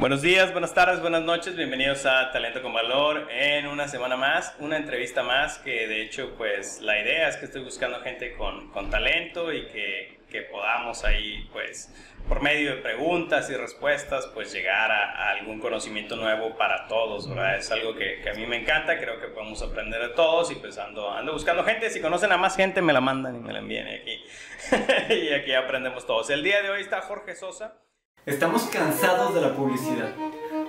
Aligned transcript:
Buenos 0.00 0.22
días, 0.22 0.50
buenas 0.52 0.72
tardes, 0.72 1.02
buenas 1.02 1.20
noches, 1.24 1.56
bienvenidos 1.56 2.06
a 2.06 2.32
Talento 2.32 2.62
con 2.62 2.72
Valor 2.72 3.28
en 3.30 3.66
una 3.66 3.86
semana 3.86 4.16
más, 4.16 4.54
una 4.58 4.78
entrevista 4.78 5.22
más 5.22 5.58
que 5.58 5.86
de 5.86 6.00
hecho 6.00 6.36
pues 6.38 6.80
la 6.80 6.98
idea 6.98 7.28
es 7.28 7.36
que 7.36 7.44
estoy 7.44 7.62
buscando 7.62 8.00
gente 8.00 8.34
con, 8.34 8.70
con 8.70 8.88
talento 8.88 9.52
y 9.52 9.66
que, 9.66 10.20
que, 10.30 10.40
podamos 10.40 11.04
ahí 11.04 11.46
pues 11.52 11.92
por 12.26 12.40
medio 12.40 12.76
de 12.76 12.80
preguntas 12.80 13.50
y 13.50 13.56
respuestas 13.56 14.26
pues 14.28 14.50
llegar 14.54 14.90
a, 14.90 15.32
algún 15.32 15.60
conocimiento 15.60 16.16
nuevo 16.16 16.56
para 16.56 16.88
todos, 16.88 17.28
¿verdad? 17.28 17.58
Es 17.58 17.70
algo 17.70 17.94
que, 17.94 18.22
que, 18.22 18.30
a 18.30 18.32
mí 18.32 18.46
me 18.46 18.56
encanta, 18.56 18.98
creo 18.98 19.20
que 19.20 19.26
podemos 19.26 19.60
aprender 19.60 20.00
de 20.00 20.14
todos 20.14 20.50
y 20.50 20.54
pues 20.54 20.78
ando, 20.78 21.10
ando 21.10 21.34
buscando 21.34 21.62
gente, 21.62 21.90
si 21.90 22.00
conocen 22.00 22.32
a 22.32 22.38
más 22.38 22.56
gente 22.56 22.80
me 22.80 22.94
la 22.94 23.02
mandan 23.02 23.36
y 23.36 23.40
me 23.40 23.52
la 23.52 23.58
envíen 23.58 23.86
aquí 23.86 24.24
y 25.14 25.34
aquí 25.34 25.52
aprendemos 25.52 26.06
todos. 26.06 26.30
El 26.30 26.42
día 26.42 26.62
de 26.62 26.70
hoy 26.70 26.80
está 26.80 27.02
Jorge 27.02 27.34
Sosa. 27.34 27.74
Estamos 28.26 28.64
cansados 28.64 29.34
de 29.34 29.40
la 29.40 29.56
publicidad, 29.56 30.10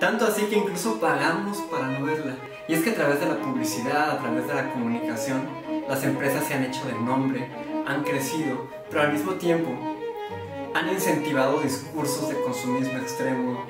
tanto 0.00 0.24
así 0.24 0.44
que 0.46 0.56
incluso 0.56 0.98
pagamos 0.98 1.58
para 1.70 1.86
no 1.86 2.06
verla. 2.06 2.34
Y 2.66 2.72
es 2.72 2.82
que 2.82 2.90
a 2.90 2.94
través 2.94 3.20
de 3.20 3.26
la 3.26 3.36
publicidad, 3.42 4.10
a 4.10 4.18
través 4.20 4.48
de 4.48 4.54
la 4.54 4.72
comunicación, 4.72 5.46
las 5.86 6.02
empresas 6.02 6.46
se 6.46 6.54
han 6.54 6.64
hecho 6.64 6.82
de 6.86 6.94
nombre, 6.94 7.46
han 7.86 8.04
crecido, 8.04 8.66
pero 8.88 9.02
al 9.02 9.12
mismo 9.12 9.32
tiempo 9.32 9.68
han 10.72 10.88
incentivado 10.88 11.60
discursos 11.60 12.30
de 12.30 12.40
consumismo 12.40 12.98
extremo, 12.98 13.62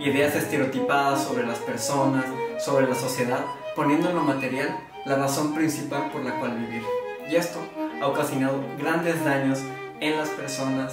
ideas 0.00 0.36
estereotipadas 0.36 1.24
sobre 1.24 1.46
las 1.46 1.60
personas, 1.60 2.26
sobre 2.62 2.86
la 2.86 2.94
sociedad, 2.94 3.46
poniendo 3.74 4.10
en 4.10 4.16
lo 4.16 4.22
material 4.22 4.78
la 5.06 5.16
razón 5.16 5.54
principal 5.54 6.10
por 6.12 6.22
la 6.22 6.38
cual 6.38 6.58
vivir. 6.58 6.82
Y 7.30 7.36
esto 7.36 7.58
ha 8.02 8.06
ocasionado 8.06 8.62
grandes 8.78 9.24
daños 9.24 9.60
en 10.00 10.18
las 10.18 10.28
personas, 10.28 10.92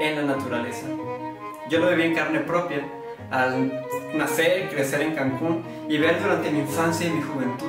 en 0.00 0.14
la 0.14 0.36
naturaleza. 0.36 0.86
Yo 1.70 1.78
lo 1.78 1.88
viví 1.90 2.02
en 2.02 2.16
carne 2.16 2.40
propia 2.40 2.84
al 3.30 3.86
nacer 4.12 4.68
crecer 4.70 5.02
en 5.02 5.14
Cancún 5.14 5.62
y 5.88 5.98
ver 5.98 6.20
durante 6.20 6.50
mi 6.50 6.58
infancia 6.58 7.06
y 7.06 7.10
mi 7.10 7.22
juventud 7.22 7.68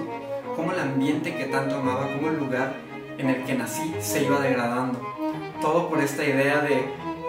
cómo 0.56 0.72
el 0.72 0.80
ambiente 0.80 1.36
que 1.36 1.46
tanto 1.46 1.76
amaba, 1.76 2.12
cómo 2.12 2.30
el 2.30 2.38
lugar 2.38 2.74
en 3.20 3.30
el 3.30 3.44
que 3.44 3.54
nací 3.54 3.94
se 4.00 4.24
iba 4.24 4.40
degradando. 4.40 5.00
Todo 5.62 5.88
por 5.88 6.02
esta 6.02 6.24
idea 6.24 6.62
de 6.62 6.84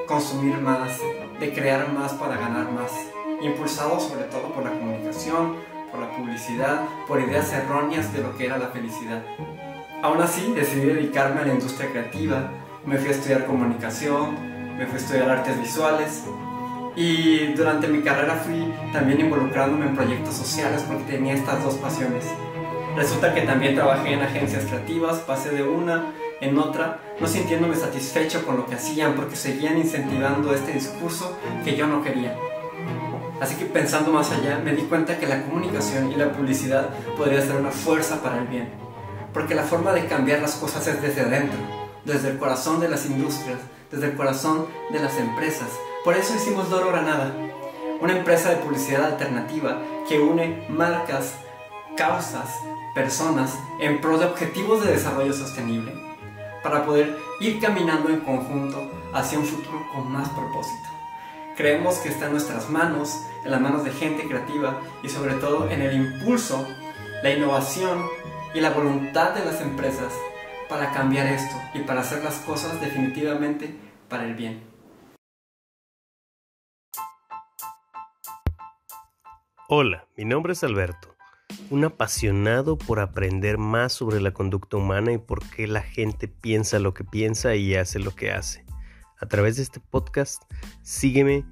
consumir 0.08 0.56
más, 0.56 0.98
de 1.38 1.52
crear 1.52 1.92
más 1.92 2.14
para 2.14 2.38
ganar 2.38 2.72
más, 2.72 2.90
impulsado 3.42 4.00
sobre 4.00 4.24
todo 4.24 4.54
por 4.54 4.64
la 4.64 4.70
comunicación, 4.70 5.56
por 5.90 6.00
la 6.00 6.16
publicidad, 6.16 6.86
por 7.06 7.20
ideas 7.20 7.52
erróneas 7.52 8.14
de 8.14 8.22
lo 8.22 8.34
que 8.34 8.46
era 8.46 8.56
la 8.56 8.68
felicidad. 8.68 9.22
Aún 10.02 10.22
así, 10.22 10.50
decidí 10.54 10.86
dedicarme 10.86 11.42
a 11.42 11.44
la 11.44 11.52
industria 11.52 11.90
creativa, 11.90 12.50
me 12.86 12.96
fui 12.96 13.08
a 13.08 13.12
estudiar 13.12 13.44
comunicación, 13.44 14.76
me 14.78 14.86
fui 14.86 14.94
a 14.94 15.00
estudiar 15.02 15.30
artes 15.30 15.60
visuales 15.60 16.24
y 16.94 17.52
durante 17.54 17.88
mi 17.88 18.02
carrera 18.02 18.36
fui 18.36 18.72
también 18.92 19.20
involucrándome 19.20 19.86
en 19.86 19.94
proyectos 19.94 20.34
sociales 20.34 20.84
porque 20.86 21.04
tenía 21.04 21.34
estas 21.34 21.62
dos 21.64 21.74
pasiones. 21.74 22.24
Resulta 22.96 23.32
que 23.32 23.42
también 23.42 23.74
trabajé 23.74 24.12
en 24.12 24.20
agencias 24.20 24.64
creativas, 24.66 25.20
pasé 25.20 25.50
de 25.50 25.62
una 25.62 26.12
en 26.40 26.58
otra, 26.58 27.00
no 27.20 27.26
sintiéndome 27.26 27.76
satisfecho 27.76 28.44
con 28.44 28.56
lo 28.56 28.66
que 28.66 28.74
hacían 28.74 29.14
porque 29.14 29.36
seguían 29.36 29.78
incentivando 29.78 30.52
este 30.52 30.72
discurso 30.72 31.38
que 31.64 31.76
yo 31.76 31.86
no 31.86 32.02
quería. 32.02 32.36
Así 33.40 33.56
que 33.56 33.64
pensando 33.64 34.12
más 34.12 34.30
allá, 34.30 34.60
me 34.62 34.74
di 34.74 34.82
cuenta 34.82 35.18
que 35.18 35.26
la 35.26 35.42
comunicación 35.42 36.12
y 36.12 36.16
la 36.16 36.30
publicidad 36.32 36.90
podría 37.16 37.40
ser 37.40 37.56
una 37.56 37.70
fuerza 37.70 38.22
para 38.22 38.38
el 38.38 38.46
bien. 38.46 38.68
Porque 39.32 39.54
la 39.54 39.62
forma 39.62 39.92
de 39.92 40.06
cambiar 40.06 40.40
las 40.40 40.56
cosas 40.56 40.86
es 40.86 41.00
desde 41.00 41.22
adentro, 41.22 41.58
desde 42.04 42.30
el 42.30 42.38
corazón 42.38 42.80
de 42.80 42.88
las 42.88 43.06
industrias, 43.06 43.58
desde 43.90 44.06
el 44.06 44.16
corazón 44.16 44.66
de 44.92 45.00
las 45.00 45.16
empresas, 45.18 45.68
por 46.04 46.16
eso 46.16 46.34
hicimos 46.34 46.68
Loro 46.68 46.88
Granada, 46.88 47.32
una 48.00 48.16
empresa 48.16 48.50
de 48.50 48.56
publicidad 48.56 49.04
alternativa 49.04 49.80
que 50.08 50.18
une 50.18 50.66
marcas, 50.68 51.34
causas, 51.96 52.48
personas 52.94 53.56
en 53.78 54.00
pro 54.00 54.18
de 54.18 54.26
objetivos 54.26 54.84
de 54.84 54.92
desarrollo 54.92 55.32
sostenible 55.32 55.92
para 56.62 56.84
poder 56.84 57.16
ir 57.40 57.60
caminando 57.60 58.08
en 58.08 58.20
conjunto 58.20 58.90
hacia 59.12 59.38
un 59.38 59.44
futuro 59.44 59.86
con 59.92 60.10
más 60.10 60.28
propósito. 60.30 60.88
Creemos 61.56 61.96
que 61.98 62.08
está 62.08 62.26
en 62.26 62.32
nuestras 62.32 62.68
manos, 62.68 63.16
en 63.44 63.50
las 63.50 63.60
manos 63.60 63.84
de 63.84 63.92
gente 63.92 64.26
creativa 64.26 64.80
y 65.02 65.08
sobre 65.08 65.34
todo 65.34 65.70
en 65.70 65.82
el 65.82 65.94
impulso, 65.94 66.66
la 67.22 67.30
innovación 67.30 68.06
y 68.54 68.60
la 68.60 68.70
voluntad 68.70 69.34
de 69.34 69.44
las 69.44 69.60
empresas 69.60 70.12
para 70.68 70.92
cambiar 70.92 71.26
esto 71.26 71.54
y 71.74 71.80
para 71.80 72.00
hacer 72.00 72.24
las 72.24 72.36
cosas 72.36 72.80
definitivamente 72.80 73.76
para 74.08 74.24
el 74.24 74.34
bien. 74.34 74.71
Hola, 79.74 80.06
mi 80.18 80.26
nombre 80.26 80.52
es 80.52 80.62
Alberto, 80.64 81.16
un 81.70 81.82
apasionado 81.86 82.76
por 82.76 83.00
aprender 83.00 83.56
más 83.56 83.94
sobre 83.94 84.20
la 84.20 84.32
conducta 84.32 84.76
humana 84.76 85.14
y 85.14 85.16
por 85.18 85.48
qué 85.48 85.66
la 85.66 85.80
gente 85.80 86.28
piensa 86.28 86.78
lo 86.78 86.92
que 86.92 87.04
piensa 87.04 87.54
y 87.54 87.74
hace 87.74 87.98
lo 87.98 88.14
que 88.14 88.32
hace. 88.32 88.66
A 89.18 89.24
través 89.24 89.56
de 89.56 89.62
este 89.62 89.80
podcast, 89.80 90.42
sígueme 90.82 91.46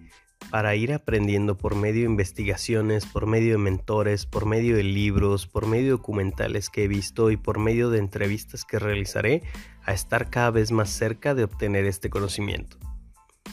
para 0.50 0.76
ir 0.76 0.92
aprendiendo 0.92 1.56
por 1.56 1.74
medio 1.74 2.02
de 2.02 2.10
investigaciones, 2.10 3.06
por 3.06 3.26
medio 3.26 3.52
de 3.52 3.58
mentores, 3.58 4.26
por 4.26 4.44
medio 4.44 4.76
de 4.76 4.84
libros, 4.84 5.46
por 5.46 5.64
medio 5.64 5.84
de 5.84 5.90
documentales 5.92 6.68
que 6.68 6.84
he 6.84 6.88
visto 6.88 7.30
y 7.30 7.38
por 7.38 7.58
medio 7.58 7.88
de 7.88 8.00
entrevistas 8.00 8.66
que 8.66 8.78
realizaré 8.78 9.44
a 9.86 9.94
estar 9.94 10.28
cada 10.28 10.50
vez 10.50 10.72
más 10.72 10.90
cerca 10.90 11.34
de 11.34 11.44
obtener 11.44 11.86
este 11.86 12.10
conocimiento. 12.10 12.76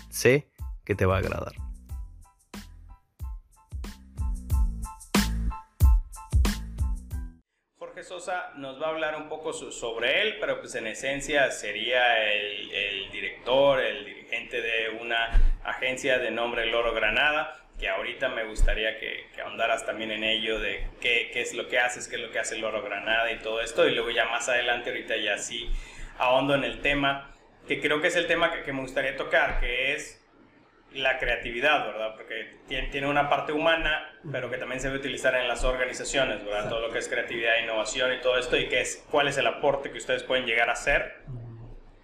Sé 0.09 0.49
que 0.84 0.94
te 0.94 1.05
va 1.05 1.16
a 1.16 1.19
agradar. 1.19 1.66
Sosa 8.07 8.51
nos 8.56 8.81
va 8.81 8.88
a 8.88 8.90
hablar 8.91 9.18
un 9.18 9.28
poco 9.28 9.51
sobre 9.51 10.22
él, 10.22 10.38
pero 10.40 10.62
pues 10.62 10.73
en 10.75 10.88
esencia 10.88 11.51
sería 11.51 12.23
el, 12.31 13.12
director, 13.12 13.81
el 13.81 14.06
dirigente 14.06 14.62
de 14.62 14.97
una 15.01 15.57
agencia 15.66 16.17
de 16.17 16.31
nombre 16.31 16.67
Loro 16.67 16.94
Granada, 16.94 17.66
que 17.78 17.90
ahorita 17.90 18.29
me 18.29 18.46
gustaría 18.46 18.97
que, 18.97 19.25
ahondaras 19.44 19.85
también 19.85 20.12
en 20.12 20.23
ello 20.23 20.57
de 20.57 20.88
qué, 21.01 21.31
es 21.34 21.53
lo 21.53 21.67
que 21.67 21.79
haces, 21.79 22.07
qué 22.07 22.16
es 22.16 22.22
lo 22.22 22.31
que 22.31 22.40
hace 22.40 22.57
Loro 22.57 22.81
Granada 22.81 23.29
y 23.29 23.40
todo 23.40 23.59
esto, 23.59 23.85
y 23.85 23.94
luego 23.94 24.09
ya 24.09 24.23
más 24.25 24.47
adelante 24.47 24.90
ahorita 24.90 25.17
ya 25.17 25.38
sí 25.38 25.69
ahondo 26.17 26.56
en 26.56 26.63
el 26.63 26.79
tema, 26.79 27.35
que 27.67 27.81
creo 27.81 28.00
que 28.00 28.07
es 28.07 28.16
el 28.16 28.28
tema 28.28 28.53
que, 28.53 28.63
que 28.63 28.72
me 28.72 28.81
gustaría 28.84 29.17
tocar, 29.17 29.59
que 29.59 29.91
es 29.94 30.25
la 30.97 31.18
creatividad, 31.18 31.85
¿verdad? 31.88 32.16
Porque 32.16 32.58
tiene 32.68 33.08
una 33.08 33.30
parte 33.30 33.53
humana, 33.53 34.19
pero 34.31 34.50
que 34.50 34.58
también 34.58 34.80
se 34.80 34.88
debe 34.88 35.00
utilizar 35.00 35.35
en 35.35 35.47
las 35.47 35.63
organizaciones, 35.63 36.44
¿verdad? 36.44 36.69
Todo 36.69 36.81
lo 36.81 36.91
que 36.91 37.00
es 37.00 37.08
creatividad, 37.08 37.59
innovación 37.63 38.13
y 38.13 38.22
todo 38.22 38.38
esto, 38.38 38.58
y 38.58 38.68
qué 38.68 38.81
es, 38.81 39.06
cuál 39.09 39.28
es 39.28 39.38
el 39.38 39.47
aporte 39.47 39.91
que 39.91 39.97
ustedes 39.97 40.24
pueden 40.24 40.46
llegar 40.46 40.69
a 40.69 40.74
hacer 40.74 41.24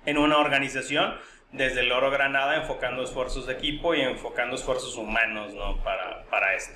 en 0.06 0.18
una 0.18 0.38
organización 0.38 1.16
desde 1.52 1.82
el 1.82 1.92
Oro 1.92 2.10
Granada, 2.10 2.56
enfocando 2.56 3.04
esfuerzos 3.04 3.48
de 3.48 3.54
equipo 3.54 3.94
y 3.94 4.02
enfocando 4.02 4.56
esfuerzos 4.56 4.96
humanos, 4.96 5.54
¿no? 5.54 5.84
Para, 5.84 6.24
para 6.26 6.56
esto. 6.56 6.74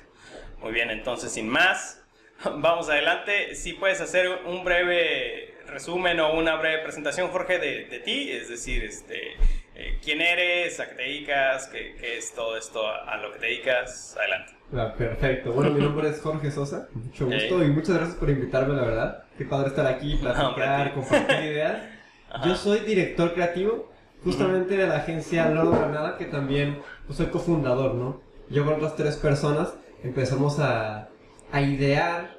Muy 0.60 0.72
bien, 0.72 0.90
entonces, 0.90 1.32
sin 1.32 1.48
más, 1.48 2.04
vamos 2.44 2.88
adelante. 2.88 3.54
Si 3.54 3.72
puedes 3.72 4.00
hacer 4.00 4.28
un 4.46 4.64
breve 4.64 5.54
resumen 5.66 6.20
o 6.20 6.32
una 6.32 6.56
breve 6.56 6.82
presentación, 6.82 7.28
Jorge, 7.28 7.58
de, 7.58 7.84
de 7.86 7.98
ti, 8.00 8.30
es 8.30 8.48
decir, 8.48 8.84
este 8.84 9.36
eh, 9.78 9.96
quién 10.02 10.20
eres, 10.20 10.80
a 10.80 10.88
qué 10.88 10.94
te 10.96 11.02
dedicas, 11.02 11.68
qué, 11.68 12.18
es 12.18 12.34
todo 12.34 12.56
esto, 12.56 12.84
a, 12.84 13.16
lo 13.18 13.32
que 13.32 13.38
te 13.38 13.46
dedicas. 13.46 14.16
Adelante. 14.18 14.52
Ah, 14.74 14.92
perfecto. 14.98 15.52
Bueno, 15.52 15.70
mi 15.70 15.80
nombre 15.80 16.08
es 16.08 16.20
Jorge 16.20 16.50
Sosa. 16.50 16.88
Mucho 16.92 17.26
gusto 17.26 17.62
y 17.62 17.68
muchas 17.68 17.96
gracias 17.96 18.16
por 18.16 18.28
invitarme, 18.28 18.74
la 18.74 18.82
verdad. 18.82 19.24
Qué 19.38 19.44
padre 19.44 19.68
estar 19.68 19.86
aquí, 19.86 20.16
platicar, 20.20 20.94
compartir 20.94 21.44
ideas. 21.44 21.82
Yo 22.44 22.56
soy 22.56 22.80
director 22.80 23.32
creativo 23.34 23.92
justamente 24.24 24.76
de 24.76 24.88
la 24.88 24.96
agencia 24.96 25.48
Loro 25.48 25.70
Granada, 25.70 26.18
que 26.18 26.24
también 26.24 26.80
pues, 27.06 27.16
soy 27.16 27.26
cofundador, 27.26 27.94
¿no? 27.94 28.20
Yo 28.50 28.64
con 28.64 28.74
otras 28.74 28.96
tres 28.96 29.16
personas 29.16 29.74
empezamos 30.02 30.58
a, 30.58 31.08
a 31.52 31.60
idear 31.60 32.36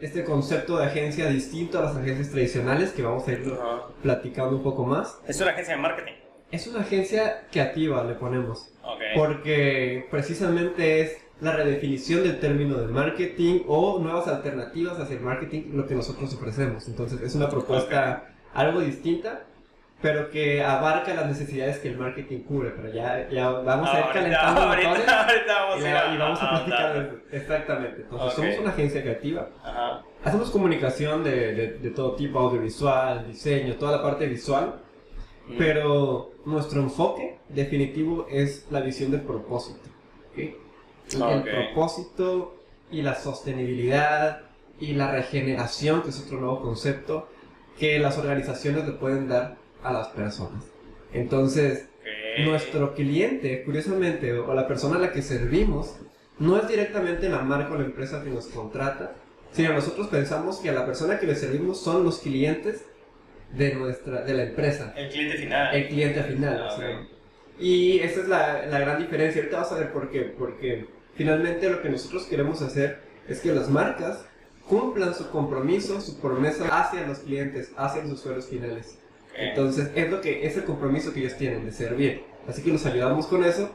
este 0.00 0.22
concepto 0.22 0.78
de 0.78 0.86
agencia 0.86 1.26
distinto 1.26 1.80
a 1.80 1.82
las 1.82 1.96
agencias 1.96 2.30
tradicionales 2.30 2.92
que 2.92 3.02
vamos 3.02 3.26
a 3.26 3.32
ir 3.32 3.52
platicando 4.00 4.56
un 4.56 4.62
poco 4.62 4.84
más. 4.84 5.18
Es 5.26 5.40
una 5.40 5.50
agencia 5.50 5.74
de 5.74 5.82
marketing. 5.82 6.27
Es 6.50 6.66
una 6.66 6.80
agencia 6.80 7.42
creativa, 7.50 8.02
le 8.04 8.14
ponemos. 8.14 8.70
Porque 9.14 10.06
precisamente 10.10 11.02
es 11.02 11.18
la 11.40 11.52
redefinición 11.52 12.22
del 12.22 12.40
término 12.40 12.78
de 12.78 12.88
marketing 12.88 13.60
o 13.68 13.98
nuevas 14.00 14.26
alternativas 14.28 14.98
hacia 14.98 15.16
el 15.16 15.22
marketing, 15.22 15.70
lo 15.74 15.86
que 15.86 15.94
nosotros 15.94 16.32
ofrecemos. 16.34 16.88
Entonces 16.88 17.20
es 17.20 17.34
una 17.34 17.48
propuesta 17.48 18.30
algo 18.54 18.80
distinta, 18.80 19.44
pero 20.00 20.30
que 20.30 20.64
abarca 20.64 21.12
las 21.12 21.26
necesidades 21.26 21.78
que 21.78 21.88
el 21.88 21.98
marketing 21.98 22.38
cubre. 22.40 22.70
Pero 22.70 22.92
ya, 22.94 23.28
ya 23.28 23.50
vamos 23.50 23.90
a 23.90 24.00
ir 24.00 24.06
calentando 24.12 24.60
ahorita, 24.62 24.88
ahorita 25.26 25.64
vamos 25.64 25.84
y, 25.84 26.18
vamos 26.18 26.38
a 26.42 26.50
platicar 26.50 27.10
exactamente. 27.30 28.02
Entonces 28.02 28.32
somos 28.34 28.58
una 28.58 28.70
agencia 28.70 29.02
creativa. 29.02 29.48
Hacemos 30.24 30.50
comunicación 30.50 31.22
de, 31.22 31.54
de, 31.54 31.72
de 31.78 31.90
todo 31.90 32.16
tipo, 32.16 32.38
audiovisual, 32.38 33.26
diseño, 33.28 33.74
toda 33.74 33.98
la 33.98 34.02
parte 34.02 34.26
visual 34.26 34.87
pero 35.56 36.32
nuestro 36.44 36.82
enfoque 36.82 37.38
definitivo 37.48 38.26
es 38.30 38.66
la 38.70 38.80
visión 38.80 39.10
del 39.10 39.22
propósito. 39.22 39.88
el 40.36 41.42
propósito 41.42 42.56
y 42.90 43.02
la 43.02 43.14
sostenibilidad 43.14 44.42
y 44.80 44.94
la 44.94 45.10
regeneración, 45.10 46.02
que 46.02 46.10
es 46.10 46.20
otro 46.20 46.40
nuevo 46.40 46.60
concepto, 46.60 47.28
que 47.78 47.98
las 47.98 48.18
organizaciones 48.18 48.86
le 48.86 48.92
pueden 48.92 49.28
dar 49.28 49.56
a 49.82 49.92
las 49.92 50.08
personas. 50.08 50.64
Entonces, 51.12 51.88
nuestro 52.44 52.94
cliente, 52.94 53.64
curiosamente, 53.64 54.32
o 54.38 54.54
la 54.54 54.68
persona 54.68 54.96
a 54.96 55.00
la 55.00 55.12
que 55.12 55.22
servimos, 55.22 55.96
no 56.38 56.56
es 56.56 56.68
directamente 56.68 57.28
la 57.28 57.42
marca 57.42 57.74
o 57.74 57.78
la 57.78 57.84
empresa 57.84 58.22
que 58.22 58.30
nos 58.30 58.46
contrata, 58.46 59.14
sino 59.52 59.72
nosotros 59.72 60.08
pensamos 60.08 60.58
que 60.58 60.70
a 60.70 60.72
la 60.72 60.86
persona 60.86 61.18
que 61.18 61.26
le 61.26 61.34
servimos 61.34 61.80
son 61.80 62.04
los 62.04 62.18
clientes 62.18 62.84
de 63.52 63.74
nuestra 63.74 64.22
de 64.22 64.34
la 64.34 64.42
empresa. 64.44 64.92
El 64.96 65.08
cliente 65.10 65.36
final. 65.38 65.74
El 65.74 65.88
cliente 65.88 66.22
final. 66.22 66.68
Ah, 66.70 67.06
y 67.58 67.98
esa 67.98 68.20
es 68.20 68.28
la, 68.28 68.66
la, 68.66 68.78
gran 68.78 68.98
diferencia. 68.98 69.40
Ahorita 69.40 69.58
vas 69.58 69.72
a 69.72 69.78
ver 69.78 69.92
por 69.92 70.10
qué. 70.10 70.22
Porque 70.22 70.86
finalmente 71.14 71.68
lo 71.68 71.82
que 71.82 71.88
nosotros 71.88 72.24
queremos 72.26 72.62
hacer 72.62 73.00
es 73.28 73.40
que 73.40 73.52
las 73.52 73.68
marcas 73.68 74.24
cumplan 74.68 75.14
su 75.14 75.30
compromiso, 75.30 76.00
su 76.00 76.20
promesa 76.20 76.68
hacia 76.70 77.06
los 77.06 77.20
clientes, 77.20 77.72
hacia 77.76 78.02
los 78.02 78.12
usuarios 78.12 78.46
finales. 78.46 78.98
Entonces, 79.34 79.90
es 79.94 80.10
lo 80.10 80.20
que 80.20 80.46
es 80.46 80.56
el 80.56 80.64
compromiso 80.64 81.12
que 81.12 81.20
ellos 81.20 81.36
tienen 81.36 81.64
de 81.64 81.72
servir. 81.72 82.22
Así 82.46 82.62
que 82.62 82.72
los 82.72 82.84
ayudamos 82.86 83.26
con 83.26 83.44
eso, 83.44 83.70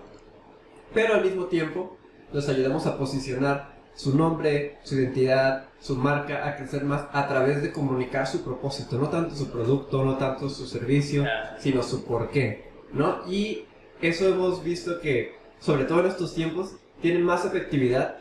pero 0.94 1.16
al 1.16 1.24
mismo 1.24 1.46
tiempo 1.46 1.98
los 2.32 2.50
ayudamos 2.50 2.86
a 2.86 2.98
posicionar 2.98 3.73
su 3.96 4.18
nombre, 4.18 4.78
su 4.84 4.96
identidad, 4.96 5.66
su 5.80 5.96
marca 5.96 6.48
a 6.48 6.56
crecer 6.56 6.84
más 6.84 7.06
a 7.12 7.28
través 7.28 7.62
de 7.62 7.72
comunicar 7.72 8.28
su 8.28 8.44
propósito, 8.44 8.98
no 8.98 9.10
tanto 9.10 9.36
su 9.36 9.52
producto, 9.52 10.04
no 10.04 10.18
tanto 10.18 10.50
su 10.50 10.66
servicio, 10.66 11.26
sino 11.60 11.84
su 11.84 12.06
porqué, 12.06 12.72
¿no? 12.92 13.22
Y 13.28 13.66
eso 14.02 14.28
hemos 14.28 14.64
visto 14.64 15.00
que, 15.00 15.36
sobre 15.60 15.86
todo 15.86 16.02
en 16.02 16.08
estos 16.08 16.34
tiempos, 16.34 16.76
tiene 17.02 17.20
más 17.20 17.46
efectividad 17.46 18.18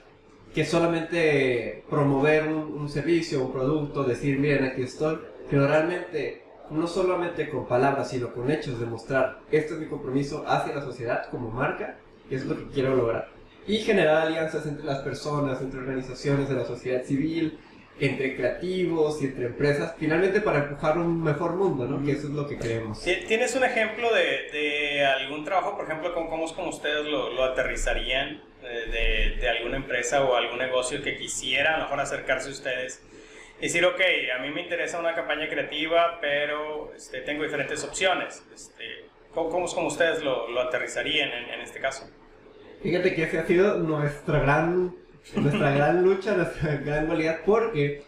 que 0.54 0.64
solamente 0.64 1.84
promover 1.88 2.48
un, 2.48 2.88
servicio, 2.88 3.42
un 3.42 3.52
producto, 3.52 4.04
decir, 4.04 4.38
miren, 4.38 4.64
aquí 4.64 4.82
estoy, 4.82 5.18
pero 5.48 5.66
realmente, 5.66 6.42
no 6.70 6.86
solamente 6.86 7.48
con 7.48 7.66
palabras, 7.66 8.10
sino 8.10 8.34
con 8.34 8.50
hechos, 8.50 8.78
demostrar, 8.78 9.40
este 9.50 9.74
es 9.74 9.80
mi 9.80 9.86
compromiso 9.86 10.44
hacia 10.46 10.74
la 10.74 10.82
sociedad 10.82 11.30
como 11.30 11.50
marca, 11.50 11.96
y 12.28 12.34
eso 12.34 12.44
es 12.44 12.50
lo 12.50 12.58
que 12.58 12.74
quiero 12.74 12.94
lograr. 12.94 13.28
Y 13.66 13.78
generar 13.78 14.26
alianzas 14.26 14.66
entre 14.66 14.84
las 14.84 14.98
personas, 15.00 15.60
entre 15.60 15.80
organizaciones 15.80 16.48
de 16.48 16.56
la 16.56 16.64
sociedad 16.64 17.04
civil, 17.04 17.58
entre 18.00 18.36
creativos 18.36 19.22
y 19.22 19.26
entre 19.26 19.46
empresas, 19.46 19.94
finalmente 19.98 20.40
para 20.40 20.58
empujar 20.58 20.98
un 20.98 21.22
mejor 21.22 21.54
mundo, 21.54 21.86
¿no? 21.86 22.04
Que 22.04 22.12
eso 22.12 22.26
es 22.26 22.32
lo 22.32 22.48
que 22.48 22.58
queremos. 22.58 23.02
¿Tienes 23.02 23.54
un 23.54 23.64
ejemplo 23.64 24.12
de, 24.12 24.50
de 24.50 25.04
algún 25.04 25.44
trabajo, 25.44 25.76
por 25.76 25.84
ejemplo, 25.84 26.12
cómo, 26.14 26.28
cómo, 26.28 26.52
como 26.54 26.68
ustedes 26.70 27.04
lo, 27.06 27.32
lo 27.32 27.44
aterrizarían 27.44 28.42
de, 28.62 29.36
de, 29.40 29.48
alguna 29.48 29.76
empresa 29.76 30.24
o 30.24 30.34
algún 30.34 30.58
negocio 30.58 31.02
que 31.02 31.16
quisiera 31.16 31.74
a 31.74 31.78
lo 31.78 31.84
mejor 31.84 32.00
acercarse 32.00 32.48
a 32.48 32.52
ustedes? 32.52 33.02
Y 33.58 33.66
decir, 33.66 33.84
ok, 33.84 34.00
a 34.36 34.42
mí 34.42 34.50
me 34.50 34.62
interesa 34.62 34.98
una 34.98 35.14
campaña 35.14 35.48
creativa, 35.48 36.18
pero 36.20 36.92
este, 36.96 37.20
tengo 37.20 37.44
diferentes 37.44 37.84
opciones. 37.84 38.42
Este, 38.52 39.04
¿cómo, 39.32 39.50
¿Cómo 39.50 39.66
como 39.66 39.86
ustedes 39.88 40.22
lo, 40.22 40.48
lo 40.48 40.62
aterrizarían 40.62 41.28
en, 41.28 41.50
en 41.50 41.60
este 41.60 41.78
caso? 41.78 42.08
Fíjate 42.82 43.14
que 43.14 43.22
ese 43.24 43.38
ha 43.38 43.46
sido 43.46 43.78
nuestra 43.78 44.40
gran 44.40 44.94
nuestra 45.36 45.70
gran 45.70 46.02
lucha, 46.02 46.36
nuestra 46.36 46.76
gran 46.76 47.06
cualidad, 47.06 47.38
porque 47.46 48.02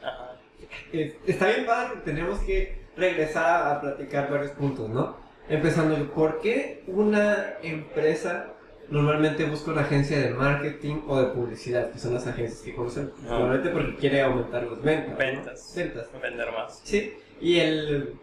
está 1.26 1.48
bien 1.48 1.66
padre, 1.66 2.00
tenemos 2.04 2.40
que 2.40 2.82
regresar 2.96 3.72
a 3.72 3.80
platicar 3.80 4.30
varios 4.30 4.52
puntos, 4.52 4.88
¿no? 4.88 5.16
Empezando, 5.48 5.96
¿por 6.12 6.40
qué 6.40 6.82
una 6.86 7.54
empresa 7.62 8.52
normalmente 8.88 9.44
busca 9.44 9.72
una 9.72 9.82
agencia 9.82 10.18
de 10.18 10.30
marketing 10.30 11.02
o 11.06 11.20
de 11.20 11.26
publicidad, 11.28 11.90
que 11.92 11.98
son 11.98 12.14
las 12.14 12.26
agencias 12.26 12.62
que 12.62 12.74
conocen? 12.74 13.12
Normalmente 13.22 13.70
porque 13.70 13.94
quiere 13.96 14.22
aumentar 14.22 14.64
las 14.64 14.82
ventas. 14.82 15.18
Ventas. 15.18 15.72
Ventas. 15.76 16.08
Vender 16.20 16.52
más. 16.52 16.80
Sí, 16.82 17.14
y 17.40 17.58
el, 17.58 18.14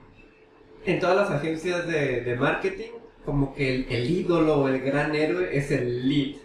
en 0.85 0.99
todas 0.99 1.15
las 1.15 1.31
agencias 1.31 1.87
de, 1.87 2.21
de 2.21 2.35
marketing, 2.35 2.91
como 3.25 3.53
que 3.53 3.75
el, 3.75 3.85
el 3.89 4.09
ídolo 4.09 4.61
o 4.61 4.67
el 4.67 4.81
gran 4.81 5.15
héroe 5.15 5.57
es 5.57 5.71
el 5.71 6.09
lead 6.09 6.35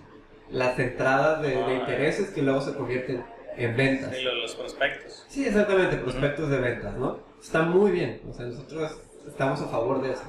las 0.50 0.78
entradas 0.78 1.43
de, 1.43 1.56
ah. 1.56 1.73
intereses 1.73 2.31
que 2.31 2.43
luego 2.43 2.61
se 2.61 2.75
convierten 2.75 3.25
en 3.56 3.76
ventas. 3.76 4.17
Y 4.17 4.23
los, 4.23 4.55
prospectos. 4.55 5.25
Sí, 5.28 5.46
exactamente, 5.46 5.96
prospectos 5.96 6.50
de 6.50 6.58
ventas, 6.58 6.96
¿no? 6.96 7.19
Está 7.43 7.62
muy 7.62 7.90
bien, 7.90 8.20
o 8.28 8.32
sea, 8.32 8.46
nosotros 8.46 9.00
estamos 9.26 9.61
a 9.61 9.67
favor 9.67 10.02
de 10.02 10.12
eso. 10.12 10.23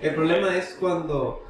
El 0.00 0.14
problema 0.14 0.56
es 0.56 0.76
cuando 0.78 1.42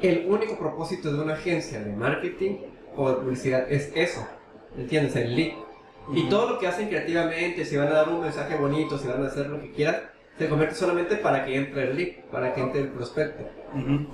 el 0.00 0.26
único 0.26 0.58
propósito 0.58 1.12
de 1.12 1.22
una 1.22 1.34
agencia 1.34 1.80
de 1.80 1.92
marketing 1.92 2.58
o 2.96 3.10
de 3.10 3.16
publicidad 3.16 3.70
es 3.70 3.92
eso, 3.94 4.26
¿entiendes? 4.76 5.16
El 5.16 5.36
lead. 5.36 5.52
Y 6.12 6.28
todo 6.28 6.50
lo 6.50 6.58
que 6.58 6.66
hacen 6.66 6.88
creativamente, 6.88 7.64
si 7.64 7.76
van 7.76 7.88
a 7.88 7.92
dar 7.92 8.08
un 8.08 8.20
mensaje 8.20 8.56
bonito, 8.56 8.98
si 8.98 9.06
van 9.06 9.22
a 9.22 9.28
hacer 9.28 9.46
lo 9.46 9.60
que 9.60 9.70
quieran, 9.70 10.09
se 10.40 10.48
convierte 10.48 10.74
solamente 10.74 11.16
para 11.16 11.44
que 11.44 11.54
entre 11.54 11.90
el 11.90 11.96
lead, 11.96 12.24
para 12.32 12.54
que 12.54 12.62
entre 12.62 12.80
el 12.80 12.88
prospecto. 12.88 13.46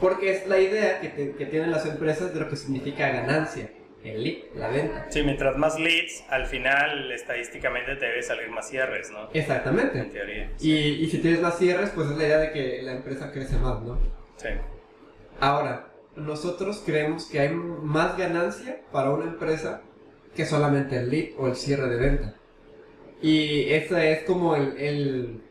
Porque 0.01 0.33
es 0.33 0.49
la 0.49 0.59
idea 0.59 1.01
que, 1.01 1.35
que, 1.39 1.47
tienen 1.47 1.71
las 1.71 1.87
empresas 1.87 2.35
de 2.35 2.41
lo 2.41 2.49
que 2.49 2.57
significa 2.57 3.09
ganancia, 3.09 3.71
el 4.03 4.25
lead, 4.25 4.39
la 4.57 4.69
venta. 4.69 5.07
Sí, 5.09 5.23
mientras 5.23 5.57
más 5.57 5.79
leads, 5.79 6.25
al 6.29 6.47
final 6.47 7.13
estadísticamente 7.13 7.95
te 7.95 8.07
debe 8.07 8.25
salir 8.25 8.51
más 8.51 8.69
cierres, 8.69 9.09
¿no? 9.13 9.31
Exactamente. 9.33 10.01
En 10.01 10.11
teoría. 10.11 10.51
Y, 10.59 10.75
y 10.75 11.09
si 11.09 11.19
tienes 11.19 11.41
más 11.41 11.59
cierres, 11.59 11.91
pues 11.91 12.11
es 12.11 12.17
la 12.17 12.25
idea 12.25 12.39
de 12.39 12.51
que 12.51 12.83
la 12.83 12.95
empresa 12.95 13.31
crece 13.31 13.57
más, 13.59 13.81
¿no? 13.83 13.97
Sí. 14.37 14.49
Ahora, 15.39 15.93
nosotros 16.17 16.83
creemos 16.85 17.27
que 17.27 17.39
hay 17.39 17.51
más 17.51 18.19
ganancia 18.19 18.81
para 18.91 19.11
una 19.11 19.27
empresa 19.27 19.83
que 20.35 20.45
solamente 20.45 20.97
el 20.97 21.09
lead 21.09 21.39
o 21.39 21.47
el 21.47 21.55
cierre 21.55 21.89
de 21.89 21.97
venta. 21.97 22.35
Y 23.23 23.73
ese 23.73 24.11
es 24.13 24.25
como 24.25 24.57
el, 24.57 24.77
el 24.77 25.46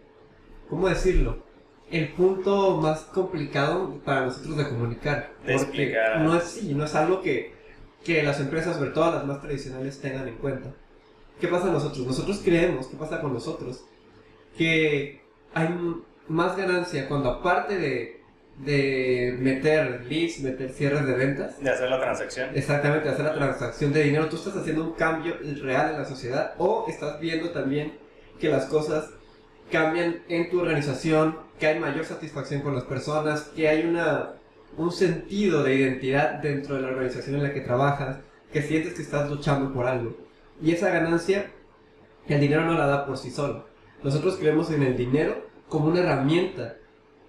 ¿cómo 0.69 0.89
decirlo? 0.89 1.43
El 1.91 2.13
punto 2.13 2.77
más 2.77 3.01
complicado 3.01 3.99
para 4.03 4.25
nosotros 4.25 4.57
de 4.57 4.67
comunicar. 4.69 5.31
porque 5.45 5.95
no 6.19 6.35
es, 6.35 6.43
sí, 6.43 6.73
no 6.73 6.85
es 6.85 6.95
algo 6.95 7.21
que, 7.21 7.53
que 8.03 8.23
las 8.23 8.39
empresas, 8.39 8.77
sobre 8.77 8.91
todo 8.91 9.11
las 9.11 9.25
más 9.25 9.41
tradicionales, 9.41 9.99
tengan 9.99 10.27
en 10.27 10.35
cuenta. 10.35 10.71
¿Qué 11.39 11.47
pasa 11.47 11.67
nosotros? 11.67 12.05
Nosotros 12.07 12.41
creemos, 12.43 12.87
¿qué 12.87 12.97
pasa 12.97 13.21
con 13.21 13.33
nosotros? 13.33 13.85
Que 14.57 15.21
hay 15.53 15.69
más 16.27 16.57
ganancia 16.57 17.07
cuando 17.07 17.29
aparte 17.29 17.77
de, 17.77 18.21
de 18.57 19.35
meter 19.39 20.05
leads, 20.09 20.39
meter 20.39 20.71
cierres 20.71 21.05
de 21.05 21.13
ventas. 21.13 21.61
De 21.61 21.69
hacer 21.69 21.89
la 21.89 21.99
transacción. 21.99 22.49
Exactamente, 22.55 23.07
de 23.07 23.13
hacer 23.13 23.25
la 23.25 23.35
transacción 23.35 23.93
de 23.93 24.03
dinero. 24.03 24.29
Tú 24.29 24.37
estás 24.37 24.55
haciendo 24.55 24.83
un 24.83 24.93
cambio 24.93 25.35
real 25.61 25.91
en 25.91 25.99
la 25.99 26.05
sociedad 26.05 26.53
o 26.57 26.85
estás 26.87 27.19
viendo 27.19 27.51
también 27.51 27.93
que 28.39 28.49
las 28.49 28.65
cosas 28.65 29.09
cambian 29.71 30.23
en 30.27 30.49
tu 30.49 30.61
organización, 30.61 31.37
que 31.59 31.67
hay 31.67 31.79
mayor 31.79 32.05
satisfacción 32.05 32.61
con 32.61 32.75
las 32.75 32.83
personas, 32.83 33.51
que 33.55 33.67
hay 33.67 33.85
una, 33.85 34.33
un 34.77 34.91
sentido 34.91 35.63
de 35.63 35.75
identidad 35.75 36.39
dentro 36.41 36.75
de 36.75 36.81
la 36.81 36.89
organización 36.89 37.35
en 37.35 37.43
la 37.43 37.53
que 37.53 37.61
trabajas, 37.61 38.17
que 38.51 38.61
sientes 38.61 38.93
que 38.93 39.01
estás 39.01 39.29
luchando 39.29 39.73
por 39.73 39.85
algo. 39.87 40.15
Y 40.61 40.71
esa 40.71 40.89
ganancia, 40.89 41.51
el 42.27 42.39
dinero 42.39 42.65
no 42.65 42.73
la 42.73 42.87
da 42.87 43.05
por 43.05 43.17
sí 43.17 43.31
solo. 43.31 43.65
Nosotros 44.03 44.37
creemos 44.37 44.71
en 44.71 44.83
el 44.83 44.95
dinero 44.95 45.45
como 45.67 45.87
una 45.87 46.01
herramienta 46.01 46.77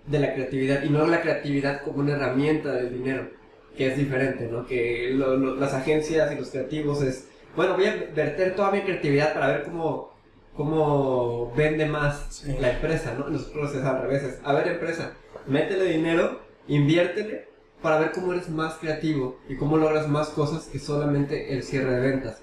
de 0.07 0.19
la 0.19 0.35
creatividad 0.35 0.83
y 0.85 0.91
no 0.91 1.07
la 1.07 1.21
creatividad 1.21 1.83
como 1.83 1.99
una 1.99 2.13
herramienta 2.13 2.73
del 2.73 2.93
dinero, 2.93 3.29
que 3.77 3.89
es 3.89 3.97
diferente, 3.97 4.49
¿no? 4.51 4.67
Que 4.67 5.15
las 5.59 5.75
agencias 5.75 6.33
y 6.33 6.37
los 6.37 6.51
creativos 6.51 7.03
es, 7.03 7.29
bueno, 7.57 7.75
voy 7.75 7.87
a 7.87 8.11
verter 8.15 8.55
toda 8.55 8.71
mi 8.71 8.83
creatividad 8.83 9.35
para 9.35 9.49
ver 9.49 9.65
cómo 9.65 10.16
cómo 10.57 11.53
vende 11.57 11.87
más 11.87 12.45
la 12.61 12.73
empresa, 12.73 13.15
¿no? 13.19 13.29
Nosotros 13.29 13.75
es 13.75 13.85
al 13.85 14.03
revés, 14.03 14.39
a 14.43 14.53
ver 14.53 14.69
empresa, 14.69 15.13
métele 15.47 15.85
dinero, 15.85 16.41
inviértele 16.67 17.49
para 17.83 17.99
ver 17.99 18.13
cómo 18.13 18.33
eres 18.33 18.49
más 18.49 18.75
creativo 18.75 19.39
y 19.49 19.57
cómo 19.57 19.77
logras 19.77 20.09
más 20.09 20.29
cosas 20.29 20.65
que 20.65 20.79
solamente 20.79 21.53
el 21.53 21.63
cierre 21.63 21.95
de 21.95 22.01
ventas. 22.01 22.41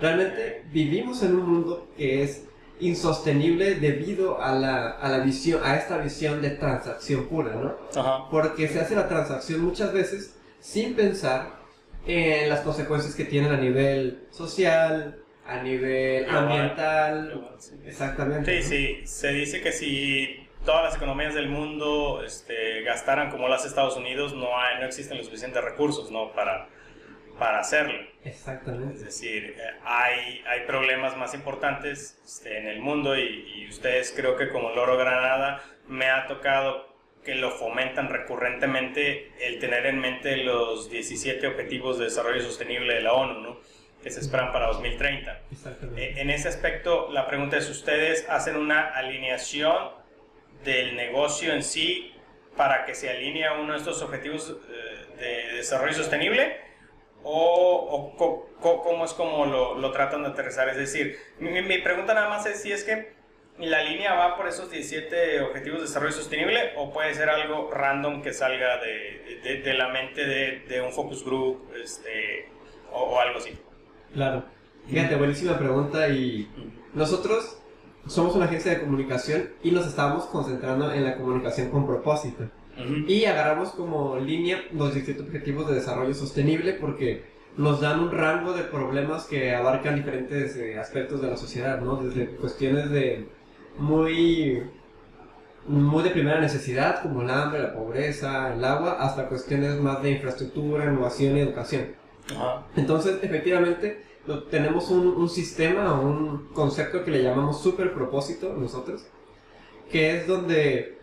Realmente 0.00 0.64
vivimos 0.72 1.22
en 1.22 1.36
un 1.36 1.48
mundo 1.48 1.88
que 1.96 2.24
es 2.24 2.44
insostenible 2.80 3.76
debido 3.76 4.42
a 4.42 4.52
la, 4.52 4.90
a 4.90 5.08
la 5.08 5.20
visión, 5.20 5.60
a 5.64 5.76
esta 5.76 5.98
visión 5.98 6.42
de 6.42 6.50
transacción 6.50 7.26
pura, 7.26 7.54
¿no? 7.54 8.00
Ajá. 8.00 8.28
Porque 8.28 8.66
se 8.66 8.80
hace 8.80 8.96
la 8.96 9.08
transacción 9.08 9.60
muchas 9.60 9.92
veces 9.92 10.34
sin 10.58 10.94
pensar 10.94 11.60
en 12.06 12.48
las 12.48 12.60
consecuencias 12.60 13.14
que 13.14 13.24
tienen 13.24 13.52
a 13.52 13.56
nivel 13.56 14.26
social, 14.30 15.21
a 15.46 15.62
nivel 15.62 16.28
ambiental. 16.28 17.56
Exactamente. 17.84 18.62
Sí, 18.62 18.68
sí, 18.68 19.06
se 19.06 19.32
dice 19.32 19.60
que 19.60 19.72
si 19.72 20.48
todas 20.64 20.84
las 20.84 20.96
economías 20.96 21.34
del 21.34 21.48
mundo 21.48 22.22
este, 22.24 22.82
gastaran 22.82 23.30
como 23.30 23.48
las 23.48 23.64
Estados 23.64 23.96
Unidos, 23.96 24.34
no, 24.34 24.56
hay, 24.58 24.78
no 24.78 24.86
existen 24.86 25.16
los 25.18 25.26
suficientes 25.26 25.62
recursos 25.62 26.10
¿no? 26.10 26.32
para, 26.32 26.68
para 27.38 27.60
hacerlo. 27.60 27.98
Exactamente. 28.24 28.94
Es 28.94 29.04
decir, 29.04 29.56
eh, 29.58 29.62
hay, 29.84 30.42
hay 30.46 30.60
problemas 30.66 31.16
más 31.16 31.34
importantes 31.34 32.20
este, 32.24 32.58
en 32.58 32.68
el 32.68 32.80
mundo 32.80 33.16
y, 33.16 33.52
y, 33.56 33.68
ustedes 33.68 34.12
creo 34.14 34.36
que 34.36 34.50
como 34.50 34.70
Loro 34.70 34.96
Granada 34.96 35.62
me 35.88 36.08
ha 36.08 36.26
tocado 36.28 36.92
que 37.24 37.34
lo 37.34 37.50
fomentan 37.50 38.08
recurrentemente 38.08 39.32
el 39.40 39.58
tener 39.58 39.86
en 39.86 40.00
mente 40.00 40.38
los 40.38 40.90
17 40.90 41.46
Objetivos 41.46 41.98
de 41.98 42.04
Desarrollo 42.04 42.42
Sostenible 42.42 42.94
de 42.94 43.00
la 43.00 43.12
ONU, 43.12 43.40
¿no? 43.40 43.60
Que 44.02 44.10
se 44.10 44.20
esperan 44.20 44.52
para 44.52 44.66
2030. 44.68 45.40
Eh, 45.96 46.14
en 46.16 46.30
ese 46.30 46.48
aspecto, 46.48 47.10
la 47.10 47.26
pregunta 47.26 47.56
es, 47.56 47.68
¿ustedes 47.70 48.26
hacen 48.28 48.56
una 48.56 48.88
alineación 48.88 49.90
del 50.64 50.96
negocio 50.96 51.52
en 51.52 51.62
sí 51.62 52.14
para 52.56 52.84
que 52.84 52.94
se 52.94 53.10
alinee 53.10 53.46
a 53.46 53.54
uno 53.54 53.72
de 53.72 53.78
estos 53.78 54.02
objetivos 54.02 54.56
eh, 54.70 55.18
de 55.18 55.56
desarrollo 55.56 55.94
sostenible? 55.94 56.60
¿O, 57.24 58.16
cómo 58.60 59.04
es 59.04 59.12
como 59.12 59.46
lo, 59.46 59.78
lo, 59.78 59.92
tratan 59.92 60.24
de 60.24 60.30
aterrizar? 60.30 60.68
Es 60.68 60.76
decir, 60.76 61.18
mi, 61.38 61.62
mi 61.62 61.78
pregunta 61.78 62.14
nada 62.14 62.28
más 62.28 62.46
es 62.46 62.62
si 62.62 62.72
es 62.72 62.82
que 62.82 63.12
la 63.58 63.82
línea 63.82 64.14
va 64.14 64.36
por 64.36 64.48
esos 64.48 64.70
17 64.70 65.40
objetivos 65.42 65.80
de 65.80 65.86
desarrollo 65.86 66.12
sostenible 66.12 66.72
o 66.76 66.92
puede 66.92 67.14
ser 67.14 67.28
algo 67.28 67.70
random 67.70 68.22
que 68.22 68.32
salga 68.32 68.78
de, 68.78 69.60
de, 69.62 69.74
la 69.74 69.88
mente 69.88 70.24
de, 70.26 70.60
de, 70.60 70.80
un 70.80 70.92
focus 70.92 71.24
group 71.24 71.72
este, 71.82 72.48
o, 72.90 73.20
algo 73.20 73.38
así. 73.38 73.58
Claro. 74.12 74.44
Fíjate, 74.88 75.16
buenísima 75.16 75.58
pregunta 75.58 76.08
y 76.08 76.48
nosotros 76.94 77.58
somos 78.06 78.34
una 78.34 78.46
agencia 78.46 78.72
de 78.72 78.80
comunicación 78.80 79.50
y 79.62 79.70
nos 79.70 79.86
estamos 79.86 80.24
concentrando 80.26 80.92
en 80.92 81.04
la 81.04 81.16
comunicación 81.16 81.70
con 81.70 81.86
propósito. 81.86 82.44
Y 83.06 83.26
agarramos 83.26 83.70
como 83.70 84.18
línea 84.18 84.62
los 84.72 84.94
17 84.94 85.22
objetivos 85.22 85.68
de 85.68 85.74
desarrollo 85.74 86.14
sostenible 86.14 86.72
porque 86.74 87.24
nos 87.56 87.80
dan 87.80 88.00
un 88.00 88.10
rango 88.10 88.54
de 88.54 88.62
problemas 88.62 89.26
que 89.26 89.54
abarcan 89.54 89.96
diferentes 89.96 90.56
eh, 90.56 90.78
aspectos 90.78 91.20
de 91.20 91.28
la 91.28 91.36
sociedad, 91.36 91.80
¿no? 91.80 91.96
Desde 91.96 92.34
cuestiones 92.36 92.90
de 92.90 93.28
muy, 93.78 94.62
muy 95.66 96.02
de 96.02 96.10
primera 96.10 96.40
necesidad, 96.40 97.02
como 97.02 97.22
el 97.22 97.30
hambre, 97.30 97.62
la 97.62 97.74
pobreza, 97.74 98.54
el 98.54 98.64
agua, 98.64 98.96
hasta 99.00 99.28
cuestiones 99.28 99.78
más 99.80 100.02
de 100.02 100.12
infraestructura, 100.12 100.86
innovación 100.86 101.36
y 101.36 101.40
educación. 101.40 102.01
Entonces, 102.76 103.18
efectivamente, 103.22 104.04
tenemos 104.50 104.90
un, 104.90 105.06
un 105.08 105.28
sistema, 105.28 106.00
un 106.00 106.48
concepto 106.54 107.04
que 107.04 107.10
le 107.10 107.22
llamamos 107.22 107.60
super 107.60 107.92
propósito 107.92 108.54
nosotros, 108.54 109.04
que 109.90 110.16
es 110.16 110.26
donde 110.26 110.98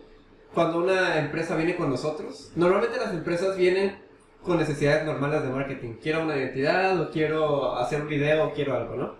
cuando 0.54 0.78
una 0.78 1.18
empresa 1.18 1.56
viene 1.56 1.76
con 1.76 1.90
nosotros, 1.90 2.52
normalmente 2.56 2.98
las 2.98 3.12
empresas 3.12 3.56
vienen 3.56 3.98
con 4.42 4.58
necesidades 4.58 5.04
normales 5.04 5.42
de 5.42 5.50
marketing. 5.50 5.94
Quiero 6.02 6.22
una 6.22 6.36
identidad, 6.36 7.00
o 7.00 7.10
quiero 7.10 7.76
hacer 7.76 8.02
un 8.02 8.08
video, 8.08 8.46
o 8.46 8.52
quiero 8.52 8.74
algo, 8.74 8.96
¿no? 8.96 9.14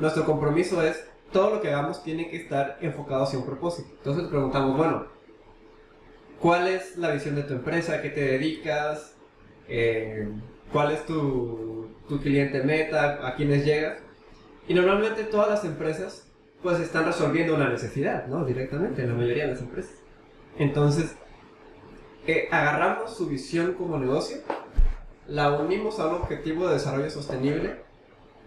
Nuestro 0.00 0.24
compromiso 0.24 0.82
es 0.82 1.04
todo 1.32 1.54
lo 1.54 1.60
que 1.60 1.68
hagamos 1.68 2.02
tiene 2.04 2.28
que 2.28 2.36
estar 2.36 2.78
enfocado 2.80 3.24
hacia 3.24 3.38
un 3.38 3.46
propósito. 3.46 3.88
Entonces 3.98 4.28
preguntamos, 4.28 4.76
bueno, 4.76 5.06
¿cuál 6.40 6.68
es 6.68 6.96
la 6.96 7.10
visión 7.10 7.34
de 7.34 7.42
tu 7.42 7.54
empresa? 7.54 7.94
¿A 7.94 8.02
qué 8.02 8.10
te 8.10 8.20
dedicas? 8.20 9.14
Eh, 9.68 10.28
¿Cuál 10.72 10.92
es 10.92 11.04
tu, 11.06 11.88
tu 12.08 12.20
cliente 12.20 12.62
meta? 12.62 13.26
¿A 13.26 13.34
quiénes 13.34 13.64
llegas? 13.64 13.98
Y 14.66 14.74
normalmente 14.74 15.24
todas 15.24 15.48
las 15.48 15.64
empresas 15.64 16.28
pues 16.62 16.78
están 16.80 17.04
resolviendo 17.06 17.54
una 17.54 17.68
necesidad, 17.68 18.26
¿no? 18.28 18.44
Directamente, 18.44 19.02
en 19.02 19.08
la 19.08 19.14
mayoría 19.14 19.44
de 19.44 19.52
las 19.52 19.60
empresas. 19.60 19.94
Entonces, 20.56 21.16
eh, 22.26 22.48
agarramos 22.52 23.16
su 23.16 23.26
visión 23.26 23.74
como 23.74 23.98
negocio, 23.98 24.38
la 25.26 25.52
unimos 25.52 25.98
a 25.98 26.06
un 26.06 26.14
objetivo 26.14 26.68
de 26.68 26.74
desarrollo 26.74 27.10
sostenible 27.10 27.82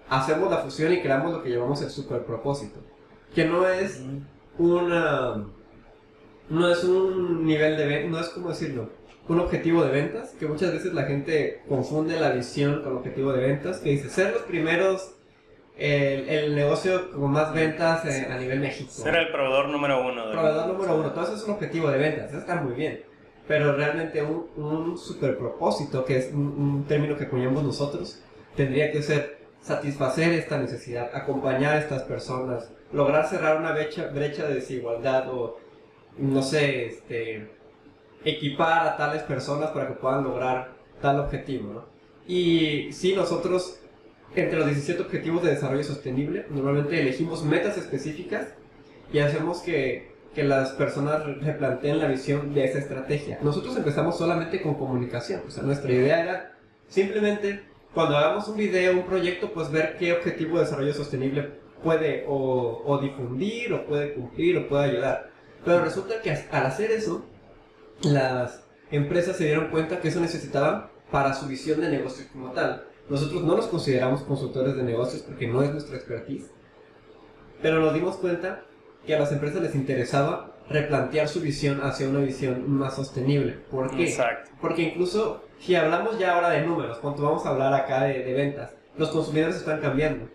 hacemos 0.10 0.50
la 0.50 0.58
fusión 0.58 0.94
y 0.94 1.02
creamos 1.02 1.34
lo 1.34 1.44
que 1.44 1.50
llamamos 1.50 1.82
el 1.82 1.90
super 1.90 2.24
propósito. 2.26 2.80
Que 3.34 3.46
no 3.46 3.68
es 3.68 4.02
una. 4.58 5.46
No 6.50 6.70
es 6.70 6.84
un 6.84 7.46
nivel 7.46 7.76
de 7.76 8.08
no 8.08 8.20
es 8.20 8.30
como 8.30 8.50
decirlo, 8.50 8.90
un 9.28 9.40
objetivo 9.40 9.84
de 9.84 9.92
ventas, 9.92 10.36
que 10.40 10.48
muchas 10.48 10.72
veces 10.72 10.94
la 10.94 11.04
gente 11.04 11.62
confunde 11.68 12.20
la 12.20 12.32
visión 12.32 12.84
con 12.84 12.98
objetivo 12.98 13.34
de 13.34 13.42
ventas, 13.42 13.80
que 13.80 13.90
dice 13.90 14.10
ser 14.10 14.34
los 14.34 14.44
primeros, 14.44 15.16
el, 15.78 16.30
el 16.30 16.56
negocio 16.56 17.12
con 17.12 17.32
más 17.32 17.54
ventas 17.54 18.06
a 18.06 18.38
nivel 18.38 18.60
México. 18.60 18.90
Ser 18.92 19.16
el 19.16 19.32
proveedor 19.32 19.70
número 19.70 20.06
uno. 20.08 20.32
proveedor 20.32 20.68
número 20.68 20.96
uno, 20.96 21.12
todo 21.12 21.24
eso 21.24 21.36
es 21.36 21.44
un 21.44 21.52
objetivo 21.52 21.90
de 21.90 21.98
ventas, 21.98 22.30
eso 22.30 22.40
está 22.40 22.56
muy 22.56 22.74
bien. 22.74 23.02
Pero 23.48 23.76
realmente 23.76 24.24
un, 24.24 24.48
un 24.58 24.98
super 24.98 25.38
propósito, 25.38 26.04
que 26.06 26.18
es 26.18 26.32
un, 26.34 26.48
un 26.48 26.86
término 26.86 27.18
que 27.18 27.26
acuñamos 27.26 27.64
nosotros, 27.64 28.22
tendría 28.56 28.92
que 28.92 29.02
ser 29.04 29.38
satisfacer 29.62 30.34
esta 30.34 30.58
necesidad, 30.60 31.10
acompañar 31.14 31.76
a 31.76 31.80
estas 31.80 32.04
personas, 32.04 32.72
lograr 32.94 33.28
cerrar 33.28 33.58
una 33.58 33.72
brecha, 33.72 34.08
brecha 34.08 34.48
de 34.48 34.56
desigualdad 34.56 35.28
o, 35.34 35.58
no 36.18 36.42
sé, 36.44 36.86
este, 36.86 37.50
equipar 38.26 38.88
a 38.88 38.98
tales 38.98 39.24
personas 39.24 39.70
para 39.72 39.88
que 39.88 39.94
puedan 39.94 40.24
lograr 40.24 40.74
tal 41.02 41.20
objetivo, 41.20 41.74
¿no? 41.74 41.86
Y 42.28 42.92
sí, 42.92 43.16
nosotros, 43.16 43.80
entre 44.36 44.58
los 44.58 44.66
17 44.66 45.02
objetivos 45.04 45.44
de 45.44 45.52
desarrollo 45.52 45.84
sostenible, 45.84 46.46
normalmente 46.50 47.00
elegimos 47.00 47.44
metas 47.44 47.78
específicas 47.78 48.48
y 49.14 49.20
hacemos 49.20 49.60
que, 49.60 50.12
que 50.34 50.44
las 50.44 50.72
personas 50.72 51.24
replanteen 51.42 52.00
la 52.00 52.08
visión 52.08 52.54
de 52.54 52.66
esa 52.66 52.80
estrategia. 52.80 53.40
Nosotros 53.44 53.78
empezamos 53.78 54.18
solamente 54.18 54.62
con 54.62 54.74
comunicación, 54.74 55.44
o 55.48 55.52
sea, 55.52 55.64
nuestra 55.64 55.92
idea 55.92 56.22
era 56.22 56.52
simplemente 56.88 57.62
cuando 57.96 58.18
hagamos 58.18 58.50
un 58.50 58.58
video, 58.58 58.92
un 58.92 59.06
proyecto, 59.06 59.54
pues 59.54 59.72
ver 59.72 59.96
qué 59.98 60.12
objetivo 60.12 60.58
de 60.58 60.66
desarrollo 60.66 60.94
sostenible 60.94 61.50
puede 61.82 62.26
o, 62.28 63.00
difundir, 63.02 63.72
o 63.74 63.86
puede 63.86 64.14
cumplir, 64.14 64.58
o 64.58 64.68
puede 64.68 64.92
ayudar. 64.92 65.30
Pero 65.64 65.82
resulta 65.86 66.22
que 66.22 66.32
al 66.32 66.66
hacer 66.66 66.92
eso, 66.92 67.26
las 68.04 68.64
empresas 68.92 69.38
se 69.38 69.46
dieron 69.46 69.70
cuenta 69.70 70.00
que 70.00 70.10
eso 70.10 70.20
necesitaban 70.20 70.88
para 71.12 71.34
su 71.34 71.48
visión 71.48 71.82
de 71.82 71.90
negocio 71.90 72.26
como 72.32 72.52
tal. 72.52 72.86
Nosotros 73.10 73.44
no 73.44 73.56
nos 73.56 73.68
consideramos 73.68 74.24
consultores 74.24 74.76
de 74.76 74.84
negocios 74.84 75.22
porque 75.22 75.48
no 75.48 75.62
es 75.62 75.72
nuestra 75.72 75.96
expertise, 75.96 76.50
pero 77.62 77.80
nos 77.80 77.94
dimos 77.94 78.18
cuenta 78.18 78.64
que 79.06 79.16
a 79.16 79.20
las 79.20 79.32
empresas 79.32 79.62
les 79.62 79.76
interesaba 79.76 80.56
replantear 80.70 81.28
su 81.28 81.42
visión 81.42 81.82
hacia 81.84 82.10
una 82.10 82.20
visión 82.20 82.70
más 82.70 82.96
sostenible. 82.96 83.60
¿Por 83.70 83.96
qué? 83.96 84.06
Exacto. 84.10 84.52
Porque 84.60 84.82
incluso 84.82 85.44
si 85.60 85.76
hablamos 85.76 86.18
ya 86.18 86.34
ahora 86.34 86.50
de 86.50 86.66
números, 86.66 86.98
cuando 86.98 87.24
vamos 87.24 87.46
a 87.46 87.50
hablar 87.50 87.74
acá 87.74 88.06
de, 88.06 88.24
de, 88.24 88.34
ventas, 88.34 88.72
los 88.98 89.10
consumidores 89.10 89.58
están 89.58 89.80
cambiando 89.80 90.28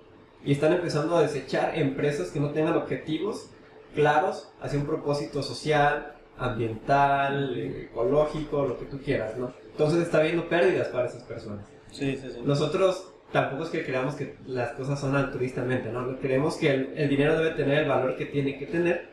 y 0.44 0.52
están 0.52 0.72
empezando 0.72 1.16
a 1.16 1.22
desechar 1.22 1.76
empresas 1.76 2.30
que 2.30 2.38
no 2.38 2.50
tengan 2.50 2.76
objetivos 2.76 3.50
claros 3.94 4.52
hacia 4.60 4.78
un 4.78 4.86
propósito 4.86 5.42
social, 5.42 6.14
ambiental, 6.40 7.56
ecológico, 7.56 8.66
lo 8.66 8.78
que 8.78 8.86
tú 8.86 8.98
quieras, 9.00 9.36
¿no? 9.36 9.52
Entonces 9.70 10.02
está 10.02 10.18
habiendo 10.18 10.48
pérdidas 10.48 10.88
para 10.88 11.06
esas 11.06 11.22
personas. 11.22 11.66
Sí, 11.90 12.16
sí, 12.16 12.30
sí. 12.32 12.40
Nosotros 12.44 13.12
tampoco 13.30 13.64
es 13.64 13.70
que 13.70 13.84
creamos 13.84 14.14
que 14.14 14.36
las 14.46 14.72
cosas 14.72 14.98
son 14.98 15.14
altruistamente, 15.14 15.92
¿no? 15.92 16.18
Creemos 16.18 16.56
que 16.56 16.70
el, 16.70 16.92
el 16.96 17.08
dinero 17.08 17.36
debe 17.36 17.50
tener 17.54 17.80
el 17.80 17.88
valor 17.88 18.16
que 18.16 18.26
tiene 18.26 18.58
que 18.58 18.66
tener 18.66 19.10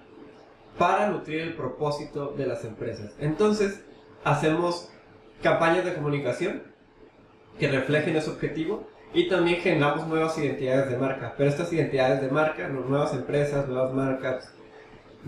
para 0.78 1.10
nutrir 1.10 1.42
el 1.42 1.54
propósito 1.54 2.34
de 2.38 2.48
las 2.48 2.64
empresas. 2.64 3.16
Entonces, 3.20 3.84
hacemos 4.24 4.90
campañas 5.42 5.86
de 5.86 5.94
comunicación 5.94 6.64
que 7.60 7.68
reflejen 7.68 8.16
ese 8.16 8.30
objetivo 8.30 8.88
y 9.14 9.28
también 9.30 9.62
generamos 9.62 10.08
nuevas 10.08 10.38
identidades 10.38 10.90
de 10.90 10.98
marca. 10.98 11.34
Pero 11.38 11.50
estas 11.50 11.72
identidades 11.74 12.22
de 12.22 12.30
marca, 12.30 12.68
nuevas 12.68 13.14
empresas, 13.14 13.68
nuevas 13.68 13.94
marcas, 13.94 14.54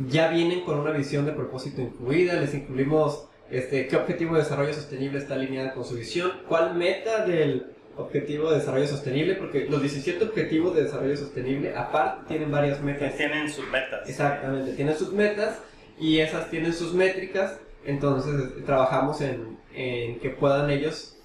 ya 0.07 0.29
vienen 0.29 0.61
con 0.61 0.79
una 0.79 0.91
visión 0.91 1.25
de 1.25 1.31
propósito 1.31 1.81
incluida. 1.81 2.33
Les 2.39 2.53
incluimos 2.53 3.27
este, 3.49 3.87
qué 3.87 3.95
objetivo 3.95 4.35
de 4.35 4.43
desarrollo 4.43 4.73
sostenible 4.73 5.19
está 5.19 5.35
alineado 5.35 5.73
con 5.73 5.85
su 5.85 5.95
visión, 5.95 6.31
cuál 6.47 6.75
meta 6.75 7.25
del 7.25 7.71
objetivo 7.97 8.49
de 8.49 8.59
desarrollo 8.59 8.87
sostenible, 8.87 9.35
porque 9.35 9.65
los 9.65 9.81
17 9.81 10.23
objetivos 10.23 10.75
de 10.75 10.83
desarrollo 10.83 11.17
sostenible, 11.17 11.75
aparte, 11.75 12.27
tienen 12.27 12.51
varias 12.51 12.81
metas. 12.81 13.15
Tienen 13.17 13.49
sus 13.49 13.67
metas. 13.69 14.07
Exactamente, 14.07 14.73
tienen 14.73 14.95
sus 14.95 15.11
metas 15.11 15.59
y 15.99 16.19
esas 16.19 16.49
tienen 16.49 16.73
sus 16.73 16.93
métricas. 16.93 17.59
Entonces, 17.85 18.65
trabajamos 18.65 19.19
en 19.21 19.59
en 19.73 20.19
que 20.19 20.29
puedan 20.29 20.69
ellos, 20.69 21.17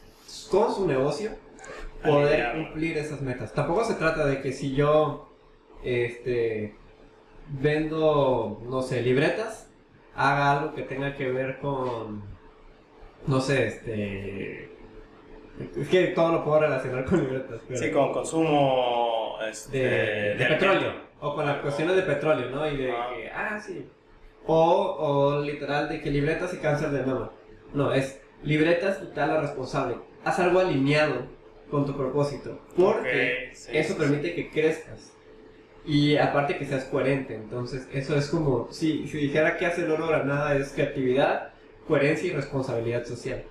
con 0.51 0.75
su 0.75 0.87
negocio, 0.87 1.31
poder 2.03 2.53
cumplir 2.53 2.99
esas 2.99 3.21
metas. 3.21 3.53
Tampoco 3.53 3.85
se 3.85 3.95
trata 3.95 4.27
de 4.27 4.41
que 4.41 4.53
si 4.53 4.75
yo 4.75 5.29
este, 5.83 6.75
vendo, 7.49 8.63
no 8.69 8.83
sé, 8.83 9.03
libretas, 9.03 9.71
haga 10.15 10.53
algo 10.53 10.75
que 10.75 10.83
tenga 10.83 11.15
que 11.15 11.31
ver 11.31 11.59
con, 11.59 12.23
no 13.27 13.41
sé, 13.41 13.67
este... 13.67 14.71
Es 15.77 15.89
que 15.89 16.09
todo 16.09 16.33
lo 16.33 16.45
puedo 16.45 16.61
relacionar 16.61 17.05
con 17.05 17.21
libretas. 17.21 17.61
sí, 17.75 17.91
con 17.93 18.13
consumo 18.13 19.37
este, 19.49 19.79
de, 19.79 20.47
petróleo. 20.47 20.93
O 21.21 21.35
con 21.35 21.47
las 21.47 21.59
cuestiones 21.59 21.95
de 21.95 22.03
petróleo, 22.03 22.51
¿no? 22.51 22.69
Y 22.69 22.77
de 22.77 22.91
ah. 22.91 23.11
que, 23.15 23.31
ah, 23.31 23.61
sí. 23.61 23.89
O, 24.47 24.97
o 24.99 25.41
literal 25.41 25.89
de 25.89 26.01
que 26.01 26.11
libretas 26.11 26.53
y 26.55 26.59
cáncer 26.59 26.91
de 26.91 27.05
mama. 27.05 27.31
No, 27.73 27.93
es 27.93 28.21
libretas 28.43 29.01
y 29.03 29.15
tal 29.15 29.29
la 29.29 29.41
responsable. 29.41 29.97
Haz 30.25 30.41
algo 30.41 30.59
alineado 30.59 31.27
con 31.71 31.87
tu 31.87 31.97
propósito. 31.97 32.59
Porque 32.77 33.53
eso 33.73 33.97
permite 33.97 34.35
que 34.35 34.51
crezcas. 34.51 35.13
Y 35.87 36.17
aparte 36.17 36.57
que 36.57 36.65
seas 36.65 36.85
coherente. 36.85 37.35
Entonces, 37.35 37.87
eso 37.93 38.17
es 38.17 38.29
como, 38.29 38.73
si, 38.73 39.07
si 39.07 39.19
dijera 39.19 39.57
que 39.57 39.67
hace 39.67 39.85
el 39.85 39.91
oro 39.91 40.07
granada 40.07 40.57
es 40.57 40.71
creatividad, 40.71 41.51
coherencia 41.87 42.31
y 42.31 42.33
responsabilidad 42.33 43.05
social 43.05 43.45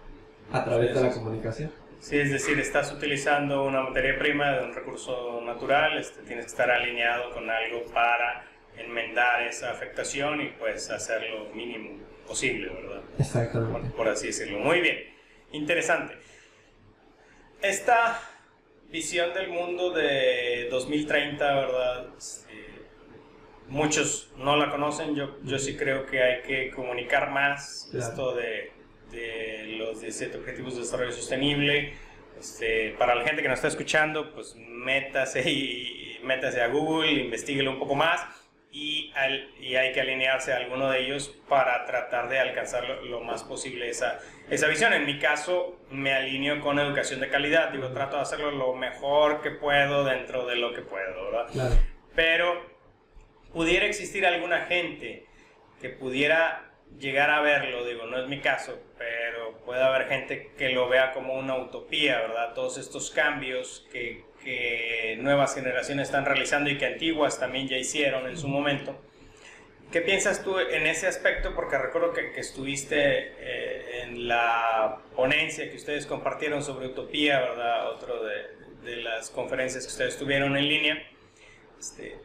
a 0.51 0.63
través 0.63 0.95
de 0.95 1.01
la 1.01 1.11
comunicación. 1.11 1.71
Sí, 1.99 2.19
es 2.19 2.31
decir, 2.31 2.59
estás 2.59 2.91
utilizando 2.91 3.63
una 3.63 3.81
materia 3.81 4.17
prima 4.19 4.51
de 4.51 4.65
un 4.65 4.73
recurso 4.73 5.41
natural, 5.41 5.97
este, 5.97 6.21
tienes 6.23 6.45
que 6.45 6.51
estar 6.51 6.69
alineado 6.69 7.31
con 7.33 7.49
algo 7.49 7.85
para 7.93 8.43
enmendar 8.77 9.43
esa 9.43 9.71
afectación 9.71 10.41
y 10.41 10.47
pues 10.59 10.89
hacer 10.89 11.21
lo 11.29 11.53
mínimo 11.53 11.99
posible, 12.27 12.69
¿verdad? 12.69 13.01
Exactamente. 13.19 13.89
Por, 13.89 13.91
por 13.95 14.07
así 14.09 14.27
decirlo. 14.27 14.59
Muy 14.59 14.81
bien, 14.81 14.97
interesante. 15.53 16.15
Esta 17.61 18.19
visión 18.93 19.33
del 19.33 19.49
mundo 19.49 19.89
de 19.89 20.67
2030, 20.69 21.55
¿verdad? 21.55 22.05
muchos 23.69 24.31
no 24.37 24.55
la 24.55 24.69
conocen, 24.69 25.15
yo, 25.15 25.39
yo 25.43 25.57
sí 25.57 25.75
creo 25.75 26.05
que 26.05 26.21
hay 26.21 26.41
que 26.43 26.69
comunicar 26.69 27.31
más 27.31 27.89
esto 27.91 28.35
de, 28.35 28.71
de, 29.11 29.77
los 29.79 29.99
17 29.99 30.37
Objetivos 30.37 30.75
de 30.75 30.81
Desarrollo 30.81 31.11
Sostenible. 31.11 31.93
Este, 32.39 32.91
para 32.99 33.15
la 33.15 33.23
gente 33.23 33.41
que 33.41 33.47
nos 33.47 33.57
está 33.57 33.69
escuchando, 33.69 34.31
pues 34.31 34.55
métase, 34.55 35.49
y, 35.49 36.19
métase 36.21 36.61
a 36.61 36.67
Google, 36.67 37.13
investiguelo 37.13 37.71
un 37.71 37.79
poco 37.79 37.95
más 37.95 38.21
y, 38.73 39.13
y, 39.59 39.75
hay 39.75 39.93
que 39.93 40.01
alinearse 40.01 40.51
a 40.51 40.57
alguno 40.57 40.89
de 40.89 41.05
ellos 41.05 41.29
para 41.47 41.85
tratar 41.85 42.27
de 42.27 42.39
alcanzar 42.39 42.83
lo, 43.03 43.21
más 43.21 43.43
posible 43.43 43.87
esa, 43.87 44.19
esa 44.49 44.67
visión. 44.67 44.93
En 44.93 45.05
mi 45.05 45.19
caso, 45.19 45.79
me 45.91 46.11
alineo 46.11 46.59
con 46.59 46.79
educación 46.79 47.19
de 47.19 47.29
calidad, 47.29 47.69
digo, 47.69 47.89
trato 47.89 48.15
de 48.15 48.23
hacerlo 48.23 48.49
lo 48.49 48.73
mejor 48.73 49.41
que 49.41 49.51
puedo 49.51 50.03
dentro 50.03 50.47
de 50.47 50.55
lo 50.55 50.73
que 50.73 50.81
puedo, 50.81 51.25
¿verdad? 51.25 51.47
Claro. 51.51 51.75
Pero 52.15 52.65
pudiera 53.53 53.85
existir 53.85 54.25
alguna 54.25 54.61
gente 54.65 55.27
que 55.79 55.89
pudiera 55.89 56.71
llegar 56.97 57.29
a 57.29 57.41
verlo, 57.41 57.85
digo, 57.85 58.07
no 58.07 58.17
es 58.17 58.27
mi 58.27 58.39
caso, 58.39 58.81
pero 58.97 59.59
puede 59.65 59.83
haber 59.83 60.07
gente 60.07 60.51
que 60.57 60.69
lo 60.69 60.89
vea 60.89 61.11
como 61.11 61.35
una 61.35 61.57
utopía, 61.57 62.21
¿verdad? 62.21 62.53
Todos 62.55 62.79
estos 62.79 63.11
cambios 63.11 63.87
que, 63.91 64.25
que 64.43 65.17
nuevas 65.19 65.55
generaciones 65.55 66.07
están 66.07 66.25
realizando 66.25 66.69
y 66.69 66.77
que 66.77 66.85
antiguas 66.85 67.39
también 67.39 67.67
ya 67.67 67.77
hicieron 67.77 68.27
en 68.27 68.37
su 68.37 68.47
momento. 68.47 68.99
¿Qué 69.91 70.01
piensas 70.01 70.43
tú 70.43 70.57
en 70.57 70.87
ese 70.87 71.07
aspecto? 71.07 71.53
Porque 71.53 71.77
recuerdo 71.77 72.13
que, 72.13 72.39
estuviste 72.39 72.97
eh, 72.97 74.01
en 74.03 74.27
la 74.27 74.99
ponencia 75.15 75.69
que 75.69 75.75
ustedes 75.75 76.05
compartieron 76.07 76.63
sobre 76.63 76.87
utopía, 76.87 77.39
¿verdad? 77.39 77.91
Otro 77.91 78.23
de, 78.23 78.63
de 78.83 78.97
las 78.97 79.29
conferencias 79.29 79.85
que 79.85 79.91
ustedes 79.91 80.17
tuvieron 80.17 80.57
en 80.57 80.67
línea. 80.67 81.03
Este, 81.79 82.17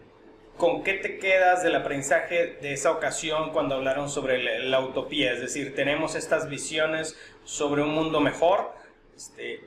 ¿Con 0.58 0.82
qué 0.82 0.94
te 0.94 1.18
quedas 1.18 1.62
del 1.62 1.76
aprendizaje 1.76 2.58
de 2.60 2.72
esa 2.72 2.90
ocasión 2.90 3.52
cuando 3.52 3.76
hablaron 3.76 4.10
sobre 4.10 4.42
la, 4.64 4.80
utopía? 4.80 5.32
Es 5.32 5.40
decir, 5.40 5.74
tenemos 5.74 6.16
estas 6.16 6.48
visiones 6.48 7.16
sobre 7.44 7.82
un 7.82 7.90
mundo 7.90 8.20
mejor, 8.20 8.72
este, 9.16 9.60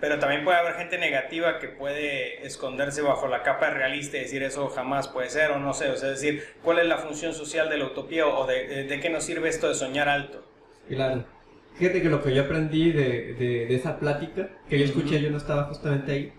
pero 0.00 0.18
también 0.18 0.44
puede 0.44 0.58
haber 0.58 0.74
gente 0.74 0.98
negativa 0.98 1.58
que 1.58 1.68
puede 1.68 2.46
esconderse 2.46 3.02
bajo 3.02 3.26
la 3.26 3.42
capa 3.42 3.70
realista 3.70 4.16
y 4.16 4.20
decir 4.20 4.42
eso 4.42 4.68
jamás 4.68 5.08
puede 5.08 5.28
ser 5.28 5.50
o 5.50 5.58
no 5.58 5.74
sé. 5.74 5.90
O 5.90 5.96
sea, 5.96 6.12
es 6.12 6.20
decir, 6.20 6.44
¿cuál 6.62 6.78
es 6.78 6.86
la 6.86 6.98
función 6.98 7.34
social 7.34 7.68
de 7.68 7.78
la 7.78 7.86
utopía 7.86 8.26
o 8.26 8.46
de, 8.46 8.84
de, 8.84 9.00
qué 9.00 9.10
nos 9.10 9.24
sirve 9.24 9.48
esto 9.48 9.68
de 9.68 9.74
soñar 9.74 10.08
alto? 10.08 10.44
Claro. 10.88 11.24
Fíjate 11.76 12.02
que 12.02 12.08
lo 12.08 12.22
que 12.22 12.34
yo 12.34 12.42
aprendí 12.42 12.92
de, 12.92 13.34
de 13.34 13.74
esa 13.74 13.98
plática, 13.98 14.48
que 14.68 14.78
yo 14.78 14.84
escuché, 14.84 15.20
yo 15.20 15.30
no 15.30 15.36
estaba 15.36 15.64
justamente 15.64 16.12
ahí, 16.12 16.32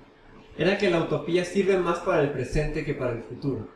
era 0.57 0.77
que 0.77 0.89
la 0.89 0.99
utopía 0.99 1.45
sirve 1.45 1.77
más 1.77 1.99
para 1.99 2.21
el 2.21 2.31
presente 2.31 2.83
que 2.83 2.93
para 2.93 3.11
el 3.13 3.23
futuro. 3.23 3.69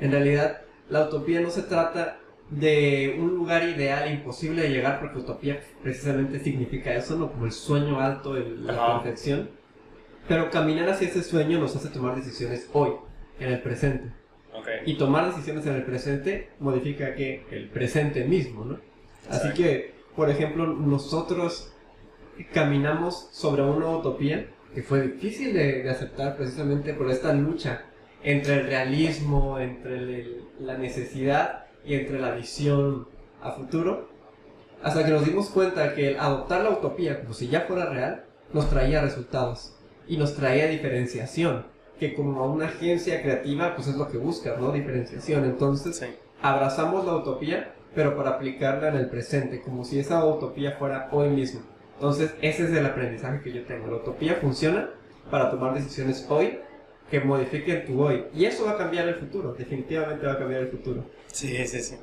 En 0.00 0.10
realidad, 0.10 0.62
la 0.88 1.02
utopía 1.02 1.40
no 1.40 1.50
se 1.50 1.62
trata 1.62 2.18
de 2.50 3.16
un 3.18 3.34
lugar 3.34 3.62
ideal 3.64 4.10
imposible 4.10 4.62
de 4.62 4.70
llegar, 4.70 5.00
porque 5.00 5.18
utopía 5.18 5.60
precisamente 5.82 6.38
significa 6.40 6.94
eso, 6.94 7.16
¿no? 7.16 7.32
Como 7.32 7.46
el 7.46 7.52
sueño 7.52 8.00
alto 8.00 8.34
de 8.34 8.48
la 8.50 9.02
perfección. 9.02 9.50
Pero 10.28 10.50
caminar 10.50 10.88
hacia 10.88 11.08
ese 11.08 11.22
sueño 11.22 11.58
nos 11.58 11.74
hace 11.76 11.88
tomar 11.88 12.16
decisiones 12.16 12.68
hoy, 12.72 12.92
en 13.38 13.52
el 13.52 13.60
presente. 13.60 14.12
Y 14.86 14.96
tomar 14.96 15.26
decisiones 15.26 15.66
en 15.66 15.74
el 15.74 15.82
presente 15.84 16.50
modifica 16.60 17.14
que 17.14 17.44
el 17.50 17.68
presente 17.68 18.24
mismo, 18.24 18.64
¿no? 18.64 18.78
Así 19.28 19.52
que, 19.52 19.94
por 20.14 20.30
ejemplo, 20.30 20.66
nosotros 20.66 21.72
caminamos 22.52 23.28
sobre 23.32 23.62
una 23.62 23.88
utopía 23.88 24.46
que 24.74 24.82
fue 24.82 25.02
difícil 25.02 25.52
de, 25.54 25.82
de 25.82 25.90
aceptar 25.90 26.36
precisamente 26.36 26.94
por 26.94 27.10
esta 27.10 27.32
lucha 27.32 27.86
entre 28.22 28.54
el 28.54 28.66
realismo, 28.66 29.58
entre 29.58 30.26
la 30.60 30.78
necesidad 30.78 31.63
y 31.84 31.94
entre 31.94 32.18
la 32.18 32.32
visión 32.32 33.06
a 33.42 33.52
futuro, 33.52 34.08
hasta 34.82 35.04
que 35.04 35.10
nos 35.10 35.24
dimos 35.24 35.48
cuenta 35.50 35.94
que 35.94 36.18
adoptar 36.18 36.62
la 36.62 36.70
utopía 36.70 37.20
como 37.20 37.32
si 37.34 37.48
ya 37.48 37.62
fuera 37.62 37.86
real 37.86 38.24
nos 38.52 38.68
traía 38.68 39.00
resultados 39.00 39.74
y 40.06 40.16
nos 40.16 40.34
traía 40.34 40.66
diferenciación, 40.66 41.66
que 41.98 42.14
como 42.14 42.44
una 42.52 42.66
agencia 42.66 43.22
creativa 43.22 43.74
pues 43.74 43.88
es 43.88 43.96
lo 43.96 44.08
que 44.08 44.18
busca, 44.18 44.56
¿no? 44.58 44.72
Diferenciación. 44.72 45.44
Entonces 45.44 46.04
abrazamos 46.42 47.06
la 47.06 47.16
utopía, 47.16 47.74
pero 47.94 48.16
para 48.16 48.30
aplicarla 48.30 48.88
en 48.88 48.96
el 48.96 49.08
presente, 49.08 49.62
como 49.62 49.84
si 49.84 49.98
esa 49.98 50.24
utopía 50.24 50.72
fuera 50.72 51.08
hoy 51.12 51.28
mismo. 51.28 51.62
Entonces 51.94 52.34
ese 52.42 52.64
es 52.64 52.70
el 52.70 52.84
aprendizaje 52.84 53.40
que 53.42 53.52
yo 53.52 53.64
tengo. 53.64 53.86
La 53.86 53.96
utopía 53.96 54.36
funciona 54.40 54.90
para 55.30 55.50
tomar 55.50 55.74
decisiones 55.74 56.26
hoy 56.28 56.58
que 57.10 57.20
modifiquen 57.20 57.84
tu 57.86 58.02
hoy. 58.02 58.26
Y 58.34 58.44
eso 58.46 58.64
va 58.64 58.72
a 58.72 58.78
cambiar 58.78 59.08
el 59.08 59.16
futuro, 59.16 59.52
definitivamente 59.52 60.26
va 60.26 60.32
a 60.32 60.38
cambiar 60.38 60.62
el 60.62 60.68
futuro. 60.68 61.04
Sí, 61.26 61.66
sí, 61.66 61.80
sí. 61.80 61.96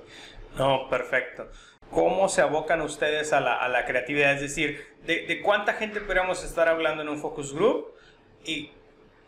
No, 0.58 0.90
perfecto. 0.90 1.48
¿Cómo 1.90 2.30
se 2.30 2.42
abocan 2.42 2.82
ustedes 2.82 3.34
a 3.34 3.42
la, 3.42 3.56
a 3.56 3.68
la 3.68 3.86
creatividad? 3.86 4.34
Es 4.34 4.42
decir, 4.42 4.86
de, 5.06 5.26
de, 5.26 5.42
cuánta 5.42 5.74
gente 5.74 6.00
podríamos 6.00 6.44
estar 6.44 6.68
hablando 6.68 7.02
en 7.02 7.10
un 7.10 7.18
focus 7.18 7.54
group? 7.54 7.88
¿Y 8.46 8.72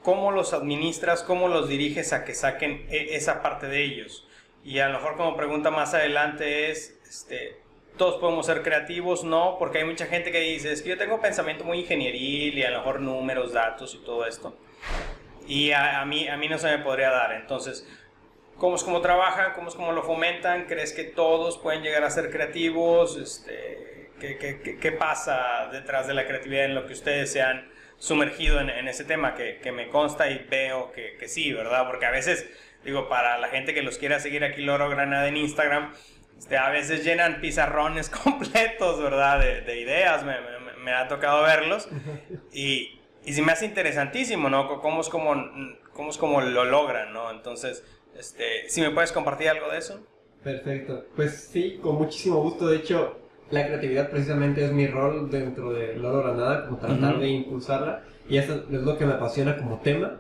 cómo 0.01 0.31
los 0.31 0.53
administras, 0.53 1.23
cómo 1.23 1.47
los 1.47 1.67
diriges 1.67 2.13
a 2.13 2.23
que 2.23 2.33
saquen 2.33 2.85
e, 2.89 3.15
esa 3.15 3.41
parte 3.41 3.67
de 3.67 3.83
ellos? 3.83 4.27
Y 4.63 4.79
a 4.79 4.87
lo 4.87 4.99
mejor 4.99 5.17
como 5.17 5.35
pregunta 5.35 5.71
más 5.71 5.93
adelante 5.93 6.71
es, 6.71 6.97
este, 7.05 7.57
¿todos 7.97 8.15
podemos 8.15 8.45
ser 8.45 8.63
creativos? 8.63 9.25
No, 9.25 9.57
porque 9.59 9.79
hay 9.79 9.83
mucha 9.83 10.05
gente 10.05 10.31
que 10.31 10.39
dice, 10.39 10.71
es 10.71 10.81
que 10.81 10.89
yo 10.89 10.97
tengo 10.97 11.19
pensamiento 11.19 11.65
muy 11.65 11.79
ingenieril 11.79 12.57
y 12.57 12.63
a 12.63 12.71
lo 12.71 12.77
mejor 12.77 13.01
números, 13.01 13.51
datos 13.51 13.93
y 13.95 13.97
todo 14.05 14.25
esto 14.25 14.57
y 15.47 15.71
a, 15.71 16.03
mí, 16.05 16.27
a 16.27 16.37
mí 16.37 16.47
no 16.47 16.57
se 16.57 16.67
me 16.67 16.83
podría 16.83 17.09
dar. 17.09 17.33
Entonces, 17.33 17.87
¿cómo 18.57 18.75
es 18.75 18.83
como 18.83 19.01
trabajan? 19.01 19.53
¿Cómo 19.53 19.69
es 19.69 19.75
como 19.75 19.91
lo 19.91 20.03
fomentan? 20.03 20.65
¿Crees 20.65 20.93
que 20.93 21.03
todos 21.03 21.57
pueden 21.57 21.83
llegar 21.83 22.03
a 22.03 22.09
ser 22.09 22.29
creativos? 22.29 23.17
Este, 23.17 24.11
¿qué, 24.19 24.37
qué, 24.37 24.77
qué, 24.79 24.91
pasa 24.91 25.69
detrás 25.71 26.07
de 26.07 26.13
la 26.13 26.25
creatividad 26.25 26.65
en 26.65 26.75
lo 26.75 26.85
que 26.87 26.93
ustedes 26.93 27.31
se 27.31 27.41
han 27.41 27.69
sumergido 27.97 28.59
en, 28.59 28.69
en 28.69 28.87
ese 28.87 29.03
tema? 29.03 29.35
Que, 29.35 29.59
que, 29.61 29.71
me 29.71 29.89
consta 29.89 30.29
y 30.29 30.45
veo 30.49 30.91
que, 30.91 31.17
que, 31.17 31.27
sí, 31.27 31.51
¿verdad? 31.53 31.87
Porque 31.87 32.05
a 32.05 32.11
veces, 32.11 32.47
digo, 32.83 33.09
para 33.09 33.37
la 33.37 33.49
gente 33.49 33.73
que 33.73 33.81
los 33.81 33.97
quiera 33.97 34.19
seguir 34.19 34.43
aquí, 34.43 34.61
Loro 34.61 34.89
Granada 34.89 35.27
en 35.27 35.37
Instagram, 35.37 35.93
este, 36.37 36.57
a 36.57 36.69
veces 36.69 37.03
llenan 37.03 37.41
pizarrones 37.41 38.09
completos, 38.23 39.01
¿verdad? 39.01 39.39
De, 39.39 39.61
de 39.61 39.79
ideas, 39.79 40.23
me, 40.23 40.39
me, 40.39 40.73
me 40.77 40.93
ha 40.93 41.07
tocado 41.07 41.43
verlos. 41.43 41.89
Y 42.55 43.01
y 43.25 43.33
se 43.33 43.41
me 43.41 43.51
hace 43.51 43.65
interesantísimo, 43.65 44.49
¿no? 44.49 44.81
Cómo 44.81 45.01
es 45.01 45.09
como, 45.09 45.33
cómo 45.93 46.09
es 46.09 46.17
como 46.17 46.41
lo 46.41 46.65
logran, 46.65 47.13
¿no? 47.13 47.31
Entonces, 47.31 47.83
este, 48.17 48.69
si 48.69 48.81
me 48.81 48.91
puedes 48.91 49.11
compartir 49.11 49.49
algo 49.49 49.69
de 49.71 49.77
eso. 49.77 49.99
Perfecto. 50.43 51.05
Pues 51.15 51.49
sí, 51.51 51.79
con 51.81 51.95
muchísimo 51.95 52.41
gusto. 52.41 52.67
De 52.67 52.77
hecho, 52.77 53.17
la 53.49 53.65
creatividad 53.65 54.09
precisamente 54.09 54.65
es 54.65 54.71
mi 54.71 54.87
rol 54.87 55.29
dentro 55.29 55.71
de 55.71 55.95
Loro 55.95 56.23
Granada, 56.23 56.65
como 56.65 56.77
tratar 56.77 57.19
de 57.19 57.29
impulsarla. 57.29 58.03
Y 58.27 58.37
eso 58.37 58.55
es 58.55 58.81
lo 58.81 58.97
que 58.97 59.05
me 59.05 59.13
apasiona 59.13 59.57
como 59.57 59.79
tema, 59.79 60.19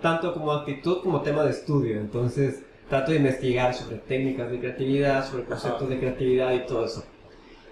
tanto 0.00 0.32
como 0.32 0.52
actitud 0.52 1.02
como 1.02 1.22
tema 1.22 1.44
de 1.44 1.50
estudio. 1.50 2.00
Entonces, 2.00 2.62
trato 2.88 3.12
de 3.12 3.18
investigar 3.18 3.74
sobre 3.74 3.98
técnicas 3.98 4.50
de 4.50 4.58
creatividad, 4.58 5.24
sobre 5.24 5.44
conceptos 5.44 5.88
de 5.88 5.98
creatividad 5.98 6.52
y 6.52 6.66
todo 6.66 6.84
eso. 6.84 7.04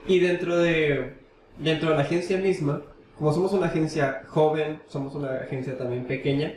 Y 0.06 0.20
dentro 0.20 0.56
de, 0.56 1.14
dentro 1.58 1.90
de 1.90 1.96
la 1.96 2.02
agencia 2.02 2.38
misma, 2.38 2.82
como 3.18 3.32
somos 3.32 3.52
una 3.52 3.66
agencia 3.66 4.22
joven, 4.28 4.80
somos 4.86 5.14
una 5.14 5.34
agencia 5.34 5.76
también 5.76 6.06
pequeña, 6.06 6.54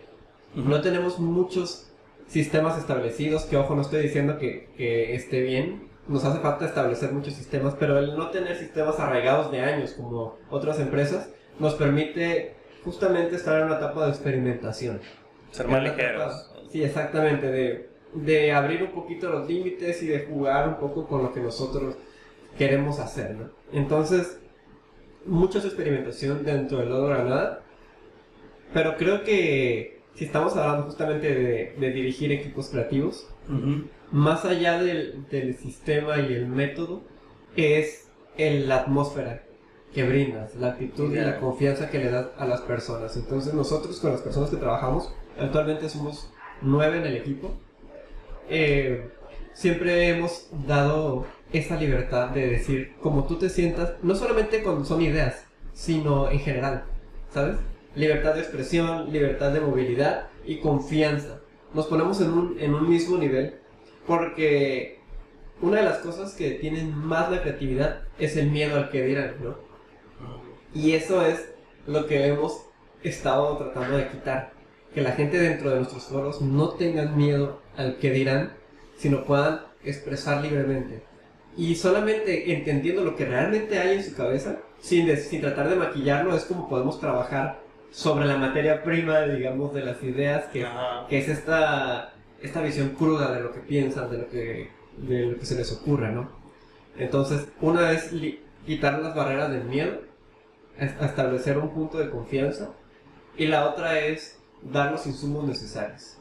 no 0.54 0.82
tenemos 0.82 1.20
muchos 1.20 1.92
sistemas 2.28 2.78
establecidos, 2.78 3.46
que 3.46 3.58
ojo, 3.58 3.76
no 3.76 3.82
estoy 3.82 4.04
diciendo 4.04 4.38
que, 4.38 4.70
que, 4.78 5.16
esté 5.16 5.42
bien, 5.42 5.90
nos 6.08 6.24
hace 6.24 6.40
falta 6.40 6.66
establecer 6.66 7.12
muchos 7.12 7.34
sistemas, 7.34 7.76
pero 7.80 7.98
el 7.98 8.16
no 8.16 8.30
tener 8.30 8.58
sistemas 8.58 9.00
arraigados 9.00 9.52
de 9.52 9.62
años 9.62 9.94
como 9.94 10.38
otras 10.50 10.80
empresas 10.80 11.30
nos 11.60 11.74
permite 11.76 12.56
justamente 12.84 13.36
estar 13.36 13.60
en 13.60 13.68
una 13.68 13.78
etapa 13.78 14.06
de 14.06 14.12
experimentación. 14.12 15.02
Ser 15.52 15.68
más 15.68 15.84
ligeros. 15.84 16.52
sí, 16.72 16.84
exactamente, 16.84 17.52
de, 17.52 17.90
de 18.14 18.52
abrir 18.52 18.84
un 18.84 18.92
poquito 18.92 19.30
los 19.30 19.48
límites 19.48 20.02
y 20.04 20.08
de 20.08 20.26
jugar 20.26 20.68
un 20.68 20.76
poco 20.76 21.08
con 21.08 21.24
lo 21.24 21.34
que 21.34 21.40
nosotros 21.40 21.96
queremos 22.58 23.00
hacer, 23.00 23.36
¿no? 23.36 23.50
Entonces, 23.74 24.41
mucha 25.26 25.60
experimentación 25.60 26.44
dentro 26.44 26.80
del 26.80 26.90
lodo 26.90 27.08
Granada, 27.08 27.64
pero 28.74 28.96
creo 28.98 29.24
que 29.24 30.02
si 30.16 30.26
estamos 30.26 30.56
hablando 30.56 30.84
justamente 30.84 31.34
de, 31.80 31.92
dirigir 31.92 32.32
equipos 32.32 32.70
creativos, 32.70 33.28
más 34.12 34.46
allá 34.46 34.82
del, 34.82 35.26
del, 35.30 35.56
sistema 35.56 36.20
y 36.20 36.34
el 36.34 36.48
método, 36.48 37.02
es 37.56 38.10
en 38.38 38.68
la 38.68 38.78
atmósfera 38.78 39.44
que 39.94 40.04
brindas, 40.04 40.56
la 40.56 40.70
actitud 40.70 41.12
y 41.14 41.16
la 41.16 41.40
confianza 41.40 41.90
que 41.90 42.00
le 42.00 42.10
das 42.10 42.28
a 42.38 42.46
las 42.46 42.62
personas. 42.62 43.16
Entonces 43.18 43.54
nosotros 43.54 44.00
con 44.00 44.12
las 44.12 44.22
personas 44.22 44.50
que 44.50 44.58
trabajamos, 44.58 45.14
actualmente 45.40 45.90
somos 45.90 46.32
nueve 46.62 46.98
en 46.98 47.06
el 47.06 47.18
equipo, 47.18 47.52
eh, 48.50 49.10
siempre 49.54 50.10
hemos 50.10 50.50
dado 50.66 51.26
esa 51.54 51.76
libertad 51.76 52.30
de 52.30 52.48
decir 52.48 52.94
como 53.02 53.26
tú 53.26 53.38
te 53.38 53.50
sientas, 53.50 53.94
no 54.02 54.16
solamente 54.16 54.64
cuando 54.64 54.86
son 54.86 55.02
ideas, 55.02 55.46
sino 55.74 56.30
en 56.30 56.40
general, 56.40 56.86
¿sabes? 57.34 57.58
Libertad 57.96 58.36
de 58.36 58.42
expresión, 58.42 59.12
libertad 59.12 59.52
de 59.52 59.60
movilidad 59.60 60.28
y 60.46 60.60
confianza. 60.60 61.42
Nos 61.74 61.88
ponemos 61.88 62.22
en 62.22 62.32
un, 62.32 62.60
en 62.60 62.74
un 62.74 62.90
mismo 62.90 63.18
nivel 63.18 63.56
porque 64.08 65.00
una 65.62 65.78
de 65.78 65.84
las 65.84 66.00
cosas 66.00 66.34
que 66.34 66.52
tienen 66.52 66.96
más 66.98 67.30
la 67.32 67.42
creatividad 67.42 68.02
es 68.18 68.36
el 68.38 68.50
miedo 68.50 68.78
al 68.78 68.90
que 68.90 69.06
dirán, 69.06 69.36
¿no? 69.44 69.56
Y 70.74 70.94
eso 70.94 71.26
es 71.26 71.54
lo 71.86 72.08
que 72.08 72.28
hemos 72.28 72.66
estado 73.04 73.58
tratando 73.58 73.98
de 73.98 74.08
quitar. 74.08 74.54
Que 74.94 75.02
la 75.02 75.12
gente 75.12 75.38
dentro 75.38 75.70
de 75.70 75.78
nuestros 75.78 76.06
foros 76.06 76.42
no 76.42 76.70
tengan 76.70 77.18
miedo 77.18 77.62
al 77.78 77.98
que 77.98 78.12
dirán, 78.12 78.54
sino 78.98 79.24
puedan 79.24 79.62
expresar 79.84 80.42
libremente. 80.42 81.04
Y 81.58 81.76
solamente 81.76 82.54
entendiendo 82.54 83.04
lo 83.04 83.16
que 83.16 83.26
realmente 83.26 83.78
hay 83.78 83.98
en 83.98 84.04
su 84.04 84.16
cabeza, 84.16 84.58
sin, 84.80 85.16
sin 85.18 85.42
tratar 85.42 85.70
de 85.70 85.76
maquillarlo, 85.76 86.36
es 86.36 86.46
como 86.46 86.70
podemos 86.70 87.00
trabajar 87.00 87.60
sobre 87.92 88.26
la 88.26 88.38
materia 88.38 88.84
prima, 88.84 89.22
digamos, 89.22 89.74
de 89.74 89.84
las 89.84 90.02
ideas, 90.02 90.46
que, 90.46 90.66
que 91.10 91.18
es 91.20 91.28
esta, 91.28 92.14
esta 92.42 92.62
visión 92.62 92.90
cruda 92.90 93.34
de 93.34 93.42
lo 93.42 93.52
que 93.52 93.60
piensan, 93.60 94.10
de 94.10 94.18
lo 94.18 94.30
que, 94.30 94.70
de 94.98 95.26
lo 95.26 95.38
que 95.38 95.46
se 95.46 95.56
les 95.56 95.72
ocurra, 95.74 96.10
¿no? 96.10 96.32
Entonces, 96.98 97.48
una 97.60 97.92
es 97.92 98.12
quitar 98.66 99.00
las 99.00 99.14
barreras 99.14 99.52
del 99.52 99.66
miedo, 99.66 100.02
establecer 100.78 101.58
un 101.58 101.74
punto 101.74 101.98
de 101.98 102.10
confianza, 102.10 102.72
y 103.38 103.48
la 103.48 103.70
otra 103.70 104.00
es 104.00 104.40
dar 104.62 104.92
los 104.92 105.06
insumos 105.06 105.46
necesarios. 105.46 106.18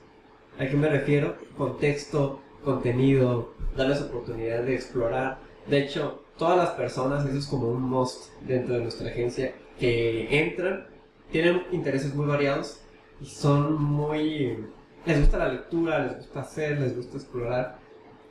¿A 0.59 0.67
qué 0.67 0.77
me 0.77 0.89
refiero? 0.89 1.37
Contexto, 1.57 2.41
contenido, 2.65 3.53
darles 3.77 4.01
oportunidad 4.03 4.63
de 4.63 4.75
explorar. 4.75 5.39
De 5.67 5.83
hecho, 5.83 6.23
todas 6.37 6.57
las 6.57 6.71
personas, 6.71 7.27
eso 7.27 7.39
es 7.39 7.47
como 7.47 7.69
un 7.69 7.83
must 7.83 8.33
dentro 8.43 8.75
de 8.75 8.83
nuestra 8.83 9.09
agencia, 9.09 9.55
que 9.79 10.27
entran, 10.39 10.87
tienen 11.31 11.63
intereses 11.73 12.15
muy 12.15 12.27
variados 12.27 12.81
y 13.21 13.27
son 13.27 13.81
muy... 13.83 14.59
Les 15.07 15.19
gusta 15.21 15.39
la 15.39 15.49
lectura, 15.49 16.07
les 16.07 16.17
gusta 16.19 16.41
hacer, 16.41 16.81
les 16.81 16.95
gusta 16.95 17.17
explorar 17.17 17.79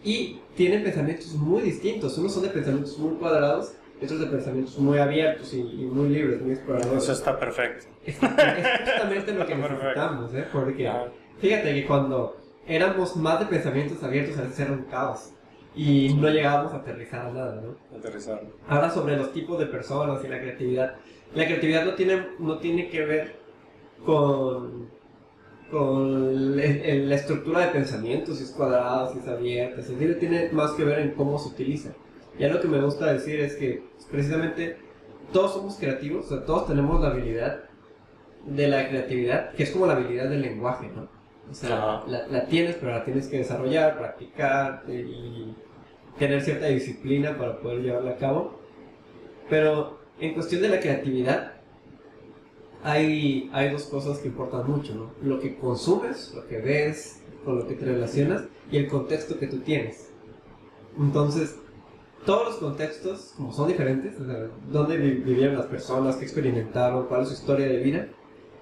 y 0.04 0.40
tienen 0.56 0.84
pensamientos 0.84 1.34
muy 1.34 1.62
distintos. 1.62 2.18
Unos 2.18 2.34
son 2.34 2.44
de 2.44 2.50
pensamientos 2.50 2.98
muy 2.98 3.16
cuadrados 3.16 3.74
y 4.02 4.06
otros 4.06 4.20
de 4.20 4.28
pensamientos 4.28 4.78
muy 4.78 4.98
abiertos 4.98 5.54
y, 5.54 5.64
muy 5.64 6.10
libres, 6.10 6.42
muy 6.42 6.52
exploradores. 6.52 7.04
Eso 7.04 7.12
está 7.12 7.38
perfecto. 7.38 7.88
Es, 8.06 8.18
justamente 8.18 9.34
lo 9.34 9.46
que 9.46 9.56
necesitamos, 9.56 10.34
¿eh? 10.34 10.46
Porque 10.52 10.92
fíjate 11.40 11.74
que 11.74 11.86
cuando 11.86 12.38
éramos 12.70 13.16
más 13.16 13.40
de 13.40 13.48
pensamientos 13.48 14.02
abiertos, 14.04 14.38
a 14.38 14.44
veces 14.44 14.60
era 14.60 14.72
un 14.72 14.84
caos. 14.84 15.32
Y 15.76 16.14
no 16.14 16.30
llegábamos 16.30 16.74
a 16.74 16.78
aterrizar 16.78 17.28
a 17.28 17.32
nada, 17.32 17.62
¿no? 17.62 17.98
Aterrizar. 17.98 18.42
Ahora 18.68 18.90
sobre 18.90 19.18
los 19.18 19.34
tipos 19.34 19.60
de 19.60 19.66
personas 19.66 20.24
y 20.24 20.28
la 20.28 20.40
creatividad. 20.40 20.96
La 21.34 21.46
creatividad 21.46 21.86
no 21.86 21.94
tiene, 21.94 22.28
no 22.40 22.58
tiene 22.58 22.90
que 22.90 23.06
ver 23.06 23.36
con, 24.06 24.90
con 25.70 26.58
la 26.58 27.16
estructura 27.16 27.62
de 27.62 27.68
pensamientos, 27.68 28.38
si 28.38 28.44
es 28.44 28.52
cuadrado, 28.52 29.14
si 29.14 29.20
es 29.20 29.28
abierta. 29.28 29.82
Si 29.82 29.94
tiene 29.94 30.50
más 30.52 30.72
que 30.72 30.84
ver 30.84 31.00
en 31.00 31.12
cómo 31.12 31.38
se 31.38 31.50
utiliza. 31.50 31.92
Y 32.38 32.48
lo 32.48 32.62
que 32.62 32.68
me 32.68 32.82
gusta 32.82 33.12
decir 33.14 33.40
es 33.40 33.56
que 33.56 33.84
precisamente 34.10 34.78
todos 35.32 35.54
somos 35.54 35.76
creativos, 35.78 36.26
o 36.26 36.30
sea, 36.30 36.46
todos 36.46 36.68
tenemos 36.68 37.02
la 37.02 37.10
habilidad 37.10 37.64
de 38.46 38.68
la 38.68 38.88
creatividad, 38.88 39.54
que 39.54 39.64
es 39.64 39.72
como 39.72 39.86
la 39.86 39.94
habilidad 39.94 40.30
del 40.30 40.42
lenguaje, 40.42 40.90
¿no? 40.96 41.19
O 41.50 41.54
sea, 41.54 42.04
la, 42.08 42.46
tienes, 42.46 42.76
pero 42.76 42.92
la 42.92 43.04
tienes 43.04 43.28
que 43.28 43.38
desarrollar, 43.40 43.98
practicar 43.98 44.84
y 44.88 45.56
tener 46.20 46.42
cierta 46.42 46.68
disciplina 46.68 47.38
para 47.38 47.60
poder 47.60 47.82
llevarla 47.82 48.12
a 48.12 48.18
cabo. 48.18 48.60
Pero 49.50 50.00
en 50.20 50.34
cuestión 50.34 50.62
de 50.62 50.70
la 50.70 50.80
creatividad, 50.80 51.54
hay, 52.84 53.50
hay 53.52 53.72
dos 53.72 53.84
cosas 53.86 54.20
que 54.20 54.28
importan 54.28 54.70
mucho, 54.70 54.94
¿no? 54.94 55.12
Lo 55.28 55.40
que 55.40 55.58
consumes, 55.58 56.34
lo 56.36 56.48
que 56.48 56.60
ves, 56.60 57.24
con 57.44 57.58
lo 57.58 57.68
que 57.68 57.74
te 57.74 57.86
relacionas 57.86 58.44
y 58.72 58.78
el 58.78 58.88
contexto 58.88 59.40
que 59.40 59.48
tú 59.48 59.60
tienes. 59.60 60.12
Entonces, 61.00 61.56
todos 62.26 62.48
los 62.48 62.56
contextos, 62.58 63.34
como 63.36 63.52
son 63.54 63.70
diferentes, 63.70 64.14
dónde 64.72 64.98
vivieron 64.98 65.58
las 65.58 65.66
personas, 65.66 66.18
qué 66.18 66.26
experimentaron, 66.26 67.08
cuál 67.08 67.24
es 67.24 67.30
su 67.30 67.34
historia 67.34 67.66
de 67.66 67.78
vida, 67.78 68.08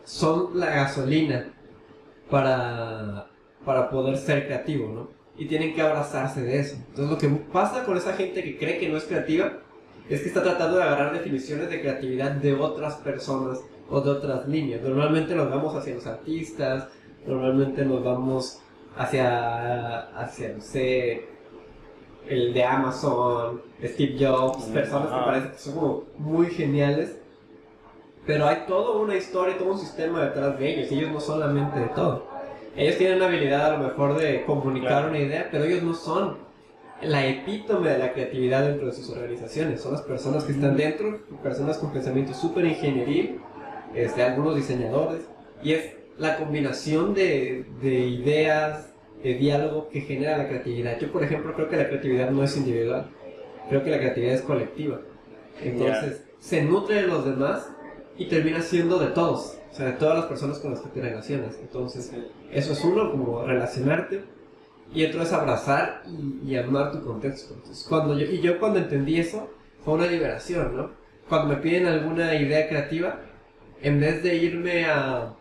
son 0.03 0.57
la 0.57 0.67
gasolina 0.67 1.53
para, 2.29 3.27
para 3.65 3.89
poder 3.89 4.17
ser 4.17 4.45
creativo, 4.45 4.91
¿no? 4.93 5.09
Y 5.37 5.47
tienen 5.47 5.73
que 5.73 5.81
abrazarse 5.81 6.41
de 6.41 6.59
eso. 6.59 6.75
Entonces 6.89 7.09
lo 7.09 7.17
que 7.17 7.27
pasa 7.51 7.83
con 7.83 7.97
esa 7.97 8.13
gente 8.13 8.43
que 8.43 8.57
cree 8.57 8.79
que 8.79 8.89
no 8.89 8.97
es 8.97 9.03
creativa 9.03 9.59
es 10.09 10.21
que 10.21 10.27
está 10.27 10.41
tratando 10.41 10.77
de 10.77 10.83
agarrar 10.83 11.13
definiciones 11.13 11.69
de 11.69 11.81
creatividad 11.81 12.31
de 12.31 12.53
otras 12.53 12.95
personas 12.95 13.59
o 13.89 14.01
de 14.01 14.09
otras 14.09 14.47
líneas. 14.47 14.81
Normalmente 14.81 15.35
nos 15.35 15.49
vamos 15.49 15.75
hacia 15.75 15.95
los 15.95 16.07
artistas, 16.07 16.87
normalmente 17.25 17.85
nos 17.85 18.03
vamos 18.03 18.61
hacia, 18.97 19.99
hacia 20.17 20.53
no 20.53 20.61
sé, 20.61 21.27
el 22.27 22.53
de 22.53 22.63
Amazon, 22.63 23.61
Steve 23.83 24.17
Jobs, 24.19 24.65
personas 24.65 25.07
que 25.07 25.25
parecen 25.25 25.51
que 25.51 25.57
son 25.57 25.75
como 25.75 26.03
muy 26.17 26.47
geniales 26.47 27.17
pero 28.27 28.45
hay 28.45 28.65
toda 28.67 29.01
una 29.01 29.15
historia, 29.15 29.57
todo 29.57 29.71
un 29.71 29.79
sistema 29.79 30.25
detrás 30.25 30.59
de 30.59 30.69
ellos, 30.69 30.91
ellos 30.91 31.11
no 31.11 31.19
son 31.21 31.39
la 31.39 31.47
mente 31.47 31.79
de 31.79 31.87
todo. 31.87 32.27
Ellos 32.75 32.97
tienen 32.97 33.19
la 33.19 33.27
habilidad 33.27 33.73
a 33.73 33.77
lo 33.77 33.87
mejor 33.87 34.17
de 34.17 34.43
comunicar 34.43 35.09
una 35.09 35.17
idea, 35.17 35.47
pero 35.49 35.63
ellos 35.63 35.81
no 35.81 35.93
son 35.93 36.37
la 37.01 37.25
epítome 37.25 37.89
de 37.89 37.97
la 37.97 38.11
creatividad 38.11 38.65
dentro 38.65 38.87
de 38.87 38.93
sus 38.93 39.09
organizaciones. 39.09 39.81
Son 39.81 39.93
las 39.93 40.01
personas 40.01 40.43
que 40.43 40.51
están 40.51 40.75
dentro, 40.75 41.21
personas 41.41 41.77
con 41.77 41.93
pensamiento 41.93 42.33
súper 42.33 42.65
ingenieril, 42.65 43.39
este, 43.95 44.21
algunos 44.21 44.57
diseñadores, 44.57 45.21
y 45.63 45.71
es 45.71 45.93
la 46.17 46.37
combinación 46.37 47.13
de, 47.13 47.65
de 47.81 48.07
ideas, 48.07 48.93
de 49.23 49.35
diálogo 49.35 49.87
que 49.87 50.01
genera 50.01 50.37
la 50.37 50.49
creatividad. 50.49 50.99
Yo, 50.99 51.11
por 51.13 51.23
ejemplo, 51.23 51.53
creo 51.53 51.69
que 51.69 51.77
la 51.77 51.87
creatividad 51.87 52.29
no 52.29 52.43
es 52.43 52.57
individual, 52.57 53.09
creo 53.69 53.83
que 53.83 53.89
la 53.89 53.99
creatividad 53.99 54.33
es 54.33 54.41
colectiva. 54.41 54.99
Entonces, 55.63 56.25
se 56.39 56.61
nutre 56.61 56.97
de 56.97 57.03
los 57.03 57.25
demás 57.25 57.67
y 58.17 58.25
termina 58.25 58.61
siendo 58.61 58.97
de 58.99 59.07
todos, 59.07 59.57
o 59.71 59.75
sea, 59.75 59.87
de 59.87 59.93
todas 59.93 60.15
las 60.15 60.25
personas 60.25 60.59
con 60.59 60.71
las 60.71 60.81
que 60.81 60.89
te 60.89 61.01
relacionas. 61.01 61.55
Entonces, 61.61 62.11
eso 62.51 62.73
es 62.73 62.83
uno, 62.83 63.11
como 63.11 63.45
relacionarte, 63.45 64.23
y 64.93 65.05
otro 65.05 65.21
es 65.21 65.33
abrazar 65.33 66.03
y, 66.45 66.55
amar 66.55 66.91
tu 66.91 67.03
contexto. 67.03 67.53
Entonces, 67.53 67.85
cuando 67.87 68.17
yo, 68.17 68.25
y 68.25 68.41
yo 68.41 68.59
cuando 68.59 68.79
entendí 68.79 69.19
eso, 69.19 69.49
fue 69.83 69.95
una 69.95 70.07
liberación, 70.07 70.75
¿no? 70.75 70.91
Cuando 71.29 71.55
me 71.55 71.61
piden 71.61 71.85
alguna 71.85 72.35
idea 72.35 72.67
creativa, 72.67 73.19
en 73.81 73.99
vez 73.99 74.23
de 74.23 74.35
irme 74.35 74.85
a, 74.85 75.33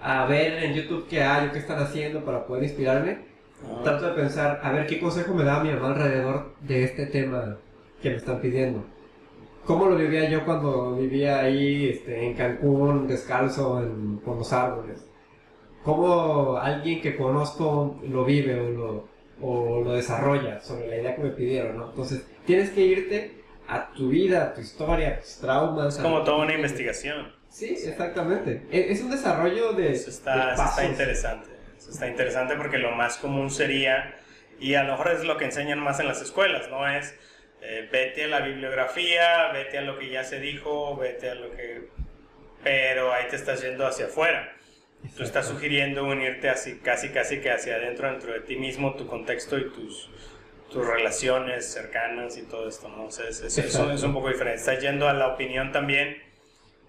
a 0.00 0.26
ver 0.26 0.62
en 0.62 0.74
YouTube 0.74 1.08
qué 1.08 1.22
hay 1.22 1.48
o 1.48 1.52
qué 1.52 1.58
están 1.58 1.78
haciendo 1.78 2.24
para 2.24 2.46
poder 2.46 2.64
inspirarme, 2.64 3.18
ah. 3.64 3.80
trato 3.82 4.08
de 4.08 4.12
pensar, 4.12 4.60
a 4.62 4.70
ver 4.72 4.86
qué 4.86 5.00
consejo 5.00 5.34
me 5.34 5.42
da 5.42 5.62
mi 5.64 5.70
mamá 5.70 5.88
alrededor 5.88 6.54
de 6.60 6.84
este 6.84 7.06
tema 7.06 7.56
que 8.02 8.10
me 8.10 8.16
están 8.16 8.40
pidiendo 8.40 8.84
cómo 9.66 9.86
lo 9.86 9.96
vivía 9.96 10.30
yo 10.30 10.44
cuando 10.44 10.94
vivía 10.94 11.40
ahí 11.40 11.90
este, 11.90 12.24
en 12.24 12.34
Cancún, 12.34 13.06
descalzo 13.06 13.82
en, 13.82 14.18
con 14.18 14.38
los 14.38 14.52
árboles. 14.52 15.06
Cómo 15.82 16.56
alguien 16.56 17.00
que 17.00 17.16
conozco 17.16 18.00
lo 18.08 18.24
vive 18.24 18.58
o 18.58 18.70
lo, 18.70 19.08
o 19.40 19.82
lo 19.82 19.92
desarrolla 19.92 20.60
sobre 20.60 20.88
la 20.88 20.96
idea 20.96 21.16
que 21.16 21.22
me 21.22 21.30
pidieron, 21.30 21.76
¿no? 21.76 21.90
Entonces, 21.90 22.26
tienes 22.44 22.70
que 22.70 22.80
irte 22.80 23.42
a 23.68 23.92
tu 23.92 24.08
vida, 24.08 24.44
a 24.44 24.54
tu 24.54 24.60
historia, 24.60 25.08
a 25.08 25.20
tus 25.20 25.38
traumas. 25.38 25.96
Es 25.96 26.02
como 26.02 26.22
toda 26.22 26.44
una 26.44 26.54
investigación. 26.54 27.32
Sí, 27.48 27.66
exactamente. 27.66 28.66
E, 28.70 28.92
es 28.92 29.00
un 29.02 29.10
desarrollo 29.10 29.72
de. 29.72 29.92
Eso 29.92 30.10
está, 30.10 30.54
está 30.54 30.84
interesante. 30.84 31.50
Eso 31.76 31.90
está 31.90 32.08
interesante 32.08 32.54
porque 32.56 32.78
lo 32.78 32.92
más 32.92 33.16
común 33.18 33.50
sería, 33.50 34.16
y 34.58 34.74
a 34.74 34.84
lo 34.84 34.92
mejor 34.92 35.12
es 35.12 35.24
lo 35.24 35.36
que 35.36 35.44
enseñan 35.44 35.78
más 35.80 36.00
en 36.00 36.08
las 36.08 36.20
escuelas, 36.22 36.68
¿no? 36.70 36.86
Es 36.88 37.14
eh, 37.60 37.88
vete 37.90 38.24
a 38.24 38.28
la 38.28 38.40
bibliografía, 38.40 39.50
vete 39.52 39.78
a 39.78 39.82
lo 39.82 39.98
que 39.98 40.10
ya 40.10 40.24
se 40.24 40.40
dijo, 40.40 40.96
vete 40.96 41.30
a 41.30 41.34
lo 41.34 41.50
que... 41.52 41.88
Pero 42.62 43.12
ahí 43.12 43.26
te 43.28 43.36
estás 43.36 43.62
yendo 43.62 43.86
hacia 43.86 44.06
afuera. 44.06 44.56
Tú 45.16 45.22
estás 45.22 45.46
sugiriendo 45.46 46.04
unirte 46.04 46.48
así, 46.48 46.78
casi, 46.78 47.10
casi 47.10 47.40
que 47.40 47.50
hacia 47.50 47.76
adentro, 47.76 48.10
dentro 48.10 48.32
de 48.32 48.40
ti 48.40 48.56
mismo, 48.56 48.94
tu 48.94 49.06
contexto 49.06 49.56
y 49.56 49.70
tus, 49.70 50.10
tus 50.70 50.86
relaciones 50.86 51.70
cercanas 51.70 52.36
y 52.36 52.42
todo 52.42 52.68
esto, 52.68 52.88
¿no? 52.88 53.08
eso, 53.08 53.46
es 53.46 54.02
un 54.02 54.12
poco 54.12 54.28
diferente. 54.28 54.58
Estás 54.58 54.80
yendo 54.80 55.08
a 55.08 55.12
la 55.12 55.28
opinión 55.28 55.70
también, 55.70 56.22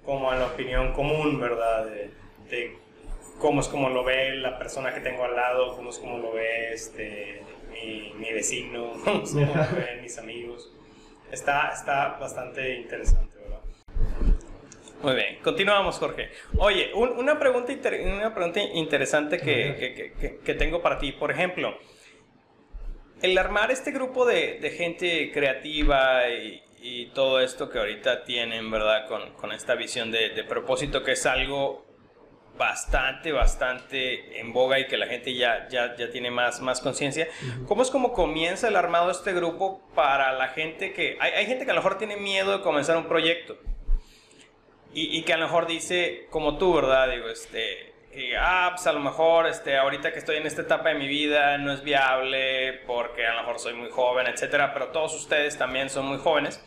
como 0.03 0.31
a 0.31 0.35
la 0.35 0.47
opinión 0.47 0.93
común, 0.93 1.39
¿verdad? 1.39 1.85
De, 1.85 2.09
de 2.49 2.75
cómo 3.37 3.61
es 3.61 3.67
como 3.67 3.89
lo 3.89 4.03
ve 4.03 4.35
la 4.35 4.57
persona 4.57 4.93
que 4.93 5.01
tengo 5.01 5.23
al 5.23 5.35
lado, 5.35 5.75
cómo 5.75 5.91
es 5.91 5.99
como 5.99 6.17
lo 6.17 6.33
ve 6.33 6.73
este, 6.73 7.41
mi, 7.85 8.13
mi 8.17 8.33
vecino, 8.33 8.93
mis 10.01 10.17
amigos. 10.17 10.71
está, 11.31 11.69
está 11.69 12.17
bastante 12.19 12.75
interesante, 12.75 13.37
¿verdad? 13.37 13.61
Muy 15.01 15.15
bien, 15.15 15.37
continuamos, 15.43 15.97
Jorge. 15.97 16.29
Oye, 16.57 16.91
una, 16.93 17.37
pregunta 17.37 17.73
una 18.03 18.33
pregunta 18.33 18.59
interesante 18.61 19.37
que, 19.37 20.13
que, 20.19 20.39
que, 20.43 20.53
tengo 20.55 20.81
para 20.81 20.97
ti. 20.97 21.11
Por 21.11 21.31
ejemplo, 21.31 21.77
el 23.21 23.37
armar 23.37 23.71
este 23.71 23.91
grupo 23.91 24.25
de, 24.25 24.59
de 24.59 24.69
gente 24.71 25.31
creativa 25.31 26.29
y, 26.29 26.63
y, 26.81 27.05
todo 27.07 27.39
esto 27.41 27.69
que 27.69 27.77
ahorita 27.79 28.23
tienen, 28.23 28.69
¿verdad? 28.71 29.07
Con, 29.07 29.33
con 29.33 29.51
esta 29.51 29.75
visión 29.75 30.11
de, 30.11 30.29
de, 30.29 30.43
propósito, 30.43 31.03
que 31.03 31.11
es 31.13 31.25
algo 31.25 31.86
bastante, 32.57 33.31
bastante 33.31 34.39
en 34.39 34.53
boga 34.53 34.79
y 34.79 34.87
que 34.87 34.97
la 34.97 35.07
gente 35.07 35.33
ya, 35.33 35.67
ya, 35.69 35.95
ya 35.95 36.09
tiene 36.09 36.31
más, 36.31 36.61
más 36.61 36.81
conciencia. 36.81 37.27
¿Cómo 37.67 37.81
es 37.81 37.89
como 37.89 38.13
comienza 38.13 38.67
el 38.67 38.75
armado 38.75 39.07
de 39.07 39.13
este 39.13 39.33
grupo 39.33 39.81
para 39.95 40.33
la 40.33 40.49
gente 40.49 40.93
que... 40.93 41.17
Hay, 41.19 41.31
hay, 41.33 41.45
gente 41.45 41.65
que 41.65 41.71
a 41.71 41.73
lo 41.73 41.81
mejor 41.81 41.97
tiene 41.97 42.17
miedo 42.17 42.57
de 42.57 42.63
comenzar 42.63 42.97
un 42.97 43.07
proyecto 43.07 43.57
y, 44.93 45.17
y 45.17 45.23
que 45.23 45.33
a 45.33 45.37
lo 45.37 45.45
mejor 45.45 45.67
dice, 45.67 46.27
como 46.29 46.57
tú, 46.57 46.73
¿verdad? 46.73 47.09
Digo, 47.09 47.27
este... 47.27 47.93
Que, 48.11 48.35
ah, 48.35 48.71
pues 48.73 48.87
a 48.87 48.93
lo 48.93 48.99
mejor 48.99 49.45
este, 49.45 49.77
ahorita 49.77 50.11
que 50.11 50.17
estoy 50.17 50.37
en 50.37 50.47
esta 50.47 50.63
etapa 50.63 50.89
de 50.89 50.95
mi 50.95 51.07
vida 51.07 51.59
no 51.59 51.71
es 51.71 51.83
viable 51.83 52.81
porque 52.87 53.27
a 53.27 53.33
lo 53.35 53.41
mejor 53.41 53.59
soy 53.59 53.75
muy 53.75 53.89
joven, 53.91 54.25
etcétera, 54.25 54.73
pero 54.73 54.87
todos 54.87 55.13
ustedes 55.13 55.55
también 55.55 55.91
son 55.91 56.07
muy 56.07 56.17
jóvenes 56.17 56.59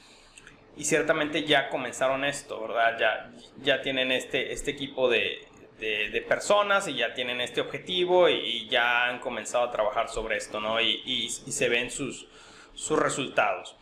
y 0.76 0.84
ciertamente 0.84 1.44
ya 1.44 1.68
comenzaron 1.68 2.24
esto, 2.24 2.60
¿verdad? 2.60 2.96
Ya, 2.98 3.30
ya 3.62 3.82
tienen 3.82 4.12
este, 4.12 4.52
este 4.52 4.70
equipo 4.70 5.10
de, 5.10 5.49
de, 5.80 6.24
personas 6.28 6.86
y 6.86 6.94
ya 6.94 7.14
tienen 7.14 7.40
este 7.40 7.60
objetivo 7.60 8.28
y, 8.28 8.68
ya 8.68 9.06
han 9.06 9.18
comenzado 9.20 9.64
a 9.64 9.70
trabajar 9.70 10.08
sobre 10.08 10.36
esto, 10.36 10.60
¿no? 10.60 10.80
Y, 10.80 11.02
y, 11.04 11.28
se 11.30 11.68
ven 11.68 11.90
sus, 11.90 12.28
sus 12.74 12.98
resultados. 12.98 13.76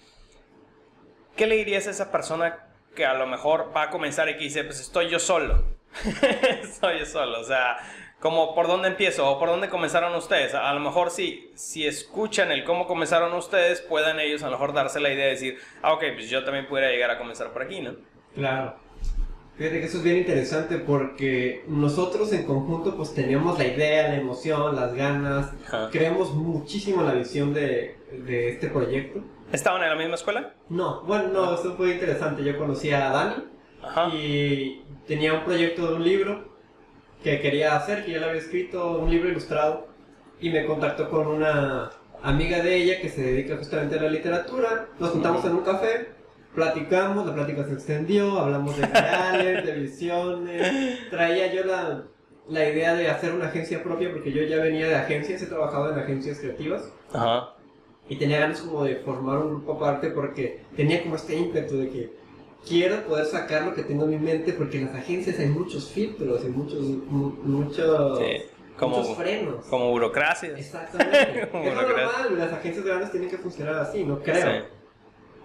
¿Qué 1.37 1.47
le 1.47 1.57
dirías 1.57 1.87
a 1.87 1.91
esa 1.91 2.11
persona 2.11 2.67
que 2.95 3.05
a 3.05 3.15
lo 3.15 3.27
mejor 3.27 3.73
va 3.77 3.83
a 3.83 3.91
comenzar 3.91 4.29
y 4.29 4.37
que 4.37 4.45
dice, 4.45 4.65
pues 4.65 4.81
estoy 4.81 5.09
yo 5.09 5.19
solo? 5.19 5.65
estoy 6.63 7.01
yo 7.01 7.07
solo, 7.07 7.41
o 7.41 7.45
sea, 7.45 7.79
como 8.21 8.55
por 8.55 8.67
dónde 8.67 8.89
empiezo 8.89 9.31
o 9.31 9.39
por 9.39 9.49
dónde 9.49 9.69
comenzaron 9.69 10.15
ustedes. 10.15 10.55
A, 10.55 10.73
lo 10.73 10.81
mejor 10.81 11.11
si, 11.11 11.53
si 11.55 11.87
escuchan 11.87 12.51
el 12.51 12.65
cómo 12.65 12.87
comenzaron 12.87 13.33
ustedes, 13.35 13.81
puedan 13.81 14.19
ellos 14.21 14.43
a 14.43 14.47
lo 14.47 14.53
mejor 14.53 14.73
darse 14.73 15.01
la 15.01 15.11
idea 15.11 15.27
de 15.27 15.31
decir, 15.31 15.59
ah, 15.83 15.93
ok, 15.93 16.05
pues 16.15 16.29
yo 16.29 16.45
también 16.45 16.67
pudiera 16.67 16.91
llegar 16.91 17.11
a 17.11 17.19
comenzar 17.19 17.53
por 17.53 17.63
aquí, 17.63 17.81
¿no? 17.81 17.95
Claro. 18.35 18.88
Fíjate 19.59 19.81
que 19.81 19.87
eso 19.87 19.99
es 19.99 20.05
bien 20.05 20.19
interesante 20.19 20.79
porque 20.79 21.65
nosotros 21.67 22.33
en 22.33 22.45
conjunto 22.45 22.97
pues 22.97 23.13
teníamos 23.13 23.59
la 23.59 23.67
idea, 23.67 24.09
la 24.09 24.15
emoción, 24.15 24.77
las 24.77 24.95
ganas, 24.95 25.51
creemos 25.91 26.33
muchísimo 26.33 27.03
la 27.03 27.15
visión 27.15 27.53
de, 27.53 27.97
de, 28.25 28.51
este 28.51 28.69
proyecto. 28.69 29.21
¿Estaban 29.51 29.83
en 29.83 29.89
la 29.89 29.97
misma 29.97 30.15
escuela? 30.15 30.55
No, 30.69 31.03
bueno, 31.03 31.31
no, 31.33 31.55
eso 31.55 31.75
fue 31.75 31.91
interesante. 31.91 32.45
Yo 32.45 32.57
conocí 32.57 32.93
a 32.93 33.11
Dani 33.11 33.35
y 34.15 34.83
tenía 35.09 35.35
un 35.35 35.43
proyecto 35.43 35.89
de 35.89 35.95
un 35.95 36.05
libro 36.05 36.55
que 37.25 37.41
quería 37.41 37.75
hacer, 37.75 38.05
que 38.05 38.13
yo 38.13 38.21
le 38.21 38.27
había 38.27 38.41
escrito, 38.41 38.99
un 38.99 39.11
libro 39.11 39.29
ilustrado 39.29 39.89
y 40.41 40.51
me 40.51 40.67
contactó 40.67 41.11
con 41.11 41.27
una 41.27 41.91
amiga 42.23 42.63
de 42.63 42.77
ella 42.77 43.01
que 43.01 43.09
se 43.09 43.23
dedica 43.23 43.57
justamente 43.57 43.99
a 43.99 44.03
la 44.03 44.09
literatura. 44.09 44.87
Nos 45.01 45.11
juntamos 45.11 45.45
en 45.45 45.55
un 45.55 45.65
café 45.65 46.18
platicamos, 46.59 47.25
la 47.25 47.35
plática 47.35 47.65
se 47.65 47.75
extendió, 47.75 48.37
hablamos 48.39 48.77
de 48.77 48.87
ideales, 48.87 49.65
de 49.65 49.73
visiones. 49.75 50.99
Traía 51.09 51.55
yo 51.55 51.65
la, 51.65 52.03
la, 52.49 52.69
idea 52.69 52.95
de 52.95 53.09
hacer 53.09 53.33
una 53.33 53.47
agencia 53.47 53.83
propia 53.83 54.11
porque 54.11 54.33
yo 54.33 54.43
ya 54.43 54.57
venía 54.57 54.89
de 54.89 54.97
agencias, 54.97 55.41
he 55.41 55.47
trabajado 55.47 55.93
en 55.93 56.01
agencias 56.01 56.41
creativas. 56.41 56.93
Ajá. 57.13 57.55
Y 58.09 58.17
tenía 58.17 58.41
ganas 58.41 58.61
como 58.61 58.83
de 58.83 58.97
formar 58.97 59.39
un 59.39 59.51
grupo 59.51 59.75
aparte 59.75 60.11
porque 60.11 60.63
tenía 60.75 61.01
como 61.03 61.15
este 61.15 61.37
ímpetu 61.37 61.77
de 61.77 61.91
que 61.91 62.11
quiero 62.67 63.05
poder 63.05 63.27
sacar 63.27 63.63
lo 63.63 63.75
que 63.75 63.85
tengo 63.85 64.05
en 64.05 64.11
mi 64.11 64.19
mente 64.19 64.53
porque 64.53 64.79
en 64.79 64.87
las 64.87 64.97
agencias 64.97 65.39
hay 65.39 65.47
muchos 65.47 65.91
filtros 65.91 66.45
y 66.45 66.49
muchos, 66.49 66.81
muchos, 66.83 68.21
como, 68.77 68.97
muchos 68.97 69.17
frenos. 69.17 69.65
Como 69.67 69.91
burocracia. 69.91 70.59
Exactamente. 70.59 71.43
es 71.53 71.75
normal, 71.75 72.37
las 72.37 72.53
agencias 72.53 72.85
grandes 72.85 73.13
tienen 73.13 73.31
que 73.31 73.39
funcionar 73.39 73.77
así, 73.77 74.03
no 74.03 74.19
creo. 74.21 74.78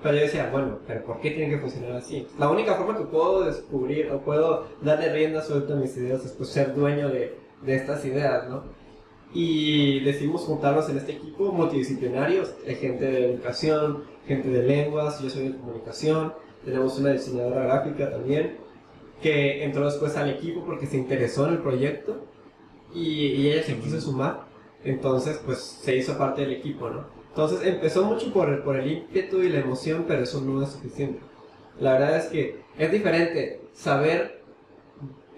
Pero 0.03 0.15
yo 0.15 0.23
decía, 0.23 0.49
bueno, 0.51 0.79
pero 0.85 1.05
¿por 1.05 1.21
qué 1.21 1.31
tiene 1.31 1.49
que 1.49 1.59
funcionar 1.59 1.93
así? 1.93 2.27
La 2.37 2.49
única 2.49 2.75
forma 2.75 2.97
que 2.97 3.05
puedo 3.05 3.45
descubrir 3.45 4.11
o 4.11 4.19
puedo 4.19 4.67
darle 4.81 5.13
rienda 5.13 5.41
suelta 5.41 5.73
a 5.73 5.77
mis 5.77 5.95
ideas 5.95 6.25
es 6.25 6.33
pues 6.33 6.49
ser 6.49 6.75
dueño 6.75 7.07
de, 7.07 7.37
de 7.61 7.75
estas 7.75 8.03
ideas, 8.03 8.49
¿no? 8.49 8.63
Y 9.33 10.01
decidimos 10.01 10.41
juntarnos 10.41 10.89
en 10.89 10.97
este 10.97 11.13
equipo 11.13 11.53
multidisciplinarios, 11.53 12.53
gente 12.79 13.05
de 13.05 13.33
educación, 13.33 14.03
gente 14.27 14.49
de 14.49 14.63
lenguas, 14.63 15.21
yo 15.21 15.29
soy 15.29 15.47
de 15.49 15.57
comunicación, 15.57 16.33
tenemos 16.65 16.99
una 16.99 17.13
diseñadora 17.13 17.63
gráfica 17.63 18.11
también, 18.11 18.57
que 19.21 19.63
entró 19.63 19.85
después 19.85 20.17
al 20.17 20.29
equipo 20.29 20.65
porque 20.65 20.85
se 20.85 20.97
interesó 20.97 21.47
en 21.47 21.53
el 21.53 21.59
proyecto 21.59 22.25
y, 22.93 23.27
y 23.27 23.51
ella 23.51 23.63
se 23.63 23.77
quiso 23.79 24.01
sumar, 24.01 24.41
entonces 24.83 25.41
pues 25.45 25.59
se 25.59 25.95
hizo 25.95 26.17
parte 26.17 26.41
del 26.41 26.51
equipo, 26.51 26.89
¿no? 26.89 27.22
Entonces 27.33 27.65
empezó 27.65 28.03
mucho 28.03 28.31
por, 28.31 28.63
por 28.63 28.75
el 28.75 28.91
ímpetu 28.91 29.39
y 29.41 29.49
la 29.49 29.59
emoción, 29.59 30.05
pero 30.07 30.21
eso 30.21 30.39
no 30.41 30.61
es 30.61 30.69
suficiente. 30.69 31.19
La 31.79 31.93
verdad 31.93 32.17
es 32.17 32.25
que 32.25 32.61
es 32.77 32.91
diferente 32.91 33.59
saber 33.73 34.43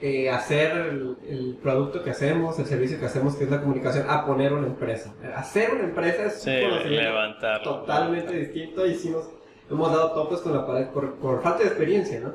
eh, 0.01 0.29
hacer 0.29 0.71
el, 0.73 1.57
producto 1.63 2.03
que 2.03 2.09
hacemos, 2.09 2.59
el 2.59 2.65
servicio 2.65 2.99
que 2.99 3.05
hacemos, 3.05 3.35
que 3.35 3.45
es 3.45 3.49
la 3.49 3.61
comunicación, 3.61 4.07
a 4.09 4.25
poner 4.25 4.51
una 4.51 4.67
empresa. 4.67 5.13
Hacer 5.37 5.71
una 5.71 5.85
empresa 5.85 6.25
es 6.25 6.45
un 6.45 7.63
totalmente 7.63 8.33
distinto 8.33 8.85
y 8.85 8.95
sí 8.95 9.09
nos 9.09 9.29
hemos 9.71 9.89
dado 9.89 10.11
topes 10.11 10.39
con 10.39 10.53
la 10.53 10.67
pared 10.67 10.87
por, 10.87 11.15
por 11.15 11.41
falta 11.41 11.59
de 11.59 11.69
experiencia, 11.69 12.19
¿no? 12.19 12.33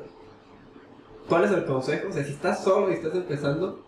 ¿Cuál 1.29 1.43
es 1.43 1.51
el 1.51 1.65
consejo? 1.65 2.09
O 2.09 2.11
sea, 2.11 2.23
si 2.23 2.31
estás 2.31 2.63
solo 2.63 2.89
y 2.89 2.95
estás 2.95 3.13
empezando, 3.13 3.85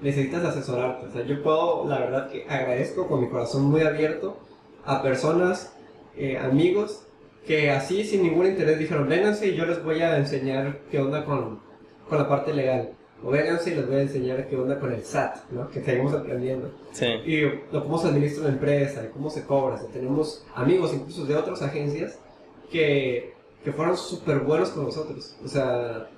necesitas 0.00 0.42
asesorarte. 0.42 1.06
O 1.06 1.10
sea, 1.10 1.22
yo 1.22 1.42
puedo, 1.42 1.86
la 1.86 1.98
verdad 1.98 2.30
que 2.30 2.46
agradezco 2.48 3.06
con 3.08 3.20
mi 3.20 3.28
corazón 3.28 3.64
muy 3.64 3.82
abierto 3.82 4.38
a 4.84 5.02
personas, 5.02 5.74
eh, 6.16 6.38
amigos, 6.38 7.06
que 7.46 7.70
así 7.70 8.04
sin 8.04 8.22
ningún 8.22 8.46
interés 8.46 8.78
dijeron, 8.78 9.08
vénganse 9.08 9.48
y 9.48 9.56
yo 9.56 9.66
les 9.66 9.82
voy 9.82 10.00
a 10.00 10.16
enseñar 10.16 10.80
qué 10.90 11.00
onda 11.00 11.24
con, 11.24 11.60
con 12.08 12.18
la 12.18 12.28
parte 12.28 12.52
legal. 12.52 12.92
O 13.24 13.30
vénganse 13.30 13.70
y 13.70 13.74
les 13.76 13.86
voy 13.86 13.96
a 13.96 14.02
enseñar 14.02 14.48
qué 14.48 14.56
onda 14.56 14.80
con 14.80 14.92
el 14.92 15.04
SAT, 15.04 15.50
¿no? 15.50 15.70
Que 15.70 15.82
seguimos 15.82 16.12
aprendiendo. 16.12 16.72
Sí. 16.90 17.06
Y 17.24 17.42
cómo 17.70 17.98
se 17.98 18.08
administra 18.08 18.44
una 18.44 18.52
empresa, 18.54 19.04
y 19.04 19.12
cómo 19.12 19.30
se 19.30 19.44
cobra. 19.44 19.80
tenemos 19.92 20.44
amigos 20.54 20.92
incluso 20.92 21.24
de 21.24 21.36
otras 21.36 21.62
agencias 21.62 22.18
que, 22.70 23.34
que 23.62 23.72
fueron 23.72 23.96
súper 23.96 24.40
buenos 24.40 24.70
con 24.70 24.84
nosotros. 24.84 25.36
O 25.44 25.48
sea, 25.48 26.08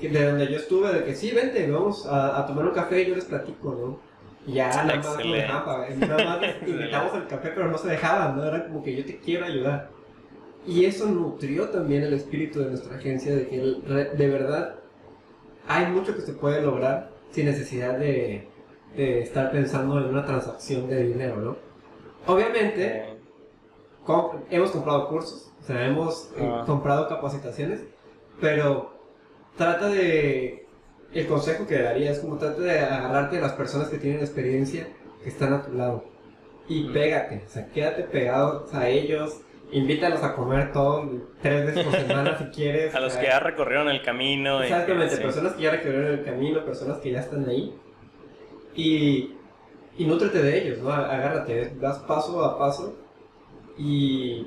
de 0.00 0.24
donde 0.26 0.46
yo 0.46 0.56
estuve, 0.56 0.92
de 0.92 1.04
que 1.04 1.14
sí, 1.14 1.32
vente, 1.32 1.68
vamos 1.70 2.06
a, 2.06 2.38
a 2.38 2.46
tomar 2.46 2.66
un 2.66 2.74
café 2.74 3.02
y 3.02 3.06
yo 3.06 3.16
les 3.16 3.24
platico, 3.24 3.74
¿no? 3.74 4.13
Ya, 4.46 4.68
nada 4.68 4.96
más, 4.96 5.18
nada 5.96 6.24
más 6.24 6.40
invitamos 6.66 7.14
al 7.14 7.26
café, 7.26 7.52
pero 7.54 7.70
no 7.70 7.78
se 7.78 7.88
dejaban, 7.88 8.36
¿no? 8.36 8.44
Era 8.44 8.66
como 8.66 8.82
que 8.82 8.94
yo 8.94 9.04
te 9.04 9.18
quiero 9.18 9.46
ayudar. 9.46 9.90
Y 10.66 10.84
eso 10.84 11.06
nutrió 11.06 11.68
también 11.70 12.02
el 12.02 12.14
espíritu 12.14 12.60
de 12.60 12.70
nuestra 12.70 12.96
agencia, 12.96 13.34
de 13.34 13.48
que 13.48 13.58
de 13.58 14.28
verdad 14.28 14.76
hay 15.66 15.86
mucho 15.86 16.14
que 16.14 16.22
se 16.22 16.32
puede 16.32 16.62
lograr 16.62 17.10
sin 17.30 17.46
necesidad 17.46 17.98
de, 17.98 18.48
de 18.96 19.20
estar 19.20 19.50
pensando 19.50 19.98
en 19.98 20.06
una 20.06 20.24
transacción 20.24 20.88
de 20.88 21.04
dinero, 21.04 21.36
¿no? 21.36 21.56
Obviamente, 22.26 23.14
hemos 24.50 24.70
comprado 24.70 25.08
cursos, 25.08 25.52
o 25.60 25.64
sea, 25.64 25.86
hemos 25.86 26.30
eh, 26.36 26.60
comprado 26.66 27.08
capacitaciones, 27.08 27.84
pero 28.40 28.94
trata 29.56 29.88
de 29.88 30.63
el 31.14 31.26
consejo 31.26 31.66
que 31.66 31.80
daría 31.80 32.10
es 32.10 32.18
como 32.18 32.36
trate 32.36 32.62
de 32.62 32.80
agarrarte 32.80 33.38
a 33.38 33.42
las 33.42 33.52
personas 33.52 33.88
que 33.88 33.98
tienen 33.98 34.20
experiencia, 34.20 34.88
que 35.22 35.28
están 35.28 35.52
a 35.52 35.62
tu 35.62 35.72
lado. 35.72 36.04
Y 36.68 36.88
pégate, 36.88 37.44
o 37.46 37.48
sea, 37.48 37.68
quédate 37.68 38.02
pegado 38.04 38.66
a 38.72 38.88
ellos, 38.88 39.40
invítalos 39.70 40.22
a 40.22 40.34
comer 40.34 40.72
todo, 40.72 41.08
tres 41.40 41.66
veces 41.66 41.84
por 41.84 41.94
semana 41.94 42.38
si 42.38 42.44
quieres. 42.46 42.94
A 42.94 43.00
los 43.00 43.14
que 43.14 43.26
ya 43.26 43.38
recorrieron 43.38 43.88
el 43.88 44.02
camino. 44.02 44.62
Exactamente, 44.62 45.16
personas 45.18 45.52
que 45.52 45.62
ya 45.62 45.70
recorrieron 45.70 46.18
el 46.18 46.24
camino, 46.24 46.64
personas 46.64 46.98
que 46.98 47.12
ya 47.12 47.20
están 47.20 47.48
ahí. 47.48 47.74
Y, 48.74 49.34
y 49.96 50.04
nútrete 50.06 50.42
de 50.42 50.58
ellos, 50.58 50.78
¿no? 50.78 50.90
Agárrate, 50.90 51.74
das 51.78 51.98
paso 51.98 52.44
a 52.44 52.58
paso 52.58 52.96
y 53.78 54.46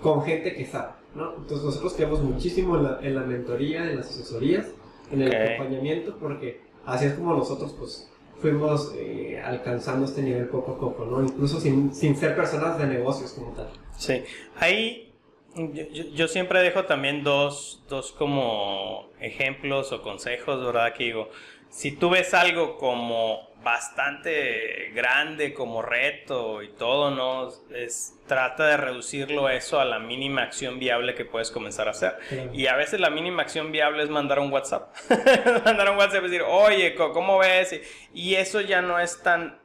con 0.00 0.24
gente 0.24 0.54
que 0.54 0.64
sabe, 0.64 0.92
¿no? 1.14 1.34
Entonces 1.36 1.64
nosotros 1.64 1.94
creemos 1.94 2.20
muchísimo 2.22 2.76
en 2.76 2.84
la, 2.84 2.98
en 3.02 3.14
la 3.14 3.22
mentoría, 3.22 3.90
en 3.90 3.96
las 3.96 4.06
asesorías 4.06 4.66
en 5.10 5.22
el 5.22 5.34
acompañamiento, 5.34 6.16
porque 6.18 6.60
así 6.84 7.06
es 7.06 7.14
como 7.14 7.34
nosotros 7.34 7.74
pues 7.78 8.10
fuimos 8.40 8.94
eh, 8.96 9.40
alcanzando 9.42 10.04
este 10.04 10.22
nivel 10.22 10.48
poco 10.48 10.72
a 10.72 10.78
poco, 10.78 11.04
¿no? 11.04 11.22
Incluso 11.22 11.60
sin, 11.60 11.94
sin 11.94 12.16
ser 12.16 12.36
personas 12.36 12.78
de 12.78 12.86
negocios 12.86 13.32
como 13.32 13.52
tal. 13.52 13.68
Sí, 13.96 14.22
ahí 14.58 15.06
yo, 15.54 15.84
yo, 16.12 16.28
siempre 16.28 16.60
dejo 16.60 16.84
también 16.84 17.24
dos, 17.24 17.82
dos 17.88 18.12
como 18.12 19.08
ejemplos 19.20 19.90
o 19.92 20.02
consejos, 20.02 20.62
¿verdad? 20.64 20.92
Que 20.92 21.04
digo, 21.04 21.30
si 21.70 21.92
tú 21.92 22.10
ves 22.10 22.34
algo 22.34 22.76
como 22.76 23.45
bastante 23.66 24.92
grande 24.94 25.52
como 25.52 25.82
reto 25.82 26.62
y 26.62 26.68
todo, 26.68 27.10
¿no? 27.10 27.48
Es, 27.74 28.16
trata 28.28 28.64
de 28.68 28.76
reducirlo 28.76 29.48
eso 29.48 29.80
a 29.80 29.84
la 29.84 29.98
mínima 29.98 30.42
acción 30.42 30.78
viable 30.78 31.16
que 31.16 31.24
puedes 31.24 31.50
comenzar 31.50 31.88
a 31.88 31.90
hacer. 31.90 32.16
Y 32.52 32.68
a 32.68 32.76
veces 32.76 33.00
la 33.00 33.10
mínima 33.10 33.42
acción 33.42 33.72
viable 33.72 34.04
es 34.04 34.08
mandar 34.08 34.38
un 34.38 34.52
WhatsApp. 34.52 34.94
mandar 35.64 35.90
un 35.90 35.96
WhatsApp 35.96 36.20
y 36.20 36.28
decir, 36.28 36.42
oye, 36.46 36.94
¿cómo 36.94 37.38
ves? 37.38 37.80
Y 38.14 38.36
eso 38.36 38.60
ya 38.60 38.82
no 38.82 39.00
es 39.00 39.20
tan, 39.24 39.58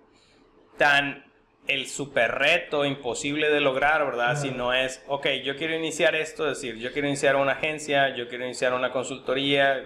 tan 0.79 1.23
el 1.67 1.87
super 1.87 2.31
reto 2.31 2.85
imposible 2.85 3.51
de 3.51 3.61
lograr, 3.61 4.03
¿verdad? 4.03 4.35
Si 4.35 4.49
no 4.49 4.73
es, 4.73 5.03
ok, 5.09 5.27
yo 5.43 5.55
quiero 5.55 5.75
iniciar 5.75 6.15
esto, 6.15 6.49
es 6.49 6.59
decir, 6.59 6.79
yo 6.79 6.91
quiero 6.91 7.07
iniciar 7.07 7.35
una 7.35 7.51
agencia, 7.51 8.15
yo 8.15 8.27
quiero 8.27 8.45
iniciar 8.45 8.73
una 8.73 8.91
consultoría, 8.91 9.77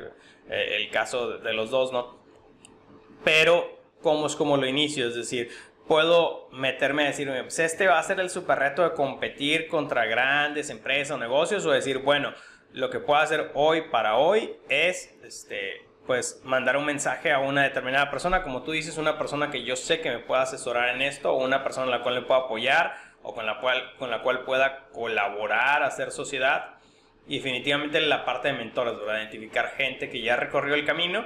eh, 0.50 0.78
el 0.78 0.90
caso 0.90 1.38
de 1.38 1.52
los 1.52 1.70
dos, 1.70 1.92
¿no? 1.92 2.16
Pero, 3.26 3.75
¿cómo 4.06 4.28
es 4.28 4.36
como 4.36 4.56
lo 4.56 4.68
inicio? 4.68 5.08
Es 5.08 5.16
decir, 5.16 5.50
puedo 5.88 6.48
meterme 6.52 7.06
a 7.06 7.08
decir, 7.08 7.28
pues 7.42 7.58
este 7.58 7.88
va 7.88 7.98
a 7.98 8.04
ser 8.04 8.20
el 8.20 8.30
super 8.30 8.60
reto 8.60 8.84
de 8.84 8.94
competir 8.94 9.68
contra 9.68 10.06
grandes 10.06 10.70
empresas 10.70 11.16
o 11.16 11.18
negocios, 11.18 11.66
o 11.66 11.72
decir, 11.72 11.98
bueno, 11.98 12.32
lo 12.72 12.92
que 12.92 13.00
puedo 13.00 13.20
hacer 13.20 13.50
hoy 13.56 13.82
para 13.90 14.18
hoy 14.18 14.58
es, 14.70 15.18
este, 15.24 15.88
pues 16.06 16.40
mandar 16.44 16.78
un 16.78 16.86
mensaje 16.86 17.32
a 17.32 17.40
una 17.40 17.64
determinada 17.64 18.12
persona, 18.12 18.44
como 18.44 18.62
tú 18.62 18.74
dices, 18.74 19.00
una 19.00 19.18
persona 19.18 19.50
que 19.50 19.64
yo 19.64 19.76
sé 19.76 20.02
que 20.02 20.12
me 20.12 20.20
pueda 20.20 20.44
asesorar 20.44 20.90
en 20.90 21.02
esto, 21.02 21.34
o 21.34 21.44
una 21.44 21.64
persona 21.64 21.88
a 21.88 21.98
la 21.98 22.04
cual 22.04 22.14
le 22.14 22.22
puedo 22.22 22.42
apoyar, 22.42 22.96
o 23.24 23.34
con 23.34 23.48
la 23.48 23.60
cual, 23.60 23.96
con 23.98 24.12
la 24.12 24.22
cual 24.22 24.44
pueda 24.44 24.86
colaborar, 24.94 25.82
hacer 25.82 26.12
sociedad. 26.12 26.76
Y 27.28 27.38
definitivamente 27.38 28.00
la 28.02 28.24
parte 28.24 28.50
de 28.50 28.54
mentores, 28.54 29.00
¿verdad? 29.00 29.18
Identificar 29.18 29.72
gente 29.76 30.12
que 30.12 30.22
ya 30.22 30.36
recorrió 30.36 30.76
el 30.76 30.86
camino 30.86 31.26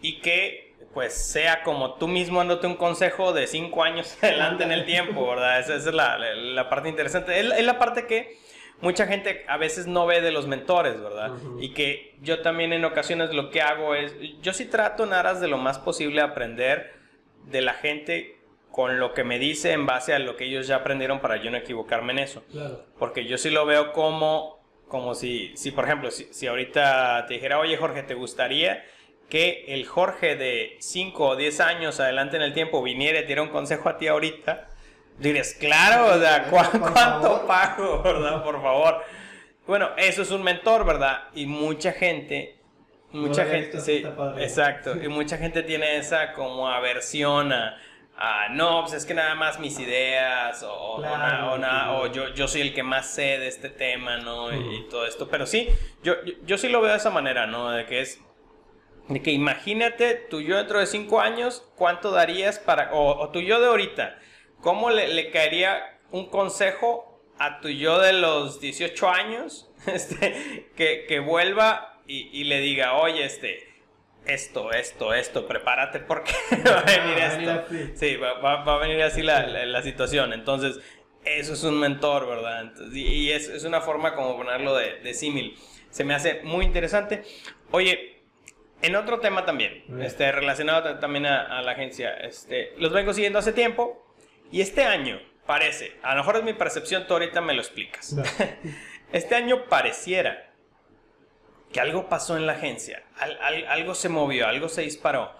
y 0.00 0.20
que 0.20 0.65
pues 0.96 1.12
sea 1.12 1.62
como 1.62 1.94
tú 1.94 2.08
mismo 2.08 2.38
dándote 2.38 2.66
un 2.66 2.76
consejo 2.76 3.32
de 3.32 3.46
cinco 3.46 3.82
años 3.82 4.16
adelante 4.22 4.64
en 4.64 4.72
el 4.72 4.86
tiempo, 4.86 5.28
¿verdad? 5.28 5.60
Esa, 5.60 5.74
es 5.74 5.84
la, 5.86 6.16
la, 6.18 6.68
parte 6.70 6.88
interesante. 6.88 7.38
Es, 7.38 7.52
es 7.52 7.64
la 7.64 7.78
parte 7.78 8.06
que 8.06 8.38
mucha 8.80 9.06
gente 9.06 9.44
a 9.48 9.56
veces 9.56 9.86
no 9.86 10.06
ve 10.06 10.20
de 10.20 10.30
los 10.30 10.46
mentores, 10.46 11.00
¿verdad? 11.00 11.32
Y 11.60 11.74
que 11.74 12.14
yo 12.22 12.40
también 12.40 12.72
en 12.72 12.84
ocasiones 12.84 13.34
lo 13.34 13.50
que 13.50 13.62
hago 13.62 13.94
es, 13.94 14.14
yo 14.40 14.52
sí 14.52 14.66
trato 14.66 15.04
en 15.04 15.12
aras 15.12 15.40
de 15.40 15.48
lo 15.48 15.58
más 15.58 15.78
posible 15.78 16.20
aprender 16.20 16.94
de 17.44 17.60
la 17.60 17.74
gente 17.74 18.36
con 18.70 18.98
lo 18.98 19.14
que 19.14 19.24
me 19.24 19.38
dice 19.38 19.72
en 19.72 19.86
base 19.86 20.12
a 20.12 20.18
lo 20.18 20.36
que 20.36 20.44
ellos 20.44 20.66
ya 20.66 20.76
aprendieron 20.76 21.20
para 21.20 21.36
yo 21.36 21.50
no 21.50 21.56
equivocarme 21.56 22.12
en 22.12 22.18
eso. 22.20 22.42
Porque 22.98 23.24
yo 23.24 23.38
sí 23.38 23.50
lo 23.50 23.64
veo 23.64 23.92
como, 23.92 24.62
como 24.88 25.14
si, 25.14 25.56
si 25.56 25.70
por 25.70 25.84
ejemplo, 25.84 26.10
si, 26.10 26.24
si 26.32 26.46
ahorita 26.46 27.24
te 27.26 27.34
dijera, 27.34 27.58
oye 27.58 27.76
Jorge, 27.76 28.02
¿te 28.02 28.14
gustaría 28.14 28.84
que 29.28 29.64
el 29.68 29.86
Jorge 29.86 30.36
de 30.36 30.76
5 30.80 31.28
o 31.28 31.36
10 31.36 31.60
años 31.60 32.00
adelante 32.00 32.36
en 32.36 32.42
el 32.42 32.54
tiempo 32.54 32.82
viniera 32.82 33.18
y 33.18 33.22
te 33.22 33.28
diera 33.28 33.42
un 33.42 33.48
consejo 33.48 33.88
a 33.88 33.98
ti 33.98 34.06
ahorita? 34.08 34.68
Dirías, 35.18 35.54
claro, 35.54 36.14
o 36.14 36.20
sea, 36.20 36.44
¿cuánto, 36.44 37.46
pago, 37.46 38.02
verdad? 38.04 38.44
Por 38.44 38.60
favor. 38.60 39.02
Bueno, 39.66 39.90
eso 39.96 40.22
es 40.22 40.30
un 40.30 40.42
mentor, 40.42 40.84
¿verdad? 40.84 41.24
Y 41.34 41.46
mucha 41.46 41.92
gente, 41.92 42.56
mucha 43.10 43.46
gente, 43.46 43.80
sí, 43.80 44.04
exacto, 44.38 44.94
y 45.02 45.08
mucha 45.08 45.38
gente 45.38 45.62
tiene 45.62 45.96
esa 45.96 46.32
como 46.34 46.68
aversión 46.68 47.52
a, 47.52 47.78
no, 48.50 48.82
pues 48.82 48.94
es 48.94 49.06
que 49.06 49.12
nada 49.12 49.34
más 49.34 49.58
mis 49.58 49.78
ideas, 49.78 50.62
o, 50.62 51.02
o, 51.02 52.06
yo, 52.12 52.28
yo 52.34 52.48
soy 52.48 52.62
el 52.62 52.74
que 52.74 52.82
más 52.82 53.10
sé 53.10 53.38
de 53.38 53.48
este 53.48 53.68
tema, 53.68 54.16
¿no? 54.18 54.54
Y, 54.54 54.86
todo 54.88 55.06
esto. 55.06 55.28
Pero 55.28 55.46
sí, 55.46 55.68
yo, 56.02 56.14
yo, 56.46 56.56
sí 56.56 56.68
lo 56.68 56.80
veo 56.80 56.92
de 56.92 56.96
esa 56.96 57.10
manera, 57.10 57.46
¿no? 57.46 57.70
De 57.70 57.84
que 57.84 58.00
es, 58.00 58.22
de 59.08 59.22
que 59.22 59.30
imagínate 59.30 60.14
tú 60.14 60.40
yo 60.40 60.56
dentro 60.56 60.80
de 60.80 60.86
cinco 60.86 61.20
años, 61.20 61.62
¿cuánto 61.76 62.10
darías 62.10 62.58
para, 62.58 62.92
o, 62.92 63.20
o 63.20 63.30
tú 63.30 63.40
yo 63.40 63.60
de 63.60 63.66
ahorita? 63.68 64.18
¿Cómo 64.60 64.90
le, 64.90 65.30
caería 65.30 66.00
un 66.10 66.28
consejo 66.28 67.22
a 67.38 67.60
tu 67.60 67.68
yo 67.68 68.00
de 68.00 68.12
los 68.14 68.60
18 68.60 69.08
años 69.08 69.70
este, 69.86 70.70
que, 70.74 71.20
vuelva 71.20 72.00
y, 72.08 72.44
le 72.44 72.60
diga, 72.60 72.94
oye, 72.94 73.24
este, 73.24 73.68
esto, 74.26 74.72
esto, 74.72 75.12
esto, 75.14 75.46
prepárate 75.46 76.00
porque 76.00 76.32
va 76.66 76.80
a 76.80 76.82
venir 76.82 77.18
esto. 77.18 77.64
Sí, 77.94 78.16
va, 78.16 78.62
a 78.62 78.78
venir 78.78 79.02
así 79.02 79.22
la, 79.22 79.82
situación. 79.82 80.32
Entonces, 80.32 80.80
eso 81.24 81.52
es 81.52 81.64
un 81.64 81.78
mentor, 81.78 82.28
¿verdad? 82.28 82.72
y, 82.92 83.30
es, 83.30 83.64
una 83.64 83.80
forma 83.80 84.14
como 84.14 84.36
ponerlo 84.36 84.74
de, 84.76 85.14
símil. 85.14 85.56
Se 85.90 86.04
me 86.04 86.14
hace 86.14 86.42
muy 86.42 86.64
interesante. 86.64 87.22
Oye, 87.70 88.15
en 88.82 88.96
otro 88.96 89.20
tema 89.20 89.44
también, 89.44 89.84
este, 90.02 90.30
relacionado 90.32 90.98
también 90.98 91.26
a, 91.26 91.58
a, 91.58 91.62
la 91.62 91.72
agencia, 91.72 92.14
este, 92.16 92.74
los 92.78 92.92
vengo 92.92 93.12
siguiendo 93.12 93.38
hace 93.38 93.52
tiempo. 93.52 94.02
Y 94.52 94.60
este 94.60 94.84
año 94.84 95.20
parece, 95.46 95.96
a 96.02 96.14
lo 96.14 96.20
mejor 96.20 96.36
es 96.36 96.44
mi 96.44 96.52
percepción, 96.52 97.06
tú 97.06 97.14
ahorita 97.14 97.40
me 97.40 97.54
lo 97.54 97.60
explicas. 97.60 98.16
este 99.12 99.34
año 99.34 99.64
pareciera 99.68 100.50
que 101.72 101.80
algo 101.80 102.08
pasó 102.08 102.36
en 102.36 102.46
la 102.46 102.52
agencia, 102.52 103.02
algo 103.68 103.94
se 103.94 104.08
movió, 104.08 104.46
algo 104.46 104.68
se 104.68 104.82
disparó. 104.82 105.32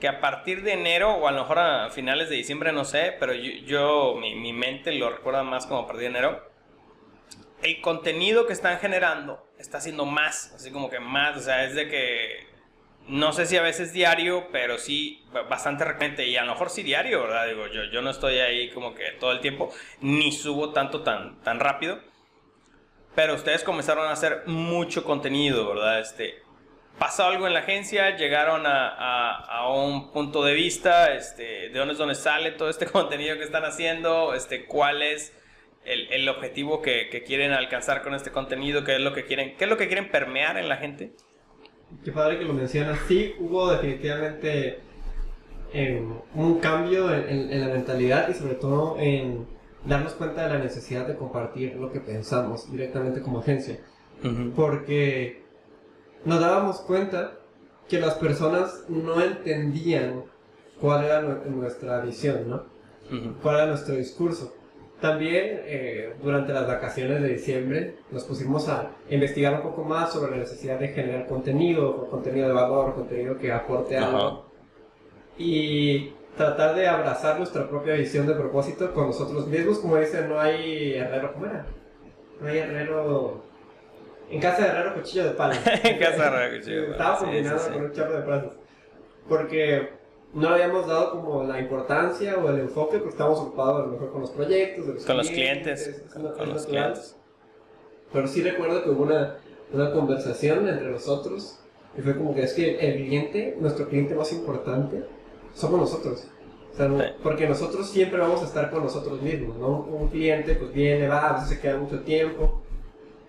Que 0.00 0.06
a 0.06 0.20
partir 0.20 0.62
de 0.62 0.74
enero, 0.74 1.14
o 1.14 1.26
a 1.26 1.32
lo 1.32 1.40
mejor 1.40 1.58
a 1.58 1.90
finales 1.90 2.28
de 2.28 2.36
diciembre, 2.36 2.72
no 2.72 2.84
sé, 2.84 3.16
pero 3.18 3.34
yo, 3.34 4.14
mi, 4.14 4.36
mi 4.36 4.52
mente 4.52 4.92
lo 4.92 5.10
recuerda 5.10 5.42
más 5.42 5.66
como 5.66 5.80
a 5.80 5.86
partir 5.86 6.02
de 6.02 6.18
enero. 6.18 6.48
El 7.62 7.80
contenido 7.80 8.46
que 8.46 8.52
están 8.52 8.78
generando 8.78 9.44
está 9.58 9.80
siendo 9.80 10.04
más, 10.04 10.52
así 10.54 10.70
como 10.70 10.88
que 10.88 11.00
más, 11.00 11.36
o 11.36 11.40
sea, 11.40 11.64
es 11.64 11.74
de 11.74 11.88
que 11.88 12.46
no 13.08 13.32
sé 13.32 13.46
si 13.46 13.56
a 13.56 13.62
veces 13.62 13.92
diario, 13.92 14.48
pero 14.52 14.78
sí 14.78 15.24
bastante 15.48 15.84
frecuente 15.84 16.26
y 16.26 16.36
a 16.36 16.44
lo 16.44 16.52
mejor 16.52 16.70
sí 16.70 16.82
diario, 16.82 17.22
¿verdad? 17.22 17.46
Digo, 17.46 17.66
yo, 17.68 17.84
yo 17.84 18.02
no 18.02 18.10
estoy 18.10 18.38
ahí 18.38 18.70
como 18.70 18.94
que 18.94 19.12
todo 19.18 19.32
el 19.32 19.40
tiempo, 19.40 19.72
ni 20.00 20.30
subo 20.30 20.72
tanto 20.72 21.02
tan, 21.02 21.40
tan 21.42 21.58
rápido, 21.58 21.98
pero 23.14 23.34
ustedes 23.34 23.64
comenzaron 23.64 24.06
a 24.06 24.12
hacer 24.12 24.42
mucho 24.46 25.04
contenido, 25.04 25.68
¿verdad? 25.68 26.00
Este, 26.00 26.42
pasó 26.98 27.24
algo 27.24 27.46
en 27.46 27.54
la 27.54 27.60
agencia, 27.60 28.16
llegaron 28.16 28.66
a, 28.66 29.36
a, 29.36 29.72
un 29.72 30.12
punto 30.12 30.44
de 30.44 30.52
vista, 30.52 31.14
este, 31.14 31.70
de 31.70 31.78
dónde 31.78 31.92
es 31.92 31.98
donde 31.98 32.14
sale 32.14 32.52
todo 32.52 32.68
este 32.68 32.86
contenido 32.90 33.36
que 33.36 33.44
están 33.44 33.64
haciendo, 33.64 34.34
este, 34.34 34.66
cuál 34.66 35.02
es 35.02 35.32
el, 35.84 36.12
el 36.12 36.28
objetivo 36.28 36.82
que, 36.82 37.08
que, 37.08 37.22
quieren 37.22 37.52
alcanzar 37.52 38.02
con 38.02 38.14
este 38.14 38.30
contenido, 38.30 38.84
qué 38.84 38.96
es 38.96 39.00
lo 39.00 39.14
que 39.14 39.24
quieren, 39.24 39.56
qué 39.56 39.64
es 39.64 39.70
lo 39.70 39.78
que 39.78 39.86
quieren 39.86 40.10
permear 40.10 40.58
en 40.58 40.68
la 40.68 40.76
gente. 40.76 41.12
Qué 42.04 42.12
padre 42.12 42.38
que 42.38 42.44
lo 42.44 42.54
mencionas. 42.54 42.98
Sí, 43.08 43.34
hubo 43.38 43.70
definitivamente 43.70 44.80
em, 45.72 46.12
un 46.34 46.58
cambio 46.60 47.12
en, 47.14 47.60
la 47.60 47.68
mentalidad 47.68 48.28
y 48.28 48.34
sobre 48.34 48.54
todo 48.54 48.96
en 48.98 49.46
darnos 49.84 50.12
cuenta 50.14 50.46
de 50.46 50.54
la 50.54 50.58
necesidad 50.58 51.06
de 51.06 51.16
compartir 51.16 51.76
lo 51.76 51.90
que 51.92 52.00
pensamos 52.00 52.70
directamente 52.70 53.20
como 53.20 53.40
agencia. 53.40 53.78
Porque 54.56 55.44
nos 56.24 56.40
dábamos 56.40 56.80
cuenta 56.80 57.38
que 57.88 58.00
las 58.00 58.14
personas 58.14 58.84
no 58.88 59.22
entendían 59.22 60.24
cuál 60.80 61.04
era 61.04 61.22
nuestra 61.22 62.00
visión, 62.00 62.48
¿no? 62.48 62.64
Cuál 63.42 63.56
era 63.56 63.66
nuestro 63.66 63.94
discurso. 63.94 64.54
También 65.00 65.60
eh, 65.64 66.14
durante 66.20 66.52
las 66.52 66.66
vacaciones 66.66 67.22
de 67.22 67.28
diciembre 67.28 67.94
nos 68.10 68.24
pusimos 68.24 68.68
a 68.68 68.90
investigar 69.08 69.54
un 69.54 69.62
poco 69.62 69.84
más 69.84 70.12
sobre 70.12 70.32
la 70.32 70.38
necesidad 70.38 70.78
de 70.78 70.88
generar 70.88 71.26
contenido, 71.26 72.08
contenido 72.08 72.48
de 72.48 72.54
valor, 72.54 72.94
contenido 72.94 73.38
que 73.38 73.52
aporte 73.52 73.96
algo. 73.96 74.46
Y 75.36 76.14
tratar 76.36 76.74
de 76.74 76.88
abrazar 76.88 77.38
nuestra 77.38 77.68
propia 77.68 77.94
visión 77.94 78.26
de 78.26 78.34
propósito 78.34 78.92
con 78.92 79.06
nosotros 79.06 79.46
mismos. 79.46 79.78
Como 79.78 79.96
dicen, 79.98 80.28
no 80.28 80.40
hay 80.40 80.94
herrero, 80.94 81.32
¿cómo 81.32 81.46
era? 81.46 81.66
No 82.40 82.48
hay 82.48 82.58
herrero... 82.58 83.44
En 84.30 84.40
casa 84.40 84.62
de 84.62 84.68
herrero, 84.68 84.94
cuchillo 84.94 85.24
de 85.24 85.30
palo. 85.30 85.54
en 85.84 85.98
casa 85.98 86.22
de 86.22 86.26
herrero, 86.26 86.58
cuchillo 86.58 86.80
de 86.80 86.86
palo. 86.86 86.92
Estaba 86.92 87.18
combinado 87.18 87.72
con 87.72 87.84
un 87.84 87.92
chorro 87.92 88.16
de 88.16 88.22
frases. 88.22 88.52
Porque 89.28 89.97
no 90.34 90.50
le 90.50 90.62
habíamos 90.62 90.86
dado 90.86 91.10
como 91.12 91.44
la 91.44 91.58
importancia 91.58 92.36
o 92.36 92.48
el 92.50 92.60
enfoque 92.60 92.98
porque 92.98 93.10
estábamos 93.10 93.40
ocupados 93.40 93.82
a 93.82 93.86
lo 93.86 93.92
mejor 93.92 94.12
con 94.12 94.20
los 94.20 94.30
proyectos, 94.30 95.04
con 95.04 95.16
los 95.16 95.28
clientes, 95.30 96.02
con, 96.12 96.52
los 96.52 96.66
clientes. 96.66 97.16
Pero 98.12 98.28
sí 98.28 98.42
recuerdo 98.42 98.82
que 98.82 98.90
hubo 98.90 99.04
una, 99.04 99.36
una 99.72 99.90
conversación 99.92 100.68
entre 100.68 100.90
nosotros 100.90 101.60
y 101.96 102.02
fue 102.02 102.16
como 102.16 102.34
que 102.34 102.42
es 102.42 102.52
que 102.52 102.78
el 102.78 103.06
cliente, 103.06 103.56
nuestro 103.58 103.88
cliente 103.88 104.14
más 104.14 104.32
importante, 104.32 105.04
somos 105.54 105.80
nosotros. 105.80 106.28
O 106.72 106.76
sea, 106.76 107.16
Porque 107.22 107.48
nosotros 107.48 107.88
siempre 107.88 108.20
vamos 108.20 108.42
a 108.42 108.44
estar 108.44 108.70
con 108.70 108.84
nosotros 108.84 109.20
mismos, 109.20 109.56
¿no? 109.56 109.80
Un 109.80 110.08
cliente 110.08 110.54
pues 110.54 110.72
viene, 110.72 111.08
va, 111.08 111.30
a 111.30 111.32
veces 111.34 111.48
se 111.48 111.60
queda 111.60 111.76
mucho 111.78 112.00
tiempo, 112.00 112.62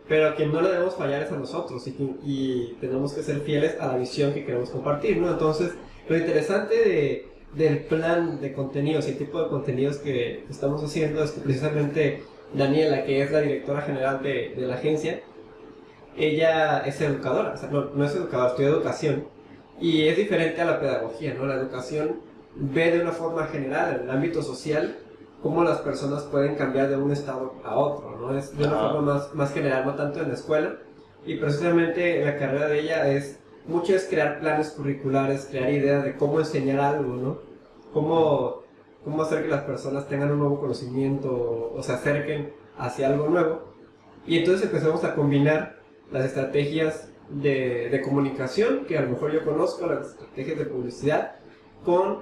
pero 0.07 0.35
que 0.35 0.45
no 0.45 0.61
le 0.61 0.69
debemos 0.69 0.95
fallar 0.95 1.23
es 1.23 1.31
a 1.31 1.37
nosotros 1.37 1.87
y, 1.87 1.91
y 2.23 2.77
tenemos 2.79 3.13
que 3.13 3.23
ser 3.23 3.39
fieles 3.39 3.79
a 3.79 3.87
la 3.87 3.97
visión 3.97 4.33
que 4.33 4.45
queremos 4.45 4.69
compartir, 4.69 5.17
¿no? 5.17 5.31
Entonces, 5.31 5.71
lo 6.09 6.17
interesante 6.17 6.75
de, 6.75 7.27
del 7.55 7.79
plan 7.85 8.41
de 8.41 8.53
contenidos 8.53 9.07
y 9.07 9.11
el 9.11 9.17
tipo 9.17 9.41
de 9.41 9.49
contenidos 9.49 9.97
que 9.97 10.43
estamos 10.49 10.83
haciendo 10.83 11.23
es 11.23 11.31
que 11.31 11.41
precisamente 11.41 12.23
Daniela, 12.53 13.05
que 13.05 13.21
es 13.21 13.31
la 13.31 13.41
directora 13.41 13.81
general 13.81 14.21
de, 14.23 14.53
de 14.55 14.67
la 14.67 14.75
agencia, 14.75 15.21
ella 16.17 16.79
es 16.79 16.99
educadora, 16.99 17.53
o 17.53 17.57
sea, 17.57 17.69
no, 17.69 17.91
no, 17.93 18.03
es 18.03 18.15
educadora, 18.15 18.49
estudia 18.49 18.69
educación. 18.69 19.27
Y 19.79 20.07
es 20.07 20.17
diferente 20.17 20.61
a 20.61 20.65
la 20.65 20.79
pedagogía, 20.79 21.33
¿no? 21.35 21.45
La 21.45 21.55
educación 21.55 22.19
ve 22.55 22.91
de 22.91 23.01
una 23.01 23.11
forma 23.11 23.45
general 23.47 23.95
en 23.95 24.01
el 24.03 24.09
ámbito 24.09 24.41
social 24.41 24.97
cómo 25.41 25.63
las 25.63 25.79
personas 25.79 26.23
pueden 26.23 26.55
cambiar 26.55 26.89
de 26.89 26.97
un 26.97 27.11
estado 27.11 27.53
a 27.63 27.75
otro, 27.77 28.17
¿no? 28.19 28.37
Es 28.37 28.57
de 28.57 28.67
una 28.67 28.77
forma 28.77 29.13
más, 29.13 29.33
más 29.33 29.53
general, 29.53 29.85
no 29.85 29.95
tanto 29.95 30.21
en 30.21 30.29
la 30.29 30.33
escuela. 30.33 30.75
Y 31.25 31.35
precisamente 31.35 32.23
la 32.25 32.37
carrera 32.37 32.67
de 32.67 32.79
ella 32.79 33.07
es, 33.09 33.38
mucho 33.69 33.95
es 33.95 34.05
crear 34.05 34.39
planes 34.39 34.71
curriculares, 34.71 35.47
crear 35.49 35.71
ideas 35.71 36.03
de 36.03 36.15
cómo 36.15 36.39
enseñar 36.39 36.79
algo, 36.79 37.15
¿no? 37.15 37.37
Cómo, 37.93 38.63
cómo 39.03 39.21
hacer 39.21 39.43
que 39.43 39.49
las 39.49 39.63
personas 39.63 40.07
tengan 40.07 40.31
un 40.31 40.39
nuevo 40.39 40.59
conocimiento 40.59 41.71
o 41.75 41.81
se 41.83 41.93
acerquen 41.93 42.51
hacia 42.77 43.07
algo 43.07 43.29
nuevo. 43.29 43.69
Y 44.25 44.39
entonces 44.39 44.65
empezamos 44.65 45.03
a 45.03 45.15
combinar 45.15 45.79
las 46.11 46.25
estrategias 46.25 47.09
de, 47.29 48.01
comunicación, 48.03 48.85
que 48.85 48.97
a 48.97 49.01
lo 49.01 49.09
mejor 49.09 49.31
yo 49.31 49.45
conozco, 49.45 49.85
las 49.85 50.07
estrategias 50.07 50.57
de 50.57 50.65
publicidad, 50.65 51.35
con 51.85 52.19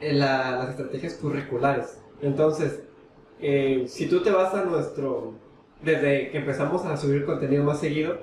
eh, 0.00 0.12
las 0.12 0.70
estrategias 0.70 1.14
curriculares. 1.14 1.98
Entonces, 2.20 2.82
eh, 3.40 3.84
si 3.88 4.08
tú 4.08 4.22
te 4.22 4.30
vas 4.30 4.54
a 4.54 4.64
nuestro, 4.64 5.34
desde 5.82 6.30
que 6.30 6.38
empezamos 6.38 6.84
a 6.84 6.96
subir 6.96 7.24
contenido 7.24 7.64
más 7.64 7.80
seguido, 7.80 8.18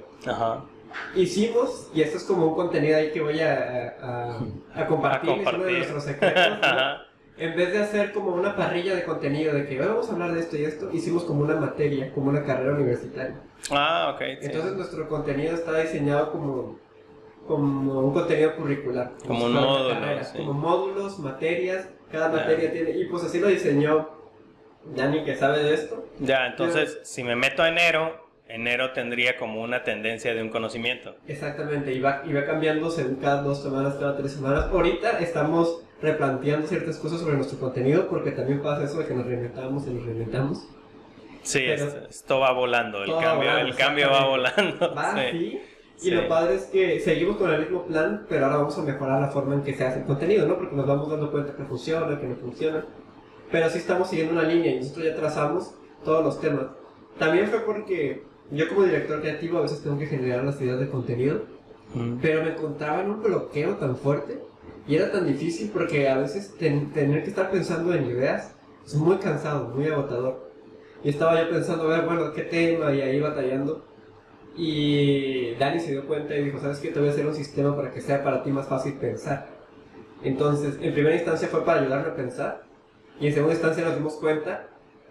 hicimos, 1.16 1.90
y 1.94 2.02
esto 2.02 2.18
es 2.18 2.24
como 2.24 2.48
un 2.48 2.56
contenido 2.56 2.98
ahí 2.98 3.12
que 3.12 3.22
voy 3.22 3.40
a, 3.40 4.40
a, 4.76 4.86
compartir, 4.88 5.42
es 5.42 5.54
uno 5.54 5.64
de 5.64 5.72
nuestros 5.74 6.04
secretos, 6.04 6.58
en 7.38 7.56
vez 7.56 7.72
de 7.72 7.80
hacer 7.80 8.12
como 8.12 8.34
una 8.34 8.56
parrilla 8.56 8.96
de 8.96 9.04
contenido 9.04 9.54
de 9.54 9.66
que 9.66 9.80
vamos 9.80 10.10
a 10.10 10.14
hablar 10.14 10.34
de 10.34 10.42
esto 10.42 10.58
y 10.58 10.66
esto, 10.66 10.90
hicimos 10.92 11.24
como 11.24 11.42
una 11.42 11.56
materia, 11.56 12.12
como 12.14 12.30
una 12.30 12.44
carrera 12.44 12.74
universitaria. 12.74 13.36
Ah, 13.72 14.12
ok. 14.14 14.22
Entonces 14.42 14.74
nuestro 14.74 15.08
contenido 15.08 15.54
está 15.54 15.78
diseñado 15.80 16.32
como, 16.32 16.80
como 17.48 18.00
un 18.02 18.14
contenido 18.14 18.56
curricular. 18.56 19.14
Como, 19.26 19.48
módulos. 19.48 20.28
Como 20.36 20.54
módulos, 20.54 21.20
materias, 21.20 21.88
cada 22.12 22.30
materia 22.30 22.72
tiene, 22.72 22.92
y 22.92 23.06
pues 23.06 23.24
así 23.24 23.40
lo 23.40 23.48
diseñó 23.48 24.10
Dani 24.96 25.24
que 25.24 25.36
sabe 25.36 25.64
de 25.64 25.74
esto. 25.74 26.06
Ya, 26.20 26.48
entonces 26.48 27.00
si 27.04 27.24
me 27.24 27.36
meto 27.36 27.64
a 27.64 27.70
enero, 27.70 28.29
enero 28.50 28.92
tendría 28.92 29.38
como 29.38 29.62
una 29.62 29.84
tendencia 29.84 30.34
de 30.34 30.42
un 30.42 30.50
conocimiento. 30.50 31.16
Exactamente, 31.28 31.94
y 31.94 32.00
va, 32.00 32.24
y 32.26 32.34
va 32.34 32.46
cambiando 32.46 32.90
según 32.90 33.16
cada 33.16 33.42
dos 33.42 33.62
semanas, 33.62 33.96
cada 34.00 34.18
tres 34.18 34.34
semanas. 34.34 34.66
Ahorita 34.72 35.20
estamos 35.20 35.84
replanteando 36.02 36.68
ciertas 36.68 36.98
cosas 36.98 37.20
sobre 37.20 37.36
nuestro 37.36 37.60
contenido 37.60 38.08
porque 38.08 38.32
también 38.32 38.62
pasa 38.62 38.84
eso 38.84 39.00
de 39.00 39.06
que 39.06 39.14
nos 39.14 39.26
reinventamos 39.26 39.88
y 39.88 39.92
nos 39.92 40.06
reinventamos. 40.06 40.68
Sí, 41.44 41.64
esto, 41.66 42.40
va 42.40 42.52
volando, 42.52 43.04
el 43.04 43.16
cambio, 43.18 43.58
el 43.58 43.76
cambio 43.76 44.10
va 44.12 44.26
volando. 44.26 44.94
Va 44.94 45.16
sí. 45.32 45.62
Y 46.02 46.12
lo 46.12 46.28
padre 46.30 46.56
es 46.56 46.64
que 46.66 47.00
seguimos 47.00 47.38
con 47.38 47.52
el 47.52 47.62
mismo 47.62 47.86
plan, 47.86 48.26
pero 48.30 48.46
ahora 48.46 48.58
vamos 48.58 48.78
a 48.78 48.84
mejorar 48.84 49.22
la 49.22 49.28
forma 49.28 49.56
en 49.56 49.64
que 49.64 49.74
se 49.74 49.86
hace 49.86 50.00
el 50.00 50.06
contenido, 50.06 50.48
¿no? 50.48 50.58
Porque 50.58 50.76
nos 50.76 50.88
vamos 50.88 51.10
dando 51.10 51.30
cuenta 51.30 51.56
que 51.56 51.64
funciona, 51.64 52.20
que 52.20 52.26
no 52.26 52.36
funciona. 52.36 52.86
Pero 53.52 53.70
sí 53.70 53.80
estamos 53.80 54.10
siguiendo 54.10 54.34
una 54.34 54.44
línea 54.44 54.72
y 54.72 54.80
nosotros 54.80 55.06
ya 55.06 55.16
trazamos 55.16 55.76
todos 56.06 56.24
los 56.24 56.40
temas. 56.40 56.68
También 57.18 57.48
fue 57.48 57.60
porque 57.66 58.24
yo 58.52 58.68
como 58.68 58.84
director 58.84 59.22
creativo 59.22 59.60
a 59.60 59.62
veces 59.62 59.82
tengo 59.82 59.98
que 59.98 60.08
generar 60.08 60.44
las 60.44 60.60
ideas 60.62 60.80
de 60.80 60.90
contenido, 60.90 61.44
pero 62.22 62.44
me 62.44 62.52
encontraba 62.52 63.02
en 63.02 63.12
un 63.12 63.24
bloqueo 63.24 63.76
tan 63.76 63.96
fuerte 63.96 64.40
y 64.88 64.96
era 64.96 65.12
tan 65.12 65.28
difícil 65.28 65.70
porque 65.72 66.08
a 66.08 66.18
veces 66.18 66.56
tener 66.58 67.24
que 67.24 67.30
estar 67.30 67.52
pensando 67.52 67.94
en 67.94 68.06
ideas 68.06 68.56
es 68.86 68.96
muy 68.96 69.18
cansado, 69.18 69.70
muy 69.70 69.88
agotador. 69.88 70.50
Y 71.04 71.10
estaba 71.10 71.42
yo 71.42 71.50
pensando, 71.50 71.84
a 71.84 71.98
ver, 71.98 72.06
bueno, 72.06 72.34
qué 72.34 72.42
tema, 72.42 72.92
y 72.94 73.02
ahí 73.02 73.20
batallando. 73.20 73.86
Y 74.58 75.54
Dani 75.56 75.80
se 75.80 75.92
dio 75.92 76.08
cuenta 76.08 76.36
y 76.36 76.46
dijo, 76.46 76.60
¿sabes 76.60 76.80
qué? 76.80 76.90
Te 76.90 77.00
voy 77.00 77.10
a 77.10 77.12
hacer 77.12 77.26
un 77.26 77.36
sistema 77.36 77.76
para 77.76 77.92
que 77.92 78.02
sea 78.02 78.24
para 78.24 78.44
ti 78.44 78.52
más 78.52 78.68
fácil 78.68 78.94
pensar. 78.94 79.48
Entonces, 80.24 80.78
en 80.82 80.94
primera 80.94 81.16
instancia 81.16 81.48
fue 81.48 81.64
para 81.64 81.82
ayudarme 81.82 82.10
a 82.10 82.16
pensar. 82.16 82.64
Y 83.20 83.28
en 83.28 83.34
segunda 83.34 83.54
instancia 83.54 83.86
nos 83.86 83.96
dimos 83.96 84.16
cuenta 84.16 84.68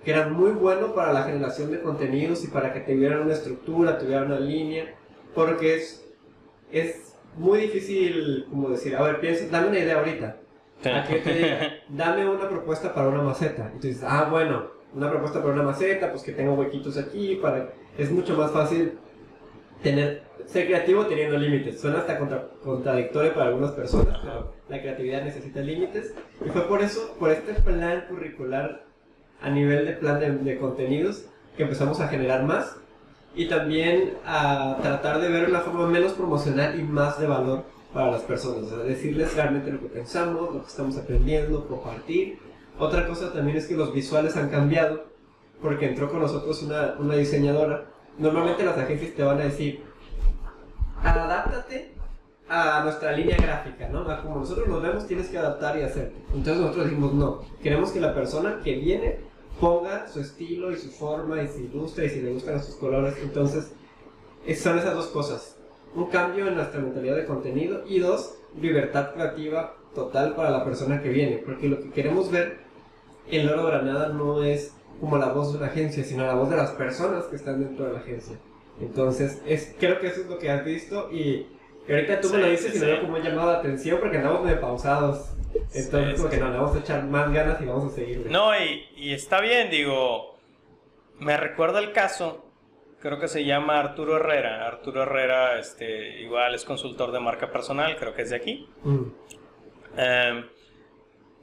que 0.09 0.14
era 0.14 0.26
muy 0.26 0.52
bueno 0.52 0.94
para 0.94 1.12
la 1.12 1.24
generación 1.24 1.70
de 1.70 1.82
contenidos 1.82 2.42
y 2.42 2.46
para 2.46 2.72
que 2.72 2.80
tuvieran 2.80 3.20
una 3.20 3.34
estructura, 3.34 3.98
tuvieran 3.98 4.28
una 4.28 4.40
línea. 4.40 4.94
Porque 5.34 5.76
es, 5.76 6.02
es 6.72 7.14
muy 7.36 7.59
difícil, 7.61 8.46
como 8.48 8.70
decir, 8.70 8.96
a 8.96 9.02
ver, 9.02 9.20
piensa, 9.20 9.44
dame 9.50 9.68
una 9.68 9.78
idea 9.80 9.98
ahorita. 9.98 10.38
A 10.82 11.04
que 11.06 11.16
te 11.16 11.34
diga, 11.34 11.59
dame 11.90 12.26
una 12.26 12.48
propuesta 12.48 12.94
para 12.94 13.09
una 13.09 13.22
maceta. 13.22 13.70
Y 13.76 13.80
tú 13.80 13.88
dices, 13.88 14.02
ah, 14.02 14.28
bueno, 14.30 14.68
una 14.94 15.11
propuesta 15.11 15.42
para 15.42 15.52
una 15.52 15.62
maceta, 15.62 16.11
pues 16.11 16.22
que 16.22 16.32
tenga 16.32 16.52
huequitos 16.52 16.96
aquí, 16.96 17.38
para... 17.42 17.74
Es 17.98 18.11
mucho 18.11 18.34
más 18.34 18.50
fácil 18.50 18.94
tener, 19.82 20.22
ser 20.46 20.68
creativo 20.68 21.04
teniendo 21.04 21.36
límites. 21.36 21.82
Suena 21.82 21.98
hasta 21.98 22.18
contradictorio 22.64 23.34
para 23.34 23.48
algunas 23.48 23.72
personas, 23.72 24.16
pero 24.22 24.54
la 24.70 24.80
creatividad 24.80 25.22
necesita 25.22 25.61
límites. 25.61 26.14
Y 26.46 26.48
fue 26.48 26.62
por 26.62 26.80
eso, 26.80 27.14
por 27.18 27.30
este 27.30 27.52
plan 27.61 28.06
curricular 28.09 28.88
a 29.41 29.51
nivel 29.51 29.86
de 29.86 29.93
plan 29.93 30.20
de, 30.20 30.30
de 30.32 30.59
contenidos, 30.59 31.24
que 31.57 31.64
empezamos 31.64 32.01
a 32.01 32.09
generar 32.09 32.45
más 32.45 32.76
y 33.34 33.49
también 33.49 34.14
a 34.26 34.78
tratar 34.82 35.20
de 35.20 35.28
ver 35.28 35.49
una 35.49 35.61
forma 35.61 35.86
menos 35.86 36.12
promocional 36.12 36.78
y 36.78 36.82
más 36.82 37.20
de 37.20 37.26
valor 37.26 37.64
para 37.93 38.11
las 38.11 38.22
personas. 38.22 38.64
O 38.64 38.68
sea, 38.68 38.78
decirles 38.78 39.34
realmente 39.34 39.70
lo 39.70 39.80
que 39.80 39.89
pensamos, 39.89 40.55
lo 40.55 40.62
que 40.62 40.68
estamos 40.68 40.97
aprendiendo, 40.97 41.66
compartir. 41.66 42.39
Otra 42.78 43.07
cosa 43.07 43.32
también 43.32 43.57
es 43.57 43.66
que 43.66 43.76
los 43.76 43.93
visuales 43.93 44.36
han 44.36 44.51
cambiado 44.51 45.07
porque 45.61 45.89
entró 45.89 46.11
con 46.11 46.20
nosotros 46.20 46.62
una, 46.62 46.95
una 46.99 47.14
diseñadora 47.14 47.86
normalmente 48.18 48.64
las 48.64 48.76
agencias 48.76 49.14
te 49.14 49.22
van 49.22 49.41
a 49.41 49.45
decir, 49.45 49.82
adáptate 51.03 51.93
a 52.49 52.82
nuestra 52.82 53.12
línea 53.12 53.36
gráfica, 53.36 53.89
¿no? 53.89 54.05
como 54.22 54.41
nosotros 54.41 54.66
nos 54.68 54.82
vemos, 54.82 55.07
tienes 55.07 55.28
que 55.28 55.39
adaptar 55.39 55.78
y 55.78 55.82
hacerte. 55.82 56.16
Entonces 56.34 56.59
nosotros 56.59 56.86
dijimos, 56.86 57.14
no, 57.14 57.43
queremos 57.62 57.91
que 57.93 58.01
la 58.01 58.14
persona 58.14 58.61
que 58.62 58.74
viene 58.76 59.20
ponga 59.61 60.09
su 60.09 60.20
estilo 60.20 60.70
y 60.72 60.76
su 60.76 60.90
forma 60.90 61.42
y 61.42 61.48
se 61.48 61.61
ilustre 61.62 62.06
y 62.06 62.11
si 62.11 62.20
le 62.20 62.32
gustan 62.32 62.62
sus 62.62 62.76
colores. 62.76 63.14
Entonces, 63.22 63.72
son 64.56 64.78
esas 64.78 64.94
dos 64.94 65.06
cosas. 65.09 65.56
Un 65.94 66.06
cambio 66.06 66.48
en 66.48 66.54
nuestra 66.54 66.80
mentalidad 66.80 67.16
de 67.16 67.26
contenido 67.26 67.82
y 67.86 67.98
dos, 67.98 68.34
libertad 68.61 69.12
creativa 69.14 69.76
total 69.94 70.34
para 70.34 70.50
la 70.50 70.64
persona 70.64 71.02
que 71.02 71.09
viene. 71.09 71.42
Porque 71.44 71.68
lo 71.68 71.80
que 71.80 71.90
queremos 71.90 72.30
ver 72.30 72.59
en 73.30 73.46
Loro 73.46 73.64
Granada 73.64 74.09
no 74.09 74.42
es 74.42 74.74
como 75.00 75.18
la 75.18 75.32
voz 75.32 75.52
de 75.52 75.59
una 75.59 75.68
agencia, 75.68 76.04
sino 76.04 76.26
la 76.26 76.34
voz 76.34 76.50
de 76.50 76.56
las 76.56 76.70
personas 76.72 77.24
que 77.24 77.36
están 77.36 77.61
dentro 77.61 77.86
de 77.86 77.92
la 77.92 77.98
agencia. 78.00 78.36
Entonces, 78.80 79.40
es, 79.46 79.74
creo 79.78 80.00
que 80.00 80.09
eso 80.09 80.22
es 80.22 80.26
lo 80.28 80.38
que 80.38 80.50
has 80.50 80.64
visto 80.64 81.11
y, 81.12 81.46
ahorita 81.88 82.20
tú 82.20 82.30
me 82.30 82.38
lo 82.38 82.48
dices 82.48 82.76
y 82.76 82.80
me 82.80 82.86
da 82.86 83.00
como 83.00 83.16
un 83.16 83.22
llamado 83.22 83.50
de 83.50 83.56
atención 83.56 83.98
porque 84.00 84.18
andamos 84.18 84.44
medio 84.44 84.61
pausados. 84.61 85.30
Entonces, 85.74 86.16
como 86.16 86.30
que 86.30 86.36
no, 86.38 86.50
le 86.50 86.59
vamos 86.59 86.76
a 86.76 86.80
echar 86.80 87.04
más 87.04 87.32
ganas 87.32 87.61
y 87.61 87.64
vamos 87.64 87.92
a 87.92 87.94
seguir. 87.96 88.26
No, 88.30 88.56
y, 88.59 88.88
y 88.96 89.12
está 89.12 89.40
bien, 89.40 89.70
digo, 89.70 90.38
me 91.18 91.36
recuerda 91.36 91.78
el 91.80 91.92
caso, 91.92 92.48
creo 93.00 93.18
que 93.18 93.28
se 93.28 93.44
llama 93.44 93.78
Arturo 93.78 94.16
Herrera. 94.16 94.66
Arturo 94.66 95.02
Herrera, 95.02 95.59
este, 95.59 96.20
igual 96.20 96.54
es 96.54 96.64
consultor 96.64 97.12
de 97.12 97.20
marca 97.20 97.50
personal, 97.50 97.96
creo 97.96 98.14
que 98.14 98.22
es 98.22 98.30
de 98.30 98.36
aquí. 98.36 98.68
Mm. 98.82 99.02
Em, 99.96 100.46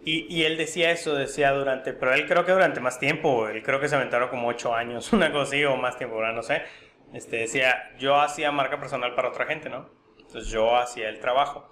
y, 0.04 0.36
y, 0.36 0.44
él 0.44 0.56
decía 0.58 0.92
eso, 0.92 1.16
decía 1.16 1.52
durante, 1.52 1.94
pero 1.94 2.14
él 2.14 2.28
creo 2.28 2.46
que 2.46 2.52
durante 2.52 2.80
más 2.80 3.00
tiempo, 3.00 3.50
él 3.50 3.64
creo 3.64 3.80
que 3.80 3.90
se 3.90 3.96
aventaron 3.96 4.30
como 4.30 4.48
ocho 4.48 4.76
años, 4.76 5.12
una 5.14 5.32
cosa 5.32 5.44
así, 5.44 5.64
o 5.66 5.76
más 5.78 5.98
tiempo, 5.98 6.16
ahora 6.16 6.32
no 6.32 6.44
sé. 6.44 6.62
Este, 7.14 7.38
decía, 7.38 7.96
yo 7.98 8.20
hacía 8.20 8.52
marca 8.52 8.80
personal 8.80 9.16
para 9.16 9.30
otra 9.30 9.46
gente, 9.46 9.70
¿no? 9.70 9.90
Entonces 10.20 10.52
yo 10.52 10.76
hacía 10.76 11.10
el 11.10 11.20
trabajo, 11.20 11.70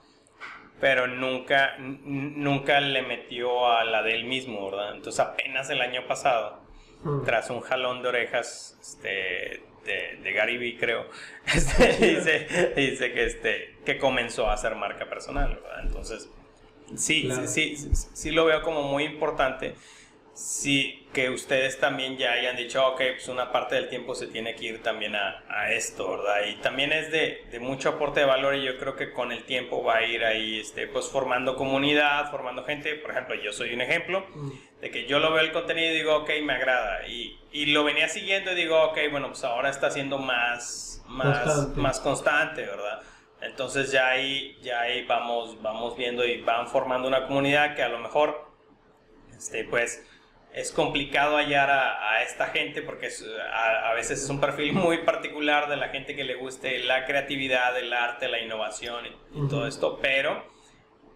pero 0.80 1.08
nunca, 1.08 1.76
nunca 1.78 2.80
le 2.82 3.02
metió 3.02 3.72
a 3.72 3.84
la 3.86 4.02
de 4.04 4.16
él 4.16 4.26
mismo, 4.26 4.70
¿verdad? 4.70 4.96
Entonces 4.96 5.20
apenas 5.20 5.70
el 5.70 5.82
año 5.82 6.08
pasado, 6.08 6.62
hmm. 7.04 7.24
tras 7.24 7.50
un 7.50 7.62
jalón 7.62 8.02
de 8.02 8.10
orejas 8.10 8.78
este, 8.82 9.64
de, 9.86 10.20
de 10.22 10.34
Gary 10.34 10.58
Vee, 10.58 10.78
creo, 10.78 11.08
este, 11.54 11.94
dice, 11.94 12.74
dice 12.76 13.14
que, 13.14 13.26
este, 13.26 13.76
que 13.86 13.98
comenzó 13.98 14.50
a 14.50 14.54
hacer 14.54 14.76
marca 14.76 15.10
personal, 15.10 15.56
¿verdad? 15.56 15.82
Entonces 15.84 16.30
Sí, 16.96 17.30
sí, 17.48 17.76
sí, 17.76 17.90
sí, 18.14 18.32
lo 18.32 18.46
veo 18.46 18.62
como 18.62 18.84
muy 18.84 19.04
importante. 19.04 19.76
Sí, 20.34 21.08
que 21.14 21.30
ustedes 21.30 21.80
también 21.80 22.18
ya 22.18 22.32
hayan 22.32 22.56
dicho, 22.56 22.84
ok, 22.88 23.02
pues 23.14 23.28
una 23.28 23.52
parte 23.52 23.76
del 23.76 23.88
tiempo 23.88 24.16
se 24.16 24.26
tiene 24.26 24.56
que 24.56 24.66
ir 24.66 24.82
también 24.82 25.16
a, 25.16 25.44
a 25.48 25.72
esto, 25.72 26.10
¿verdad? 26.18 26.48
Y 26.50 26.56
también 26.56 26.92
es 26.92 27.12
de, 27.12 27.46
de, 27.52 27.60
mucho 27.60 27.90
aporte 27.90 28.22
de 28.22 28.26
valor 28.26 28.56
y 28.56 28.64
yo 28.64 28.80
creo 28.80 28.96
que 28.96 29.12
con 29.12 29.32
el 29.32 29.44
tiempo 29.44 29.84
va 29.84 29.98
a 29.98 30.06
ir 30.06 30.26
ahí, 30.26 30.60
este, 30.60 30.88
pues 30.88 31.08
formando 31.08 31.56
comunidad, 31.56 32.32
formando 32.32 32.64
gente. 32.64 32.96
Por 32.96 33.12
ejemplo, 33.12 33.36
yo 33.36 33.54
soy 33.54 33.74
un 33.76 33.82
ejemplo 33.82 34.26
mm. 34.34 34.52
de 34.82 34.90
que 34.90 35.06
yo 35.06 35.20
lo 35.20 35.32
veo 35.32 35.44
el 35.44 35.52
contenido 35.52 35.92
y 35.92 35.98
digo, 35.98 36.16
ok, 36.16 36.32
me 36.42 36.54
agrada. 36.54 37.08
Y, 37.08 37.40
y 37.52 37.68
lo 37.68 37.84
venía 37.84 38.10
siguiendo 38.10 38.54
y 38.54 38.56
digo, 38.56 38.82
ok, 38.86 38.98
bueno, 39.12 39.28
pues 39.28 39.44
ahora 39.44 39.70
está 39.70 39.92
siendo 39.92 40.18
más, 40.18 41.04
más, 41.08 41.78
más 41.78 42.00
constante, 42.00 42.66
¿verdad? 42.66 43.04
Entonces 43.40 43.92
ya 43.92 44.08
ahí, 44.08 44.58
ya 44.64 44.82
ahí 44.82 45.06
vamos, 45.06 45.62
vamos 45.62 45.96
viendo 45.96 46.26
y 46.26 46.42
van 46.42 46.68
formando 46.68 47.08
una 47.08 47.28
comunidad 47.28 47.76
que 47.76 47.84
a 47.84 47.90
lo 47.90 48.00
mejor, 48.00 48.48
este, 49.38 49.66
pues, 49.66 50.04
es 50.54 50.72
complicado 50.72 51.38
hallar 51.38 51.70
a, 51.72 52.22
esta 52.24 52.48
gente 52.48 52.82
porque 52.82 53.10
a, 53.52 53.94
veces 53.94 54.24
es 54.24 54.30
un 54.30 54.40
perfil 54.40 54.74
muy 54.74 55.00
particular 55.00 55.68
de 55.68 55.78
la 55.78 55.90
gente 55.90 56.16
que 56.16 56.24
le 56.24 56.36
guste 56.36 56.80
la 56.84 57.06
creatividad, 57.06 57.78
el 57.78 57.92
arte, 57.92 58.30
la 58.30 58.40
innovación 58.40 59.06
y, 59.06 59.48
todo 59.50 59.68
esto, 59.68 60.00
pero 60.02 60.52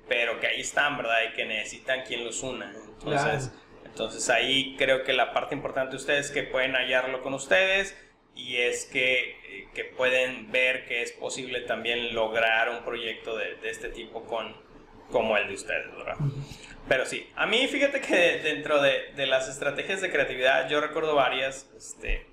pero 0.07 0.39
que 0.39 0.47
ahí 0.47 0.61
están, 0.61 0.95
¿verdad? 0.95 1.17
Y 1.29 1.33
que 1.35 1.45
necesitan 1.45 2.03
quien 2.03 2.23
los 2.23 2.41
una. 2.41 2.73
Entonces, 2.73 3.51
entonces 3.83 4.29
ahí 4.29 4.75
creo 4.77 5.03
que 5.03 5.11
la 5.11 5.33
parte 5.33 5.53
importante 5.53 5.91
de 5.91 5.97
ustedes 5.97 6.27
es 6.27 6.31
que 6.31 6.43
pueden 6.43 6.75
hallarlo 6.75 7.21
con 7.21 7.33
ustedes 7.33 7.93
y 8.33 8.55
es 8.55 8.85
que, 8.85 9.67
que 9.73 9.83
pueden 9.83 10.49
ver 10.49 10.85
que 10.85 11.01
es 11.01 11.11
posible 11.11 11.59
también 11.61 12.15
lograr 12.15 12.69
un 12.69 12.85
proyecto 12.85 13.35
de, 13.35 13.55
de 13.55 13.69
este 13.69 13.89
tipo 13.89 14.23
con, 14.23 14.55
como 15.11 15.35
el 15.35 15.49
de 15.49 15.55
ustedes, 15.55 15.93
¿verdad? 15.93 16.15
Pero 16.87 17.05
sí, 17.05 17.29
a 17.35 17.45
mí 17.45 17.67
fíjate 17.67 18.01
que 18.01 18.39
dentro 18.43 18.81
de, 18.81 19.11
de, 19.15 19.27
las 19.27 19.49
estrategias 19.49 20.01
de 20.01 20.11
creatividad 20.11 20.69
yo 20.69 20.79
recuerdo 20.79 21.15
varias. 21.15 21.69
Este, 21.75 22.25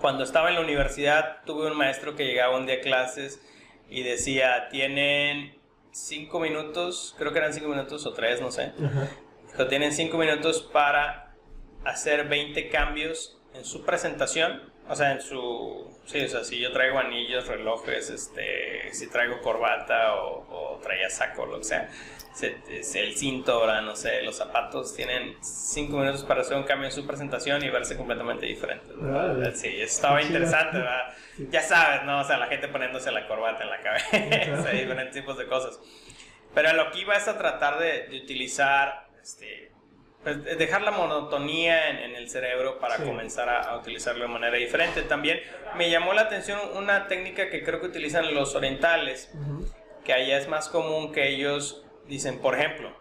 cuando 0.00 0.24
estaba 0.24 0.48
en 0.48 0.56
la 0.56 0.60
universidad 0.62 1.42
tuve 1.44 1.68
un 1.68 1.76
maestro 1.76 2.16
que 2.16 2.24
llegaba 2.24 2.56
un 2.56 2.66
día 2.66 2.76
a 2.76 2.80
clases 2.80 3.40
y 3.88 4.02
decía, 4.02 4.68
tienen 4.70 5.54
cinco 5.92 6.40
minutos, 6.40 7.14
creo 7.18 7.32
que 7.32 7.38
eran 7.38 7.52
cinco 7.52 7.68
minutos 7.68 8.04
o 8.06 8.12
tres, 8.12 8.40
no 8.40 8.50
sé. 8.50 8.72
Dijo, 9.48 9.66
tienen 9.68 9.92
cinco 9.92 10.18
minutos 10.18 10.62
para 10.72 11.34
hacer 11.84 12.28
20 12.28 12.68
cambios 12.70 13.38
en 13.54 13.64
su 13.64 13.84
presentación. 13.84 14.72
O 14.88 14.96
sea, 14.96 15.12
en 15.12 15.20
su... 15.20 15.91
Sí, 16.04 16.20
o 16.24 16.28
sea, 16.28 16.44
si 16.44 16.58
yo 16.58 16.72
traigo 16.72 16.98
anillos, 16.98 17.46
relojes, 17.46 18.10
este, 18.10 18.92
si 18.92 19.08
traigo 19.08 19.40
corbata 19.40 20.16
o, 20.16 20.74
o 20.74 20.80
traía 20.80 21.08
saco, 21.08 21.46
lo 21.46 21.58
que 21.58 21.64
sea 21.64 21.88
el 22.40 23.14
cinto, 23.16 23.52
ahora 23.52 23.82
no 23.82 23.94
sé, 23.94 24.22
los 24.22 24.36
zapatos, 24.36 24.94
tienen 24.94 25.36
cinco 25.42 25.98
minutos 25.98 26.24
para 26.24 26.40
hacer 26.40 26.56
un 26.56 26.64
cambio 26.64 26.86
en 26.86 26.92
su 26.92 27.06
presentación 27.06 27.62
y 27.62 27.68
verse 27.68 27.96
completamente 27.96 28.46
diferente. 28.46 28.92
Sí, 29.54 29.80
estaba 29.80 30.22
interesante, 30.22 30.78
¿verdad? 30.78 31.14
Ya 31.50 31.60
sabes, 31.60 32.04
¿no? 32.04 32.20
O 32.20 32.24
sea, 32.24 32.38
la 32.38 32.46
gente 32.46 32.68
poniéndose 32.68 33.10
la 33.12 33.26
corbata 33.26 33.62
en 33.64 33.70
la 33.70 33.80
cabeza, 33.80 34.70
diferentes 34.72 35.14
tipos 35.14 35.36
de 35.36 35.46
cosas. 35.46 35.78
Pero 36.54 36.72
lo 36.74 36.90
que 36.90 37.00
iba 37.00 37.16
es 37.16 37.28
a 37.28 37.38
tratar 37.38 37.78
de, 37.78 38.08
utilizar, 38.22 39.08
este, 39.22 39.71
pues, 40.22 40.44
dejar 40.58 40.82
la 40.82 40.90
monotonía 40.90 41.90
en, 41.90 42.14
el 42.16 42.28
cerebro 42.28 42.78
para 42.78 42.98
comenzar 42.98 43.48
a, 43.48 43.76
utilizarlo 43.76 44.22
de 44.22 44.28
manera 44.28 44.56
diferente. 44.56 45.02
También 45.02 45.40
me 45.76 45.90
llamó 45.90 46.12
la 46.12 46.22
atención 46.22 46.58
una 46.74 47.08
técnica 47.08 47.50
que 47.50 47.62
creo 47.62 47.80
que 47.80 47.86
utilizan 47.86 48.34
los 48.34 48.54
orientales, 48.54 49.32
que 50.04 50.12
allá 50.12 50.38
es 50.38 50.48
más 50.48 50.68
común 50.68 51.12
que 51.12 51.28
ellos 51.28 51.82
Dicen, 52.06 52.40
por 52.40 52.58
ejemplo, 52.58 52.92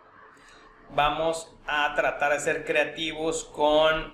vamos 0.92 1.52
a 1.66 1.94
tratar 1.96 2.34
de 2.34 2.40
ser 2.40 2.66
creativos 2.66 3.46
con, 3.46 4.14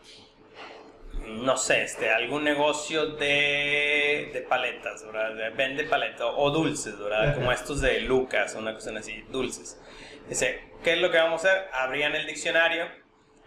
no 1.28 1.58
sé, 1.58 1.84
este, 1.84 2.10
algún 2.10 2.44
negocio 2.44 3.08
de, 3.08 4.32
de 4.34 4.46
paletas, 4.48 5.06
¿verdad? 5.06 5.54
Vende 5.56 5.84
paletas 5.84 6.28
o 6.36 6.50
dulces, 6.52 6.98
¿verdad? 6.98 7.36
Como 7.36 7.52
estos 7.52 7.82
de 7.82 8.00
Lucas, 8.02 8.56
una 8.56 8.74
cosa 8.74 8.92
así, 8.98 9.24
dulces. 9.30 9.80
Dice, 10.30 10.62
¿qué 10.84 10.94
es 10.94 11.00
lo 11.00 11.12
que 11.12 11.18
vamos 11.18 11.46
a 11.46 11.50
hacer? 11.50 11.70
Abrían 11.74 12.16
el 12.16 12.28
diccionario, 12.28 12.88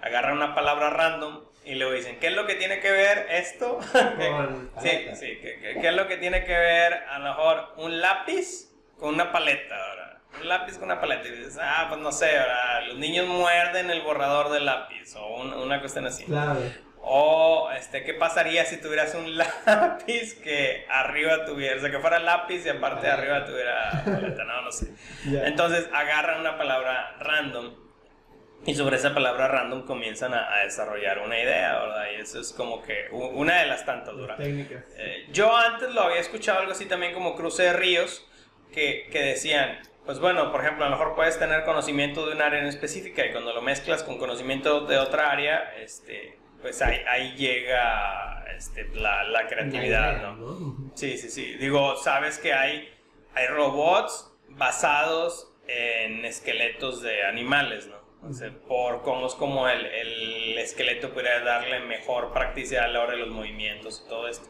agarran 0.00 0.36
una 0.36 0.54
palabra 0.54 0.90
random 0.90 1.44
y 1.64 1.74
luego 1.74 1.92
dicen, 1.92 2.18
¿qué 2.18 2.28
es 2.28 2.34
lo 2.34 2.46
que 2.46 2.54
tiene 2.54 2.80
que 2.80 2.90
ver 2.90 3.26
esto? 3.30 3.80
sí, 4.82 4.90
sí, 5.14 5.38
¿qué, 5.42 5.78
¿qué, 5.80 5.88
es 5.88 5.94
lo 5.94 6.08
que 6.08 6.16
tiene 6.16 6.44
que 6.44 6.56
ver 6.56 6.94
a 7.10 7.18
lo 7.18 7.24
mejor 7.24 7.74
un 7.76 8.00
lápiz 8.00 8.72
con 8.98 9.14
una 9.14 9.30
paleta, 9.30 9.76
¿verdad? 9.76 10.00
un 10.40 10.48
lápiz 10.48 10.78
con 10.78 10.84
una 10.84 11.00
paleta 11.00 11.26
y 11.28 11.32
dices, 11.32 11.58
ah, 11.60 11.86
pues 11.88 12.00
no 12.00 12.12
sé, 12.12 12.38
ahora 12.38 12.82
los 12.82 12.98
niños 12.98 13.26
muerden 13.26 13.90
el 13.90 14.02
borrador 14.02 14.50
del 14.50 14.64
lápiz 14.64 15.14
o 15.16 15.42
una 15.42 15.80
cuestión 15.80 16.06
así. 16.06 16.24
Claro. 16.24 16.60
O, 17.02 17.70
este, 17.76 18.04
¿qué 18.04 18.14
pasaría 18.14 18.64
si 18.66 18.76
tuvieras 18.76 19.14
un 19.14 19.36
lápiz 19.66 20.34
que 20.34 20.86
arriba 20.88 21.44
tuviera, 21.44 21.76
o 21.76 21.80
sea, 21.80 21.90
que 21.90 21.98
fuera 21.98 22.18
lápiz 22.18 22.64
y 22.66 22.68
aparte 22.68 23.06
de 23.06 23.12
arriba 23.12 23.44
tuviera 23.44 24.02
paleta, 24.04 24.44
no, 24.44 24.62
no 24.62 24.72
sé. 24.72 24.88
Entonces 25.26 25.88
agarran 25.92 26.40
una 26.40 26.58
palabra 26.58 27.16
random 27.20 27.74
y 28.66 28.74
sobre 28.74 28.96
esa 28.96 29.14
palabra 29.14 29.48
random 29.48 29.86
comienzan 29.86 30.34
a, 30.34 30.64
desarrollar 30.64 31.20
una 31.20 31.40
idea, 31.40 31.78
¿verdad? 31.78 32.04
Y 32.16 32.20
eso 32.20 32.40
es 32.40 32.52
como 32.52 32.82
que 32.82 33.08
una 33.10 33.60
de 33.60 33.66
las 33.66 33.86
tantas, 33.86 34.14
duras 34.14 34.36
Técnicas. 34.36 34.84
Eh, 34.98 35.26
yo 35.32 35.56
antes 35.56 35.94
lo 35.94 36.02
había 36.02 36.20
escuchado 36.20 36.60
algo 36.60 36.72
así 36.72 36.84
también 36.84 37.14
como 37.14 37.36
cruce 37.36 37.62
de 37.62 37.72
ríos, 37.72 38.26
que, 38.72 39.08
que 39.10 39.22
decían, 39.22 39.80
pues 40.04 40.18
bueno, 40.18 40.52
por 40.52 40.60
ejemplo, 40.60 40.84
a 40.84 40.90
lo 40.90 40.96
mejor 40.96 41.14
puedes 41.14 41.38
tener 41.38 41.64
conocimiento 41.64 42.26
de 42.26 42.34
un 42.34 42.42
área 42.42 42.60
en 42.60 42.66
específica 42.66 43.24
y 43.24 43.32
cuando 43.32 43.54
lo 43.54 43.62
mezclas 43.62 44.02
con 44.02 44.18
conocimiento 44.18 44.82
de 44.86 44.98
otra 44.98 45.30
área, 45.30 45.74
este, 45.78 46.39
pues 46.60 46.80
ahí, 46.82 46.98
ahí 47.08 47.34
llega 47.36 48.44
este, 48.56 48.88
la, 48.94 49.24
la, 49.24 49.46
creatividad, 49.46 50.34
¿no? 50.36 50.92
Sí, 50.94 51.16
sí, 51.16 51.30
sí. 51.30 51.54
Digo, 51.54 51.96
sabes 51.96 52.38
que 52.38 52.52
hay, 52.52 52.88
hay 53.34 53.46
robots 53.46 54.30
basados 54.48 55.52
en 55.66 56.24
esqueletos 56.24 57.02
de 57.02 57.24
animales, 57.24 57.86
¿no? 57.86 58.00
O 58.28 58.34
sea, 58.34 58.50
por 58.68 59.00
cómo 59.00 59.26
es 59.26 59.34
como 59.34 59.66
el, 59.66 59.86
el 59.86 60.58
esqueleto 60.58 61.14
puede 61.14 61.42
darle 61.42 61.80
mejor 61.80 62.32
practicidad 62.32 62.84
a 62.84 62.88
la 62.88 63.00
hora 63.00 63.12
de 63.12 63.18
los 63.18 63.30
movimientos 63.30 64.02
y 64.04 64.08
todo 64.10 64.28
esto. 64.28 64.46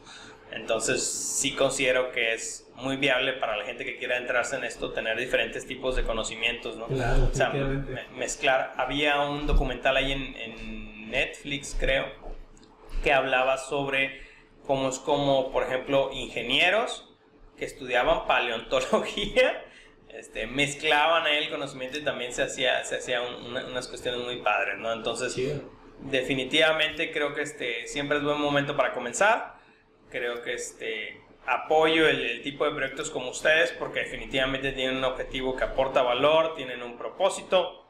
Entonces 0.51 1.03
sí 1.03 1.55
considero 1.55 2.11
que 2.11 2.33
es 2.33 2.69
muy 2.75 2.97
viable 2.97 3.33
para 3.33 3.57
la 3.57 3.63
gente 3.63 3.85
que 3.85 3.97
quiera 3.97 4.17
entrarse 4.17 4.55
en 4.57 4.63
esto 4.63 4.91
tener 4.91 5.17
diferentes 5.17 5.65
tipos 5.65 5.95
de 5.95 6.03
conocimientos, 6.03 6.77
¿no? 6.77 6.87
Claro, 6.87 7.29
o 7.31 7.35
sea, 7.35 7.49
mezclar. 8.15 8.73
Había 8.77 9.21
un 9.21 9.47
documental 9.47 9.97
ahí 9.97 10.11
en, 10.11 10.35
en, 10.35 10.91
Netflix, 11.11 11.75
creo, 11.77 12.05
que 13.03 13.11
hablaba 13.11 13.57
sobre 13.57 14.21
cómo 14.65 14.87
es 14.87 14.97
como, 14.97 15.51
por 15.51 15.63
ejemplo, 15.63 16.09
ingenieros 16.13 17.13
que 17.57 17.65
estudiaban 17.65 18.27
paleontología, 18.27 19.65
este, 20.09 20.47
mezclaban 20.47 21.25
ahí 21.25 21.43
el 21.43 21.49
conocimiento 21.49 21.97
y 21.97 22.03
también 22.05 22.31
se 22.31 22.43
hacía, 22.43 22.81
se 22.85 22.95
hacía 22.95 23.21
unas 23.21 23.89
cuestiones 23.89 24.21
muy 24.21 24.37
padres, 24.37 24.77
¿no? 24.77 24.93
Entonces, 24.93 25.37
definitivamente 25.99 27.11
creo 27.11 27.33
que 27.33 27.41
este, 27.41 27.87
siempre 27.87 28.17
es 28.17 28.23
buen 28.23 28.39
momento 28.39 28.77
para 28.77 28.93
comenzar 28.93 29.60
creo 30.11 30.41
que 30.41 30.53
este, 30.53 31.21
apoyo 31.45 32.07
el, 32.07 32.41
tipo 32.43 32.65
de 32.65 32.71
proyectos 32.71 33.09
como 33.09 33.29
ustedes 33.29 33.71
porque 33.71 34.01
definitivamente 34.01 34.71
tienen 34.71 34.97
un 34.97 35.03
objetivo 35.05 35.55
que 35.55 35.63
aporta 35.63 36.01
valor, 36.01 36.55
tienen 36.55 36.83
un 36.83 36.97
propósito, 36.97 37.85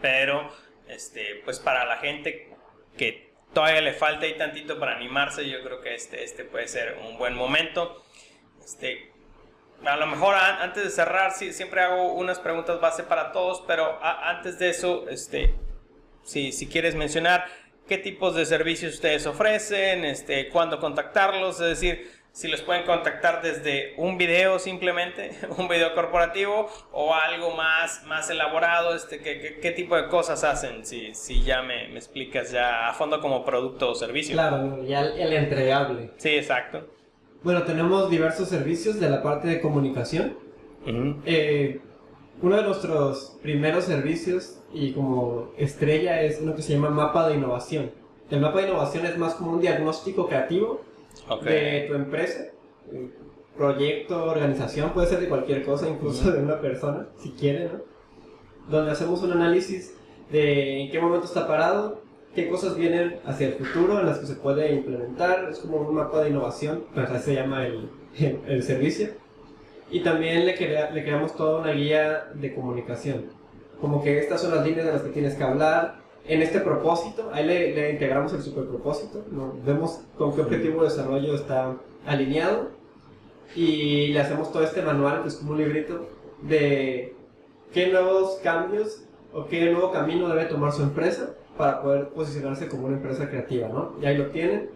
pero 0.00 0.50
este, 0.88 1.40
pues 1.44 1.60
para 1.60 1.84
la 1.84 1.98
gente 1.98 2.48
que 2.96 3.32
todavía 3.52 3.80
le 3.80 3.92
falta 3.92 4.26
y 4.26 4.36
tantito 4.36 4.78
para 4.78 4.96
animarse, 4.96 5.48
yo 5.48 5.62
creo 5.62 5.80
que 5.80 5.94
este, 5.94 6.24
este 6.24 6.44
puede 6.44 6.68
ser 6.68 6.98
un 7.08 7.18
buen 7.18 7.34
momento. 7.34 8.02
Este, 8.64 9.12
a 9.84 9.96
lo 9.96 10.06
mejor 10.06 10.34
antes 10.34 10.84
de 10.84 10.90
cerrar, 10.90 11.32
sí, 11.32 11.52
siempre 11.52 11.80
hago 11.80 12.12
unas 12.14 12.40
preguntas 12.40 12.80
base 12.80 13.04
para 13.04 13.32
todos, 13.32 13.62
pero 13.66 13.98
antes 14.02 14.58
de 14.58 14.70
eso, 14.70 15.08
este, 15.08 15.54
si, 16.24 16.52
si 16.52 16.66
quieres 16.68 16.94
mencionar, 16.94 17.46
qué 17.88 17.98
tipos 17.98 18.34
de 18.34 18.44
servicios 18.44 18.94
ustedes 18.94 19.26
ofrecen, 19.26 20.04
este, 20.04 20.48
cuándo 20.50 20.78
contactarlos, 20.78 21.60
es 21.60 21.80
decir, 21.80 22.18
si 22.30 22.46
los 22.46 22.60
pueden 22.60 22.84
contactar 22.84 23.42
desde 23.42 23.94
un 23.96 24.18
video 24.18 24.58
simplemente, 24.58 25.32
un 25.58 25.66
video 25.66 25.94
corporativo 25.94 26.68
o 26.92 27.14
algo 27.14 27.56
más, 27.56 28.04
más 28.04 28.30
elaborado, 28.30 28.94
este, 28.94 29.20
¿qué, 29.20 29.72
tipo 29.72 29.96
de 29.96 30.06
cosas 30.06 30.44
hacen? 30.44 30.84
Si, 30.86 31.14
si 31.14 31.42
ya 31.42 31.62
me, 31.62 31.88
me, 31.88 31.96
explicas 31.96 32.52
ya 32.52 32.88
a 32.88 32.92
fondo 32.92 33.20
como 33.20 33.44
producto 33.44 33.90
o 33.90 33.94
servicio. 33.94 34.34
Claro, 34.34 34.84
ya 34.84 35.00
el, 35.00 35.32
entregable. 35.32 36.10
Sí, 36.18 36.30
exacto. 36.30 36.86
Bueno, 37.42 37.62
tenemos 37.62 38.10
diversos 38.10 38.48
servicios 38.48 39.00
de 39.00 39.08
la 39.08 39.22
parte 39.22 39.48
de 39.48 39.60
comunicación. 39.60 40.36
Eh, 41.24 41.80
uno 42.40 42.56
de 42.56 42.62
nuestros 42.62 43.36
primeros 43.42 43.84
servicios 43.84 44.58
y 44.72 44.92
como 44.92 45.50
estrella 45.56 46.22
es 46.22 46.40
lo 46.40 46.54
que 46.54 46.62
se 46.62 46.74
llama 46.74 46.90
mapa 46.90 47.28
de 47.28 47.36
innovación. 47.36 47.90
El 48.30 48.40
mapa 48.40 48.60
de 48.60 48.68
innovación 48.68 49.06
es 49.06 49.16
más 49.18 49.34
como 49.34 49.52
un 49.52 49.60
diagnóstico 49.60 50.26
creativo 50.26 50.80
de 51.42 51.86
tu 51.88 51.94
empresa, 51.94 52.52
proyecto, 53.56 54.24
organización, 54.24 54.90
puede 54.90 55.08
ser 55.08 55.20
de 55.20 55.28
cualquier 55.28 55.64
cosa, 55.64 55.88
incluso 55.88 56.30
de 56.30 56.42
una 56.42 56.60
persona, 56.60 57.08
si 57.18 57.30
quiere, 57.32 57.64
¿no? 57.64 57.80
Donde 58.70 58.92
hacemos 58.92 59.22
un 59.22 59.32
análisis 59.32 59.94
de 60.30 60.82
en 60.82 60.90
qué 60.90 61.00
momento 61.00 61.26
está 61.26 61.46
parado, 61.46 62.00
qué 62.34 62.48
cosas 62.48 62.76
vienen 62.76 63.18
hacia 63.24 63.48
el 63.48 63.54
futuro 63.54 63.98
en 63.98 64.06
las 64.06 64.18
que 64.18 64.26
se 64.26 64.34
puede 64.34 64.72
implementar, 64.72 65.48
es 65.50 65.58
como 65.58 65.78
un 65.78 65.94
mapa 65.94 66.22
de 66.22 66.30
innovación, 66.30 66.84
así 66.94 67.24
se 67.24 67.34
llama 67.34 67.66
el, 67.66 67.88
el, 68.46 68.62
servicio. 68.62 69.08
Y 69.90 70.00
también 70.00 70.46
le, 70.46 70.56
le 70.56 71.02
creamos 71.02 71.34
toda 71.34 71.60
una 71.60 71.72
guía 71.72 72.28
de 72.34 72.54
comunicación 72.54 73.38
como 73.80 74.02
que 74.02 74.18
estas 74.18 74.40
son 74.40 74.54
las 74.54 74.64
líneas 74.66 74.86
de 74.86 74.92
las 74.92 75.02
que 75.02 75.10
tienes 75.10 75.34
que 75.34 75.44
hablar. 75.44 75.96
En 76.26 76.42
este 76.42 76.60
propósito, 76.60 77.30
ahí 77.32 77.46
le, 77.46 77.90
integramos 77.90 78.32
el 78.34 78.42
superpropósito, 78.42 79.24
¿no? 79.30 79.54
vemos 79.64 80.02
con 80.18 80.34
qué 80.34 80.42
objetivo 80.42 80.82
de 80.82 80.90
desarrollo 80.90 81.34
está 81.34 81.74
alineado 82.04 82.70
y 83.56 84.08
le 84.08 84.20
hacemos 84.20 84.52
todo 84.52 84.62
este 84.62 84.82
manual, 84.82 85.22
que 85.22 85.28
es 85.28 85.36
como 85.36 85.52
un 85.52 85.58
librito, 85.58 86.06
de 86.42 87.16
qué 87.72 87.86
nuevos 87.90 88.40
cambios 88.42 89.04
o 89.32 89.46
qué 89.46 89.70
nuevo 89.70 89.90
camino 89.90 90.28
debe 90.28 90.44
tomar 90.44 90.72
su 90.72 90.82
empresa 90.82 91.30
para 91.56 91.80
poder 91.80 92.08
posicionarse 92.08 92.68
como 92.68 92.86
una 92.86 92.96
empresa 92.96 93.30
creativa, 93.30 93.68
¿no? 93.68 93.94
Y 94.02 94.04
ahí 94.04 94.18
lo 94.18 94.26
tienen. 94.26 94.70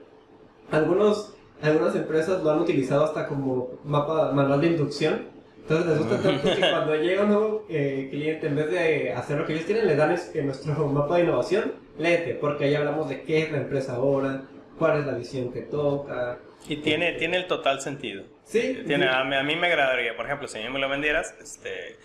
Algunos, 0.70 1.34
algunas 1.62 1.94
empresas 1.94 2.42
lo 2.42 2.50
han 2.50 2.60
utilizado 2.60 3.04
hasta 3.04 3.26
como 3.26 3.78
mapa, 3.84 4.32
manual 4.32 4.60
de 4.60 4.66
inducción 4.68 5.26
Entonces 5.62 5.86
les 5.86 5.98
gusta 5.98 6.22
tanto 6.22 6.54
que 6.54 6.60
cuando 6.60 6.96
llega 6.96 7.22
un 7.22 7.28
nuevo 7.28 7.66
eh, 7.68 8.08
cliente, 8.10 8.48
en 8.48 8.56
vez 8.56 8.70
de 8.70 9.12
hacer 9.12 9.38
lo 9.38 9.46
que 9.46 9.54
ellos 9.54 9.66
tienen, 9.66 9.86
le 9.86 9.96
dan 9.96 10.16
en 10.34 10.46
nuestro 10.46 10.88
mapa 10.88 11.16
de 11.16 11.22
innovación, 11.22 11.72
léete, 11.98 12.34
porque 12.34 12.64
ahí 12.64 12.74
hablamos 12.74 13.08
de 13.08 13.22
qué 13.22 13.42
es 13.42 13.52
la 13.52 13.58
empresa 13.58 13.94
ahora, 13.94 14.42
cuál 14.78 15.00
es 15.00 15.06
la 15.06 15.14
visión 15.14 15.52
que 15.52 15.62
toca. 15.62 16.38
Y 16.68 16.76
tiene, 16.76 17.12
tiene 17.12 17.36
el 17.36 17.46
total 17.46 17.80
sentido. 17.80 18.24
Sí. 18.44 18.82
Tiene, 18.86 19.08
A, 19.08 19.24
mí, 19.24 19.36
a, 19.36 19.42
mí, 19.42 19.56
me 19.56 19.68
agradaría, 19.68 20.16
por 20.16 20.26
ejemplo, 20.26 20.48
si 20.48 20.58
a 20.58 20.62
mí 20.62 20.68
me 20.68 20.80
lo 20.80 20.88
vendieras, 20.88 21.34
este, 21.40 21.96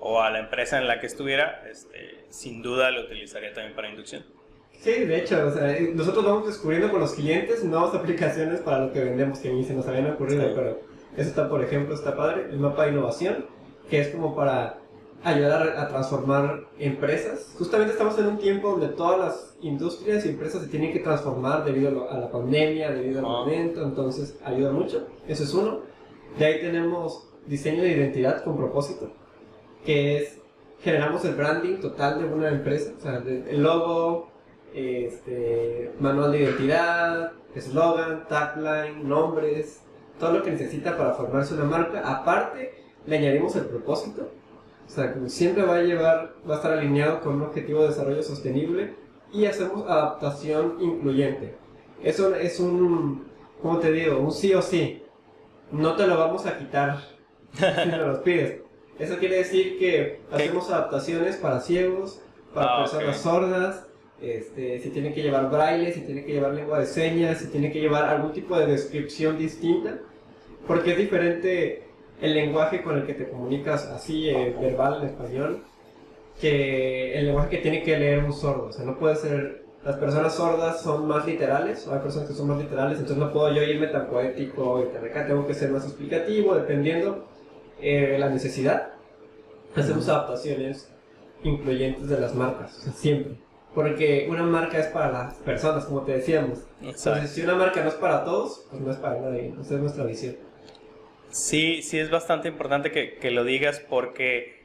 o 0.00 0.20
a 0.20 0.30
la 0.30 0.40
empresa 0.40 0.78
en 0.78 0.88
la 0.88 1.00
que 1.00 1.06
estuviera, 1.06 1.64
este, 1.70 2.24
sin 2.30 2.62
duda 2.62 2.90
lo 2.90 3.02
utilizaría 3.02 3.52
también 3.52 3.74
para 3.74 3.88
inducción. 3.88 4.24
Sí, 4.84 5.06
de 5.06 5.16
hecho, 5.16 5.46
o 5.46 5.50
sea, 5.50 5.74
nosotros 5.94 6.26
vamos 6.26 6.46
descubriendo 6.46 6.90
con 6.90 7.00
los 7.00 7.14
clientes 7.14 7.64
nuevas 7.64 7.94
aplicaciones 7.94 8.60
para 8.60 8.84
lo 8.84 8.92
que 8.92 9.02
vendemos 9.02 9.38
que 9.38 9.50
mí 9.50 9.64
se 9.64 9.72
nos 9.72 9.88
habían 9.88 10.12
ocurrido, 10.12 10.44
pero 10.54 10.78
eso 11.16 11.30
está, 11.30 11.48
por 11.48 11.64
ejemplo, 11.64 11.94
está 11.94 12.14
padre, 12.14 12.48
el 12.50 12.58
mapa 12.58 12.84
de 12.84 12.92
innovación, 12.92 13.46
que 13.88 14.02
es 14.02 14.08
como 14.08 14.36
para 14.36 14.80
ayudar 15.22 15.74
a, 15.78 15.88
transformar 15.88 16.66
empresas. 16.78 17.54
Justamente 17.56 17.94
estamos 17.94 18.18
en 18.18 18.26
un 18.26 18.36
tiempo 18.36 18.72
donde 18.72 18.88
todas 18.88 19.18
las 19.18 19.56
industrias 19.62 20.26
y 20.26 20.28
empresas 20.28 20.60
se 20.60 20.68
tienen 20.68 20.92
que 20.92 21.00
transformar 21.00 21.64
debido 21.64 22.10
a, 22.10 22.18
la 22.18 22.30
pandemia, 22.30 22.90
debido 22.90 23.20
al 23.20 23.24
momento, 23.24 23.82
entonces 23.82 24.38
ayuda 24.44 24.70
mucho. 24.70 25.06
Eso 25.26 25.44
es 25.44 25.54
uno. 25.54 25.80
De 26.38 26.44
ahí 26.44 26.60
tenemos 26.60 27.26
diseño 27.46 27.82
de 27.82 27.88
identidad 27.88 28.44
con 28.44 28.54
propósito, 28.58 29.10
que 29.86 30.18
es 30.18 30.38
generamos 30.82 31.24
el 31.24 31.36
branding 31.36 31.76
total 31.76 32.18
de 32.18 32.26
una 32.26 32.50
empresa, 32.50 32.92
o 32.98 33.00
sea, 33.00 33.22
el 33.26 33.62
logo, 33.62 34.33
este, 34.74 35.92
manual 36.00 36.32
de 36.32 36.42
identidad, 36.42 37.32
eslogan, 37.54 38.26
tagline, 38.28 39.08
nombres, 39.08 39.82
todo 40.18 40.32
lo 40.32 40.42
que 40.42 40.50
necesita 40.50 40.96
para 40.96 41.12
formarse 41.14 41.54
una 41.54 41.64
marca. 41.64 42.02
Aparte, 42.04 42.74
le 43.06 43.18
añadimos 43.18 43.54
el 43.56 43.66
propósito. 43.66 44.30
O 44.86 44.90
sea, 44.90 45.14
siempre 45.26 45.64
va 45.64 45.76
a 45.76 45.82
llevar, 45.82 46.34
va 46.48 46.54
a 46.54 46.56
estar 46.56 46.72
alineado 46.72 47.20
con 47.20 47.36
un 47.36 47.42
objetivo 47.42 47.82
de 47.82 47.88
desarrollo 47.88 48.22
sostenible 48.22 48.94
y 49.32 49.46
hacemos 49.46 49.88
adaptación 49.88 50.76
incluyente. 50.80 51.54
Eso 52.02 52.34
es 52.34 52.60
un, 52.60 53.26
¿cómo 53.62 53.78
te 53.78 53.92
digo? 53.92 54.18
Un 54.18 54.32
sí 54.32 54.52
o 54.54 54.60
sí. 54.60 55.02
No 55.72 55.96
te 55.96 56.06
lo 56.06 56.18
vamos 56.18 56.46
a 56.46 56.58
quitar 56.58 56.98
si 57.52 57.88
no 57.88 58.06
los 58.06 58.18
pides. 58.18 58.60
Eso 58.98 59.18
quiere 59.18 59.38
decir 59.38 59.78
que 59.78 60.20
hacemos 60.30 60.70
adaptaciones 60.70 61.36
para 61.36 61.60
ciegos, 61.60 62.20
para 62.52 62.76
ah, 62.76 62.80
personas 62.80 63.16
sordas, 63.20 63.86
este, 64.20 64.80
si 64.80 64.90
tiene 64.90 65.12
que 65.12 65.22
llevar 65.22 65.50
braille, 65.50 65.92
si 65.92 66.00
tiene 66.00 66.24
que 66.24 66.32
llevar 66.32 66.54
lengua 66.54 66.78
de 66.78 66.86
señas, 66.86 67.38
si 67.38 67.48
tiene 67.48 67.72
que 67.72 67.80
llevar 67.80 68.04
algún 68.04 68.32
tipo 68.32 68.58
de 68.58 68.66
descripción 68.66 69.38
distinta, 69.38 69.98
porque 70.66 70.92
es 70.92 70.98
diferente 70.98 71.82
el 72.20 72.34
lenguaje 72.34 72.82
con 72.82 72.96
el 72.96 73.06
que 73.06 73.14
te 73.14 73.28
comunicas 73.28 73.86
así, 73.86 74.30
eh, 74.30 74.54
verbal 74.60 75.02
en 75.02 75.08
español, 75.08 75.64
que 76.40 77.18
el 77.18 77.26
lenguaje 77.26 77.50
que 77.50 77.58
tiene 77.58 77.82
que 77.82 77.98
leer 77.98 78.24
un 78.24 78.32
sordo. 78.32 78.66
O 78.66 78.72
sea, 78.72 78.84
no 78.84 78.98
puede 78.98 79.16
ser. 79.16 79.64
Las 79.84 79.96
personas 79.96 80.34
sordas 80.34 80.80
son 80.80 81.06
más 81.06 81.26
literales, 81.26 81.86
o 81.86 81.92
hay 81.92 82.00
personas 82.00 82.26
que 82.26 82.34
son 82.34 82.48
más 82.48 82.58
literales, 82.58 82.98
entonces 82.98 83.18
no 83.18 83.30
puedo 83.30 83.52
yo 83.52 83.62
irme 83.62 83.88
tan 83.88 84.06
poético 84.06 84.82
y 84.82 84.94
tan 84.94 85.04
acá, 85.04 85.26
tengo 85.26 85.46
que 85.46 85.52
ser 85.52 85.70
más 85.70 85.84
explicativo, 85.84 86.54
dependiendo 86.54 87.26
eh, 87.82 88.16
la 88.18 88.30
necesidad. 88.30 88.92
Hacemos 89.76 90.08
adaptaciones 90.08 90.90
incluyentes 91.42 92.08
de 92.08 92.18
las 92.18 92.34
marcas, 92.34 92.78
o 92.78 92.80
sea, 92.80 92.92
siempre. 92.94 93.34
Porque 93.74 94.28
una 94.30 94.44
marca 94.44 94.78
es 94.78 94.86
para 94.86 95.10
las 95.10 95.34
personas, 95.34 95.84
como 95.86 96.02
te 96.02 96.12
decíamos. 96.12 96.60
Entonces, 96.80 97.30
si 97.30 97.42
una 97.42 97.54
marca 97.56 97.82
no 97.82 97.88
es 97.88 97.94
para 97.94 98.24
todos, 98.24 98.66
pues 98.70 98.80
no 98.80 98.90
es 98.90 98.96
para 98.98 99.20
nadie. 99.20 99.52
Esa 99.60 99.74
es 99.74 99.80
nuestra 99.80 100.04
visión. 100.04 100.36
Sí, 101.30 101.82
sí 101.82 101.98
es 101.98 102.10
bastante 102.10 102.46
importante 102.46 102.92
que, 102.92 103.16
que, 103.16 103.32
lo 103.32 103.42
digas 103.42 103.80
porque 103.80 104.64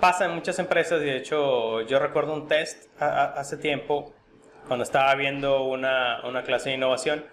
pasa 0.00 0.24
en 0.24 0.30
muchas 0.30 0.58
empresas 0.58 1.02
y 1.02 1.04
de 1.04 1.18
hecho 1.18 1.82
yo 1.82 1.98
recuerdo 1.98 2.32
un 2.32 2.48
test 2.48 2.88
hace 2.98 3.58
tiempo 3.58 4.14
cuando 4.66 4.84
estaba 4.84 5.14
viendo 5.14 5.64
una, 5.64 6.26
una 6.26 6.42
clase 6.42 6.70
de 6.70 6.76
innovación 6.76 7.24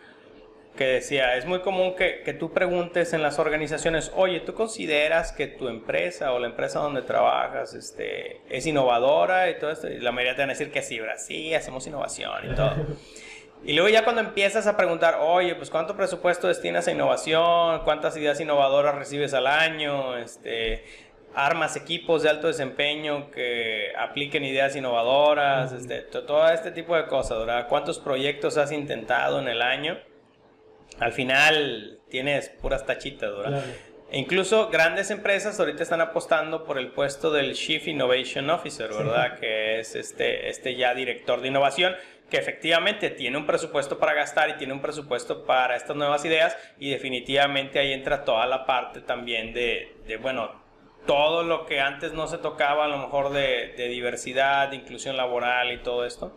que 0.76 0.86
decía, 0.86 1.36
es 1.36 1.46
muy 1.46 1.60
común 1.60 1.96
que, 1.96 2.22
que, 2.24 2.34
tú 2.34 2.54
preguntes 2.54 3.14
en 3.14 3.22
las 3.22 3.38
organizaciones, 3.38 4.12
oye, 4.16 4.40
¿tú 4.40 4.54
consideras 4.54 5.32
que 5.32 5.48
tu 5.48 5.68
empresa 5.68 6.32
o 6.32 6.40
la 6.40 6.48
empresa 6.48 6.80
donde 6.80 7.02
trabajas 7.02 7.74
este, 7.74 8.42
es 8.50 8.66
innovadora 8.66 9.50
y 9.50 9.60
todo 9.60 9.72
esto? 9.72 9.90
Y 9.90 10.00
la 10.00 10.12
mayoría 10.12 10.36
te 10.36 10.42
van 10.42 10.52
a 10.52 10.54
decir 10.54 10.72
que 10.72 10.82
sí, 10.82 11.00
sí, 11.18 11.54
hacemos 11.54 11.86
innovación 11.88 12.52
y 12.52 12.56
todo. 12.56 12.76
Y 13.62 13.74
luego 13.74 13.90
ya 13.90 14.06
cuando 14.06 14.22
empiezas 14.22 14.68
a 14.68 14.78
preguntar, 14.78 15.18
oye, 15.20 15.54
pues 15.56 15.70
cuánto 15.70 15.98
presupuesto 15.98 16.48
destinas 16.48 16.88
a 16.88 16.92
innovación, 16.92 17.82
cuántas 17.84 18.16
ideas 18.16 18.40
innovadoras 18.40 18.96
recibes 18.96 19.34
al 19.34 19.48
año, 19.48 20.18
este, 20.18 20.86
armas 21.36 21.76
equipos 21.76 22.24
de 22.24 22.30
alto 22.30 22.48
desempeño 22.48 23.30
que 23.32 23.92
apliquen 23.98 24.46
ideas 24.46 24.78
innovadoras, 24.78 25.74
este, 25.74 26.02
todo 26.04 26.48
este 26.50 26.72
tipo 26.72 26.96
de 26.96 27.06
cosas, 27.08 27.38
¿verdad? 27.40 27.68
¿Cuántos 27.68 28.00
proyectos 28.00 28.58
has 28.58 28.72
intentado 28.72 29.40
en 29.40 29.50
el 29.50 29.62
año? 29.62 29.98
Al 31.00 31.14
final 31.14 32.00
tienes 32.10 32.50
puras 32.50 32.86
tachitas, 32.86 33.32
¿verdad? 33.36 33.64
E 34.12 34.18
incluso 34.18 34.70
grandes 34.70 35.12
empresas 35.12 35.60
ahorita 35.60 35.84
están 35.84 36.02
apostando 36.02 36.64
por 36.64 36.80
el 36.80 36.92
puesto 36.92 37.32
del 37.32 37.54
Chief 37.54 37.88
Innovation 37.88 38.50
Officer, 38.50 38.90
¿verdad? 38.90 39.38
Que 39.40 39.80
es 39.80 39.96
este, 39.96 40.50
este 40.50 40.76
ya 40.76 40.96
director 40.96 41.42
de 41.42 41.50
innovación, 41.50 41.96
que 42.30 42.38
efectivamente 42.38 43.12
tiene 43.12 43.38
un 43.38 43.46
presupuesto 43.46 44.00
para 44.00 44.14
gastar 44.14 44.50
y 44.50 44.54
tiene 44.54 44.74
un 44.74 44.82
presupuesto 44.82 45.46
para 45.46 45.76
estas 45.76 45.96
nuevas 45.96 46.26
ideas 46.26 46.58
y 46.80 46.90
definitivamente 46.90 47.78
ahí 47.78 47.94
entra 47.94 48.26
toda 48.26 48.48
la 48.48 48.66
parte 48.66 49.02
también 49.02 49.54
de, 49.54 49.96
de 50.08 50.18
bueno, 50.18 50.60
todo 51.06 51.44
lo 51.44 51.66
que 51.66 51.80
antes 51.80 52.12
no 52.14 52.28
se 52.28 52.40
tocaba, 52.40 52.86
a 52.86 52.88
lo 52.88 52.98
mejor 52.98 53.32
de, 53.32 53.74
de 53.78 53.88
diversidad, 53.90 54.70
de 54.70 54.78
inclusión 54.78 55.18
laboral 55.18 55.72
y 55.72 55.78
todo 55.78 56.06
esto 56.06 56.36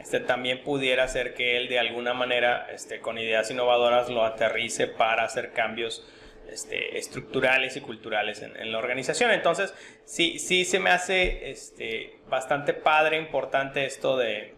este, 0.00 0.20
también 0.20 0.62
pudiera 0.62 1.06
ser 1.08 1.34
que 1.34 1.58
él 1.58 1.68
de 1.68 1.78
alguna 1.78 2.14
manera, 2.14 2.66
este, 2.72 3.00
con 3.00 3.18
ideas 3.18 3.50
innovadoras, 3.50 4.08
lo 4.08 4.24
aterrice 4.24 4.86
para 4.86 5.24
hacer 5.24 5.52
cambios 5.52 6.06
este, 6.50 6.98
estructurales 6.98 7.76
y 7.76 7.82
culturales 7.82 8.40
en, 8.40 8.72
la 8.72 8.78
organización. 8.78 9.30
Entonces, 9.30 9.74
sí, 10.04 10.38
sí 10.38 10.64
se 10.64 10.78
me 10.78 10.90
hace 10.90 11.50
este, 11.50 12.18
bastante 12.28 12.72
padre, 12.72 13.18
importante 13.18 13.84
esto 13.84 14.16
de, 14.16 14.54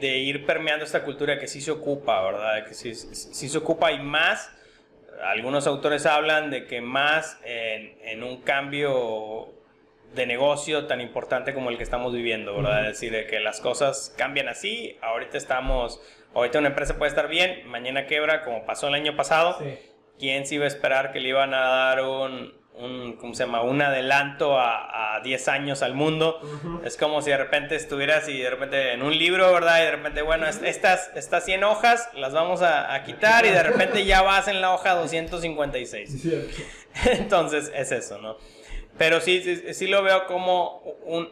de 0.00 0.16
ir 0.16 0.46
permeando 0.46 0.86
esta 0.86 1.04
cultura 1.04 1.38
que 1.38 1.46
sí 1.46 1.60
se 1.60 1.70
ocupa, 1.70 2.22
¿verdad? 2.22 2.66
Que 2.66 2.72
sí, 2.72 2.94
sí 2.94 3.48
se 3.48 3.58
ocupa 3.58 3.92
y 3.92 3.98
más. 3.98 4.50
Algunos 5.22 5.66
autores 5.66 6.06
hablan 6.06 6.50
de 6.50 6.66
que 6.66 6.80
más 6.80 7.38
en, 7.44 7.98
en 8.02 8.22
un 8.24 8.40
cambio 8.40 9.52
de 10.14 10.26
negocio 10.26 10.86
tan 10.86 11.00
importante 11.00 11.54
como 11.54 11.70
el 11.70 11.76
que 11.76 11.82
estamos 11.82 12.12
viviendo, 12.12 12.56
¿verdad? 12.56 12.88
Es 12.88 13.00
decir, 13.00 13.26
que 13.26 13.40
las 13.40 13.60
cosas 13.60 14.14
cambian 14.16 14.48
así, 14.48 14.96
ahorita 15.02 15.36
estamos, 15.36 16.00
ahorita 16.34 16.58
una 16.58 16.68
empresa 16.68 16.96
puede 16.98 17.10
estar 17.10 17.28
bien, 17.28 17.66
mañana 17.68 18.06
quebra, 18.06 18.44
como 18.44 18.64
pasó 18.64 18.88
el 18.88 18.94
año 18.94 19.16
pasado. 19.16 19.58
¿Quién 20.18 20.46
se 20.46 20.56
iba 20.56 20.64
a 20.64 20.68
esperar 20.68 21.12
que 21.12 21.20
le 21.20 21.30
iban 21.30 21.54
a 21.54 21.60
dar 21.60 22.02
un, 22.02 22.54
un 22.74 23.14
¿cómo 23.14 23.34
se 23.34 23.44
llama? 23.44 23.62
Un 23.62 23.82
adelanto 23.82 24.58
a, 24.58 25.16
a 25.16 25.20
10 25.20 25.48
años 25.48 25.82
al 25.82 25.94
mundo. 25.94 26.40
Es 26.84 26.96
como 26.96 27.20
si 27.22 27.30
de 27.30 27.36
repente 27.36 27.74
estuvieras 27.74 28.28
y 28.28 28.38
de 28.38 28.50
repente 28.50 28.92
en 28.92 29.02
un 29.02 29.16
libro, 29.16 29.52
¿verdad? 29.52 29.80
Y 29.80 29.84
de 29.84 29.90
repente, 29.90 30.22
bueno, 30.22 30.46
estas, 30.46 31.10
estas 31.16 31.44
100 31.44 31.64
hojas 31.64 32.08
las 32.14 32.32
vamos 32.32 32.62
a, 32.62 32.94
a 32.94 33.02
quitar 33.02 33.44
y 33.44 33.50
de 33.50 33.62
repente 33.62 34.04
ya 34.04 34.22
vas 34.22 34.46
en 34.46 34.60
la 34.60 34.72
hoja 34.72 34.94
256. 34.94 36.26
Entonces, 37.06 37.72
es 37.74 37.90
eso, 37.90 38.18
¿no? 38.18 38.36
Pero 38.96 39.20
sí, 39.20 39.74
sí, 39.74 39.86
lo 39.88 40.02
veo 40.04 40.26
como 40.26 40.80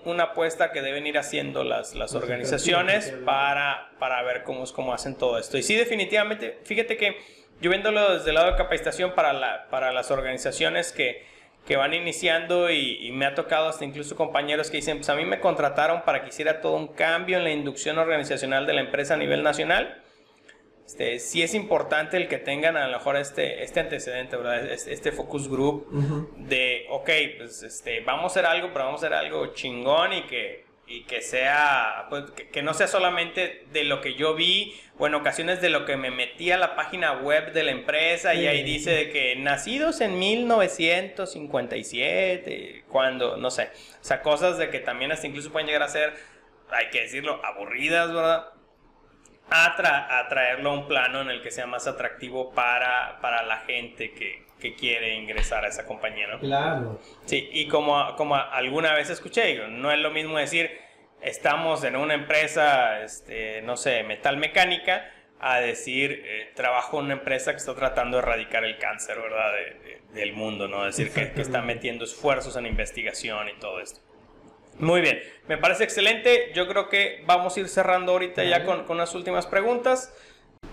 una 0.05 0.25
apuesta 0.25 0.73
que 0.73 0.83
deben 0.83 1.07
ir 1.07 1.17
haciendo 1.17 1.63
las, 1.63 1.95
las 1.95 2.15
organizaciones 2.15 3.15
para, 3.25 3.93
para 4.01 4.21
ver 4.23 4.43
cómo, 4.43 4.65
es, 4.65 4.73
cómo 4.73 4.93
hacen 4.93 5.15
todo 5.15 5.39
esto. 5.39 5.57
Y 5.57 5.63
sí, 5.63 5.77
definitivamente, 5.77 6.59
fíjate 6.65 6.97
que 6.97 7.19
yo 7.61 7.71
viéndolo 7.71 8.15
desde 8.15 8.31
el 8.31 8.35
lado 8.35 8.51
de 8.51 8.57
capacitación 8.57 9.15
para, 9.15 9.33
la, 9.33 9.69
para 9.71 9.93
las 9.93 10.11
organizaciones 10.11 10.91
que, 10.91 11.25
que 11.65 11.77
van 11.77 11.95
iniciando 11.95 12.69
y, 12.69 13.07
y, 13.07 13.13
me 13.13 13.27
ha 13.27 13.37
tocado 13.37 13.69
hasta 13.69 13.85
incluso 13.85 14.17
compañeros 14.17 14.69
que 14.69 14.79
dicen, 14.79 14.97
pues 14.97 15.09
a 15.09 15.15
mí 15.15 15.25
me 15.25 15.39
contrataron 15.39 16.03
para 16.03 16.23
que 16.23 16.31
hiciera 16.31 16.61
todo 16.61 16.75
un 16.75 16.89
cambio 16.89 17.39
en 17.39 17.45
la 17.45 17.51
inducción 17.51 17.97
organizacional 17.99 18.67
de 18.67 18.73
la 18.73 18.81
empresa 18.81 19.15
a 19.15 19.19
nivel 19.19 19.45
nacional 19.45 20.02
este, 20.93 21.19
sí 21.21 21.43
es 21.43 21.55
importante 21.55 22.19
el 22.19 22.29
que 22.29 22.37
tengan 22.37 22.77
a 22.77 22.87
lo 22.87 22.99
mejor 22.99 23.17
este, 23.17 23.63
este 23.63 23.81
antecedente, 23.81 24.37
¿verdad? 24.37 24.71
Este, 24.71 25.11
focus 25.11 25.49
group 25.49 25.89
de, 26.37 26.85
ok, 26.91 27.09
pues 27.39 27.63
este, 27.63 28.01
vamos 28.01 28.25
a 28.25 28.27
hacer 28.27 28.45
algo, 28.45 28.69
pero 28.75 28.85
vamos 28.85 29.03
a 29.03 29.07
hacer 29.07 29.17
algo 29.17 29.55
chingón 29.55 30.13
y 30.13 30.25
que, 30.25 30.67
y 30.87 31.05
que 31.05 31.23
sea, 31.23 32.09
pues, 32.11 32.25
que, 32.33 32.63
no 32.63 32.75
sea 32.75 32.89
solamente 32.89 33.65
de 33.73 33.85
lo 33.85 34.03
que 34.03 34.17
yo 34.17 34.35
vi 34.35 34.79
o 34.99 35.07
en 35.07 35.15
ocasiones 35.15 35.63
de 35.63 35.71
lo 35.71 35.87
que 35.87 35.97
me 35.97 36.11
metí 36.11 36.51
a 36.51 36.59
la 36.59 36.77
página 36.77 37.15
web 37.15 37.55
de 37.55 37.65
la 37.65 37.71
empresa 37.71 38.35
y 38.35 38.47
ahí 38.47 38.63
dice 38.63 38.91
de 38.91 39.09
que 39.09 39.35
nacidos 39.37 40.03
en 40.03 40.19
1957, 40.19 42.85
cuando, 42.91 43.39
no 43.39 43.51
sé, 43.51 43.71
o 43.99 44.05
sea, 44.05 44.21
cosas 44.21 44.59
de 44.59 44.69
que 44.69 44.81
también 44.81 45.11
hasta 45.11 45.27
incluso 45.27 45.51
pueden 45.53 45.69
llegar 45.69 45.85
a 45.85 45.89
ser, 45.89 46.13
hay 46.71 46.91
que 46.91 47.01
decirlo, 47.01 47.41
aburridas, 47.43 48.13
¿verdad? 48.13 48.52
A, 49.51 50.27
traerlo 50.29 50.71
a 50.71 50.73
un 50.75 50.89
plano 50.89 51.21
en 51.21 51.31
el 51.31 51.43
que 51.43 51.51
sea 51.51 51.67
más 51.67 51.87
atractivo 51.87 52.53
para, 52.53 53.19
para 53.21 53.43
la 53.43 53.59
gente 53.59 54.13
que, 54.13 54.47
que, 54.61 54.75
quiere 54.75 55.15
ingresar 55.15 55.65
a 55.65 55.69
esa 55.69 55.85
compañía, 55.85 56.27
¿no? 56.29 56.39
Claro. 56.39 57.01
Sí, 57.27 57.49
y 57.53 57.69
como, 57.69 58.17
como 58.17 58.37
alguna 58.37 58.95
vez 58.95 59.11
escuché, 59.11 59.69
no 59.69 59.93
es 59.93 59.99
lo 59.99 60.11
mismo 60.11 60.39
decir, 60.39 60.71
estamos 61.21 61.85
en 61.85 61.97
una 61.97 62.15
empresa, 62.15 63.03
este, 63.03 63.63
no 63.63 63.77
sé, 63.77 64.03
metal 64.05 64.37
mecánica, 64.37 65.11
a 65.41 65.59
decir, 65.59 66.23
eh, 66.25 66.53
trabajo 66.55 67.01
en 67.01 67.07
una 67.07 67.15
empresa 67.15 67.51
que 67.51 67.59
está 67.59 67.75
tratando 67.75 68.17
de 68.17 68.23
erradicar 68.23 68.65
el 68.65 68.79
cáncer, 68.79 69.19
¿verdad? 69.21 69.53
del 70.15 70.35
mundo, 70.35 70.69
¿no? 70.69 70.85
Decir, 70.85 71.11
que, 71.13 71.33
que, 71.33 71.41
está 71.41 71.63
metiendo 71.63 72.05
esfuerzos 72.05 72.57
en 72.57 72.67
investigación 72.67 73.49
y 73.49 73.59
todo 73.59 73.81
esto. 73.81 74.01
Muy 74.83 75.01
bien, 75.01 75.23
me 75.47 75.59
parece 75.59 75.85
excelente. 75.85 76.51
Yo 76.57 76.67
creo 76.67 76.89
que 76.89 77.23
vamos 77.25 77.57
a 77.57 77.61
ir 77.61 77.69
cerrando 77.69 78.11
ahorita 78.11 78.43
ya 78.43 78.65
con, 78.65 78.83
con 78.83 78.97
unas 78.97 79.15
últimas 79.15 79.47
preguntas. 79.47 80.13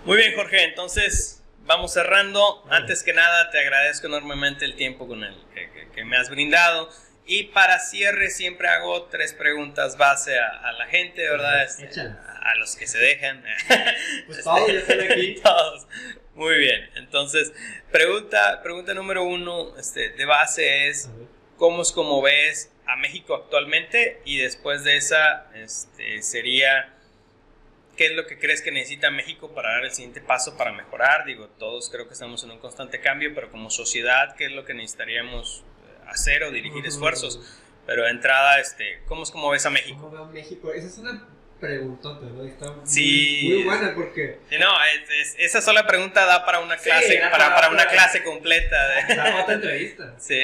Muy 0.04 0.16
bien, 0.16 0.34
Jorge, 0.34 0.64
entonces 0.64 1.44
vamos 1.60 1.92
cerrando. 1.92 2.64
Antes 2.70 3.04
que 3.04 3.12
nada, 3.12 3.50
te 3.50 3.60
agradezco 3.60 4.08
enormemente 4.08 4.64
el 4.64 4.74
tiempo 4.74 5.06
con 5.06 5.22
el 5.22 5.36
que, 5.54 5.90
que, 5.94 6.04
me 6.04 6.16
has 6.16 6.28
brindado. 6.28 6.90
Y 7.24 7.44
para 7.44 7.78
cierre 7.78 8.30
siempre 8.30 8.66
hago 8.66 9.04
tres 9.04 9.32
preguntas 9.32 9.96
base 9.96 10.36
a, 10.40 10.72
la 10.72 10.86
gente, 10.86 11.22
¿verdad? 11.30 11.62
Este, 11.62 12.00
a, 12.00 12.56
los 12.56 12.74
que 12.74 12.88
se 12.88 12.98
dejan. 12.98 13.44
Pues 14.26 14.42
todos 14.42 14.70
están 14.70 15.02
aquí. 15.02 15.36
Todos. 15.40 15.86
Muy 16.34 16.58
bien. 16.58 16.90
Entonces, 16.96 17.52
pregunta, 17.92 18.60
pregunta 18.64 18.92
número 18.92 19.22
uno 19.22 19.78
este, 19.78 20.08
de 20.08 20.24
base 20.24 20.88
es, 20.88 21.08
¿cómo 21.56 21.82
es 21.82 21.92
como 21.92 22.20
ves 22.20 22.72
a 22.90 22.96
México 22.96 23.34
actualmente? 23.34 24.20
Y 24.24 24.38
después 24.38 24.84
de 24.84 24.96
esa, 24.96 25.50
este, 25.54 26.22
sería, 26.22 26.92
¿qué 27.96 28.06
es 28.06 28.12
lo 28.12 28.26
que 28.26 28.38
crees 28.38 28.62
que 28.62 28.72
necesita 28.72 29.10
México 29.10 29.54
para 29.54 29.72
dar 29.72 29.84
el 29.84 29.92
siguiente 29.92 30.20
paso 30.20 30.56
para 30.56 30.72
mejorar? 30.72 31.24
Digo, 31.24 31.48
todos 31.58 31.90
creo 31.90 32.06
que 32.06 32.14
estamos 32.14 32.42
en 32.44 32.50
un 32.50 32.58
constante 32.58 33.00
cambio, 33.00 33.34
pero 33.34 33.50
como 33.50 33.70
sociedad, 33.70 34.34
¿qué 34.36 34.46
es 34.46 34.52
lo 34.52 34.64
que 34.64 34.74
necesitaríamos 34.74 35.64
hacer 36.06 36.42
o 36.44 36.50
dirigir 36.50 36.84
esfuerzos? 36.86 37.40
Pero 37.86 38.04
de 38.04 38.10
entrada, 38.10 38.60
este, 38.60 39.00
¿cómo 39.06 39.22
es 39.22 39.30
como 39.30 39.50
ves 39.50 39.66
a 39.66 39.70
México? 39.70 39.98
¿Cómo 40.00 40.10
veo 40.12 40.26
México? 40.26 40.72
Esa 40.72 40.86
es 40.86 40.98
una 40.98 41.26
preguntota, 41.60 42.26
¿no? 42.26 42.44
Está 42.44 42.74
sí. 42.84 43.50
Muy, 43.52 43.64
buena 43.64 43.94
porque... 43.94 44.38
no, 44.58 44.66
esa 45.38 45.60
sola 45.60 45.86
pregunta 45.86 46.24
da 46.24 46.44
para 46.44 46.60
una 46.60 46.76
clase, 46.76 47.20
para, 47.30 47.54
para, 47.54 47.70
una 47.70 47.86
clase 47.86 48.24
completa. 48.24 48.88
De... 48.88 49.20
otra 49.42 49.54
entrevista. 49.54 50.14
Sí. 50.18 50.40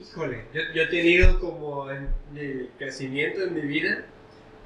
Híjole, 0.00 0.44
yo, 0.52 0.62
yo, 0.74 0.82
he 0.82 0.86
tenido 0.86 1.38
como 1.40 1.90
en 1.90 2.08
mi 2.32 2.68
crecimiento 2.78 3.42
en 3.42 3.54
mi 3.54 3.62
vida 3.62 4.04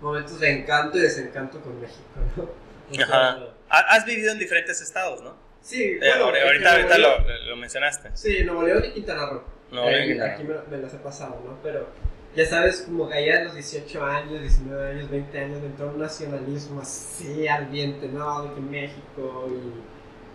momentos 0.00 0.38
de 0.40 0.50
encanto 0.50 0.98
y 0.98 1.02
desencanto 1.02 1.60
con 1.60 1.80
México, 1.80 2.02
¿no? 2.36 3.02
Ajá. 3.02 3.38
Has 3.68 4.04
vivido 4.04 4.32
en 4.32 4.38
diferentes 4.38 4.80
estados, 4.80 5.22
¿no? 5.22 5.36
Sí, 5.60 5.82
eh, 5.82 5.98
bueno, 6.20 6.46
ahorita, 6.46 6.72
ahorita 6.72 6.98
lo, 6.98 7.18
lo, 7.48 7.56
mencionaste. 7.56 8.10
Sí, 8.12 8.44
Nuevo 8.44 8.64
León 8.64 8.84
y 8.84 8.90
Quintana 8.90 9.26
Roo. 9.30 9.42
No, 9.72 9.88
eh, 9.88 10.20
aquí 10.20 10.44
me, 10.44 10.54
me, 10.70 10.82
las 10.82 10.92
he 10.92 10.98
pasado, 10.98 11.40
¿no? 11.44 11.58
Pero 11.62 11.88
ya 12.36 12.44
sabes, 12.44 12.82
como 12.82 13.08
que 13.08 13.14
allá 13.14 13.40
a 13.40 13.44
los 13.44 13.54
18 13.54 14.04
años, 14.04 14.40
19 14.42 14.90
años, 14.90 15.10
20 15.10 15.38
años, 15.38 15.62
entró 15.64 15.88
un 15.88 15.98
nacionalismo 15.98 16.82
así 16.82 17.48
ardiente, 17.48 18.08
¿no? 18.08 18.42
De 18.42 18.54
que 18.54 18.60
México 18.60 19.48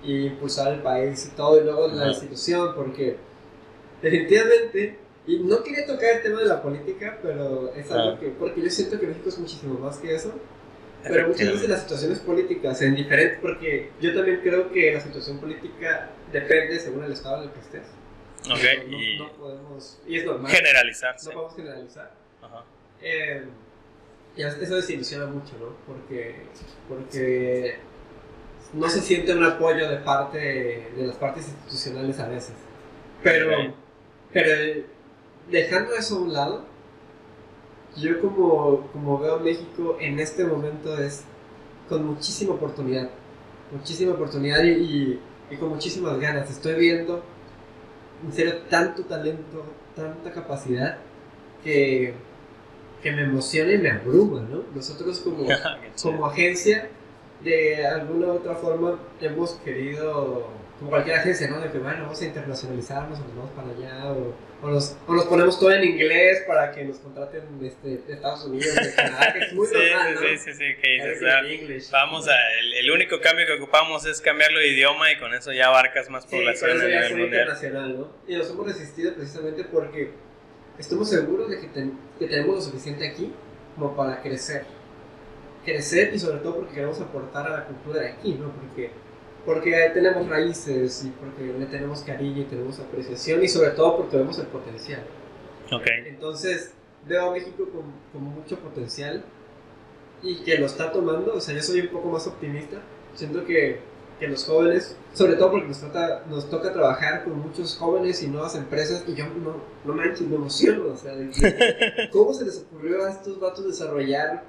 y, 0.04 0.12
y 0.12 0.26
impulsar 0.28 0.74
el 0.74 0.82
país 0.82 1.30
y 1.32 1.36
todo, 1.36 1.62
y 1.62 1.64
luego 1.64 1.88
la 1.90 2.08
institución, 2.08 2.74
porque 2.76 3.18
definitivamente, 4.02 4.98
y 5.28 5.40
no 5.40 5.64
quería 5.64 5.86
tocar 5.86 6.18
el 6.18 6.24
tema 6.24 6.40
de 6.40 6.48
la 6.48 6.62
política, 6.62 7.20
pero 7.22 7.74
es 7.74 7.90
algo 7.92 8.20
que, 8.20 8.28
porque 8.30 8.62
yo 8.62 8.70
siento 8.70 9.00
que 9.00 9.08
México 9.08 9.30
es 9.30 9.38
muchísimo 9.38 9.80
más 9.80 9.98
que 9.98 10.16
eso. 10.16 10.34
Pero 11.04 11.30
muchas 11.30 11.48
veces 11.48 11.70
las 11.70 11.82
situaciones 11.84 12.20
políticas 12.20 12.82
en 12.82 12.96
diferentes, 12.96 13.40
porque 13.40 13.92
yo 14.02 14.14
también 14.14 14.42
creo 14.42 14.70
que 14.70 14.94
la 14.94 15.00
situación 15.00 15.40
política 15.40 16.10
depende 16.32 16.78
según 16.78 17.06
el 17.06 17.14
estado 17.14 17.38
en 17.38 17.50
el 17.50 17.54
que 17.54 17.60
estés. 17.60 17.88
Ok, 18.52 18.90
no, 18.90 19.00
y, 19.00 19.18
no 19.18 19.32
podemos, 19.34 20.02
y 20.06 20.18
es 20.18 20.26
normal. 20.26 20.52
Generalizar. 20.52 21.16
No 21.24 21.32
podemos 21.32 21.56
generalizar. 21.56 22.12
Ajá. 22.42 22.66
Eh, 23.02 23.44
y 24.36 24.42
eso 24.42 24.76
desilusiona 24.76 25.26
mucho, 25.26 25.54
¿no? 25.60 25.76
Porque, 25.86 26.36
porque 26.88 27.78
no 28.74 28.90
se 28.90 29.02
siente 29.02 29.34
un 29.34 29.44
apoyo 29.44 29.90
de 29.90 29.98
parte 29.98 30.38
de 30.96 31.08
las 31.08 31.16
partes 31.16 31.48
institucionales 31.48 32.20
a 32.20 32.28
veces. 32.28 32.54
Pero, 33.24 33.74
pero 34.34 34.84
dejando 35.50 35.94
eso 35.94 36.18
a 36.18 36.20
un 36.20 36.34
lado, 36.34 36.66
yo 37.98 38.22
como, 38.22 38.88
como 38.94 39.20
veo 39.20 39.40
México 39.40 39.98
en 40.00 40.20
este 40.20 40.44
momento 40.46 40.98
es 40.98 41.24
con 41.88 42.06
muchísima 42.06 42.54
oportunidad. 42.54 43.10
Muchísima 43.72 44.14
oportunidad 44.14 44.64
y, 44.64 45.20
y 45.50 45.56
con 45.58 45.70
muchísimas 45.70 46.20
ganas. 46.20 46.50
Estoy 46.50 46.76
viendo 46.76 47.24
en 48.24 48.34
serio 48.34 48.58
tanto 48.70 49.04
talento, 49.04 49.64
tanta 49.96 50.32
capacidad 50.32 50.98
que, 51.64 52.14
que 53.02 53.12
me 53.12 53.24
emociona 53.24 53.74
y 53.74 53.78
me 53.78 53.92
abruma, 53.92 54.42
¿no? 54.42 54.64
Nosotros 54.76 55.20
como, 55.20 55.46
como 56.02 56.26
agencia, 56.26 56.90
de 57.44 57.86
alguna 57.86 58.28
u 58.28 58.32
otra 58.32 58.56
forma, 58.56 59.00
hemos 59.22 59.54
querido, 59.54 60.48
como 60.80 60.92
cualquier 60.92 61.18
agencia, 61.18 61.50
¿no? 61.50 61.60
De 61.60 61.70
que, 61.70 61.78
bueno, 61.78 62.04
vamos 62.04 62.22
a 62.22 62.26
internacionalizarnos, 62.26 63.20
o 63.20 63.24
nos 63.24 63.36
vamos 63.36 63.52
para 63.52 63.70
allá, 63.70 64.12
o, 64.14 64.34
o, 64.62 64.70
nos, 64.70 64.98
o 65.06 65.14
nos 65.14 65.26
ponemos 65.26 65.60
todo 65.60 65.72
en 65.74 65.84
inglés 65.84 66.44
para 66.48 66.72
que 66.72 66.86
nos 66.86 67.00
contraten 67.00 67.44
este, 67.62 67.98
de 67.98 68.14
Estados 68.14 68.46
Unidos, 68.46 68.74
de 68.74 68.96
Canadá, 68.96 69.34
que 69.34 69.40
es 69.40 69.54
muy 69.54 69.68
sí, 69.68 69.74
normal, 69.74 70.18
sí, 70.20 70.26
Sí, 70.38 70.38
sí, 70.38 70.54
sí, 70.54 70.82
que 70.82 71.68
dices, 71.68 71.92
vamos 71.92 72.30
a, 72.30 72.34
el, 72.62 72.74
el, 72.76 72.92
único 72.92 73.20
cambio 73.20 73.46
que 73.46 73.54
ocupamos 73.54 74.06
es 74.06 74.22
cambiarlo 74.22 74.60
de 74.60 74.68
idioma 74.68 75.12
y 75.12 75.20
con 75.20 75.34
eso 75.34 75.52
ya 75.52 75.68
abarcas 75.68 76.10
más 76.10 76.26
población 76.26 76.72
a 76.72 76.74
nivel 76.76 77.12
mundial. 77.12 77.26
internacional, 77.26 78.00
¿no? 78.00 78.12
Y 78.26 78.38
nos 78.38 78.50
hemos 78.50 78.66
resistido 78.66 79.14
precisamente 79.16 79.66
porque 79.66 80.12
estamos 80.78 81.10
seguros 81.10 81.50
de 81.50 81.60
que, 81.60 81.70
que 82.20 82.28
tenemos 82.28 82.56
lo 82.56 82.62
suficiente 82.62 83.06
aquí 83.06 83.34
como 83.76 83.96
para 83.98 84.22
crecer. 84.22 84.64
Crecer 85.66 86.14
y 86.14 86.20
sobre 86.20 86.38
todo 86.40 86.56
porque 86.56 86.76
queremos 86.76 87.02
aportar 87.02 87.48
a 87.48 87.50
la 87.50 87.66
cultura 87.66 88.00
de 88.00 88.10
aquí, 88.12 88.34
¿no? 88.36 88.50
Porque 88.54 88.92
porque 89.46 89.92
tenemos 89.94 90.28
raíces 90.28 91.06
y 91.06 91.10
porque 91.10 91.54
le 91.58 91.66
tenemos 91.66 92.02
cariño 92.02 92.42
y 92.42 92.46
tenemos 92.46 92.80
apreciación 92.80 93.44
y 93.44 93.48
sobre 93.48 93.72
todo 93.72 93.98
porque 93.98 94.18
vemos 94.18 94.38
el 94.40 94.48
potencial. 94.48 95.02
Okay. 95.72 96.08
Entonces 96.08 96.74
veo 97.08 97.30
a 97.30 97.32
México 97.32 97.68
con, 97.72 97.84
con, 98.12 98.24
mucho 98.24 98.58
potencial 98.60 99.24
y 100.22 100.38
que 100.38 100.58
lo 100.58 100.66
está 100.66 100.92
tomando, 100.92 101.34
o 101.36 101.40
sea, 101.40 101.56
yo 101.56 101.62
soy 101.62 101.82
un 101.82 101.88
poco 101.88 102.10
más 102.10 102.28
optimista, 102.28 102.78
siento 103.14 103.46
que, 103.46 103.80
que 104.20 104.28
los 104.28 104.46
jóvenes, 104.46 104.98
sobre 105.14 105.36
todo 105.36 105.52
porque 105.52 105.68
nos, 105.68 105.80
trata, 105.80 106.26
nos 106.30 106.50
toca 106.50 106.74
trabajar 106.74 107.24
con 107.24 107.40
muchos 107.40 107.78
jóvenes 107.78 108.22
y 108.24 108.28
nuevas 108.28 108.56
empresas 108.56 109.06
y 109.08 109.16
yo 109.16 109.26
no, 109.28 109.62
no 109.86 109.94
manches, 109.94 110.28
me 110.28 110.36
emociono, 110.36 110.94
o 110.94 110.98
sea, 110.98 111.14
¿cómo 112.12 112.34
se 112.34 112.46
les 112.46 112.58
ocurrió 112.60 113.06
a 113.06 113.12
estos 113.12 113.40
vatos 113.40 113.66
desarrollar 113.66 114.44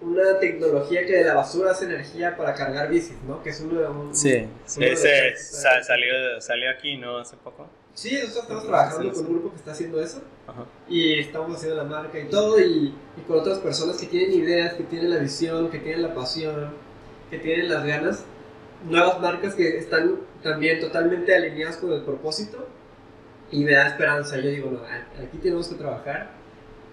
una 0.00 0.38
tecnología 0.38 1.06
que 1.06 1.12
de 1.12 1.24
la 1.24 1.34
basura 1.34 1.70
hace 1.70 1.86
energía 1.86 2.36
para 2.36 2.54
cargar 2.54 2.90
bicis, 2.90 3.16
¿no? 3.26 3.42
Que 3.42 3.50
es 3.50 3.60
uno 3.60 3.80
de 3.80 3.88
un, 3.88 4.14
Sí, 4.14 4.46
ese 4.78 5.34
salió, 5.36 6.40
salió 6.40 6.70
aquí, 6.70 6.96
¿no? 6.96 7.18
Hace 7.18 7.36
poco. 7.36 7.66
Sí, 7.94 8.12
nosotros 8.12 8.42
estamos 8.42 8.66
trabajando 8.66 9.12
con 9.12 9.26
un 9.26 9.32
grupo 9.32 9.50
que 9.50 9.56
está 9.56 9.72
haciendo 9.72 10.02
eso. 10.02 10.22
Y 10.86 11.18
estamos 11.18 11.56
haciendo 11.56 11.76
la 11.76 11.84
marca 11.84 12.18
y 12.18 12.28
todo. 12.28 12.60
Y, 12.60 12.94
y, 13.16 13.20
con 13.26 13.40
otras 13.40 13.58
personas 13.58 13.96
que 13.96 14.06
tienen 14.06 14.32
ideas, 14.32 14.74
que 14.74 14.84
tienen 14.84 15.10
la 15.10 15.18
visión, 15.18 15.70
que 15.70 15.78
tienen 15.78 16.02
la 16.02 16.14
pasión, 16.14 16.74
que 17.30 17.38
tienen 17.38 17.70
las 17.70 17.84
ganas. 17.84 18.24
Nuevas 18.84 19.18
marcas 19.20 19.54
que 19.54 19.78
están 19.78 20.20
también 20.42 20.78
totalmente 20.78 21.34
alineadas 21.34 21.78
con 21.78 21.90
el 21.92 22.02
propósito. 22.02 22.68
Y 23.50 23.64
me 23.64 23.72
da 23.72 23.88
esperanza. 23.88 24.36
Yo 24.36 24.50
digo, 24.50 24.70
no, 24.70 24.80
aquí 25.22 25.38
tenemos 25.38 25.68
que 25.68 25.76
trabajar. 25.76 26.32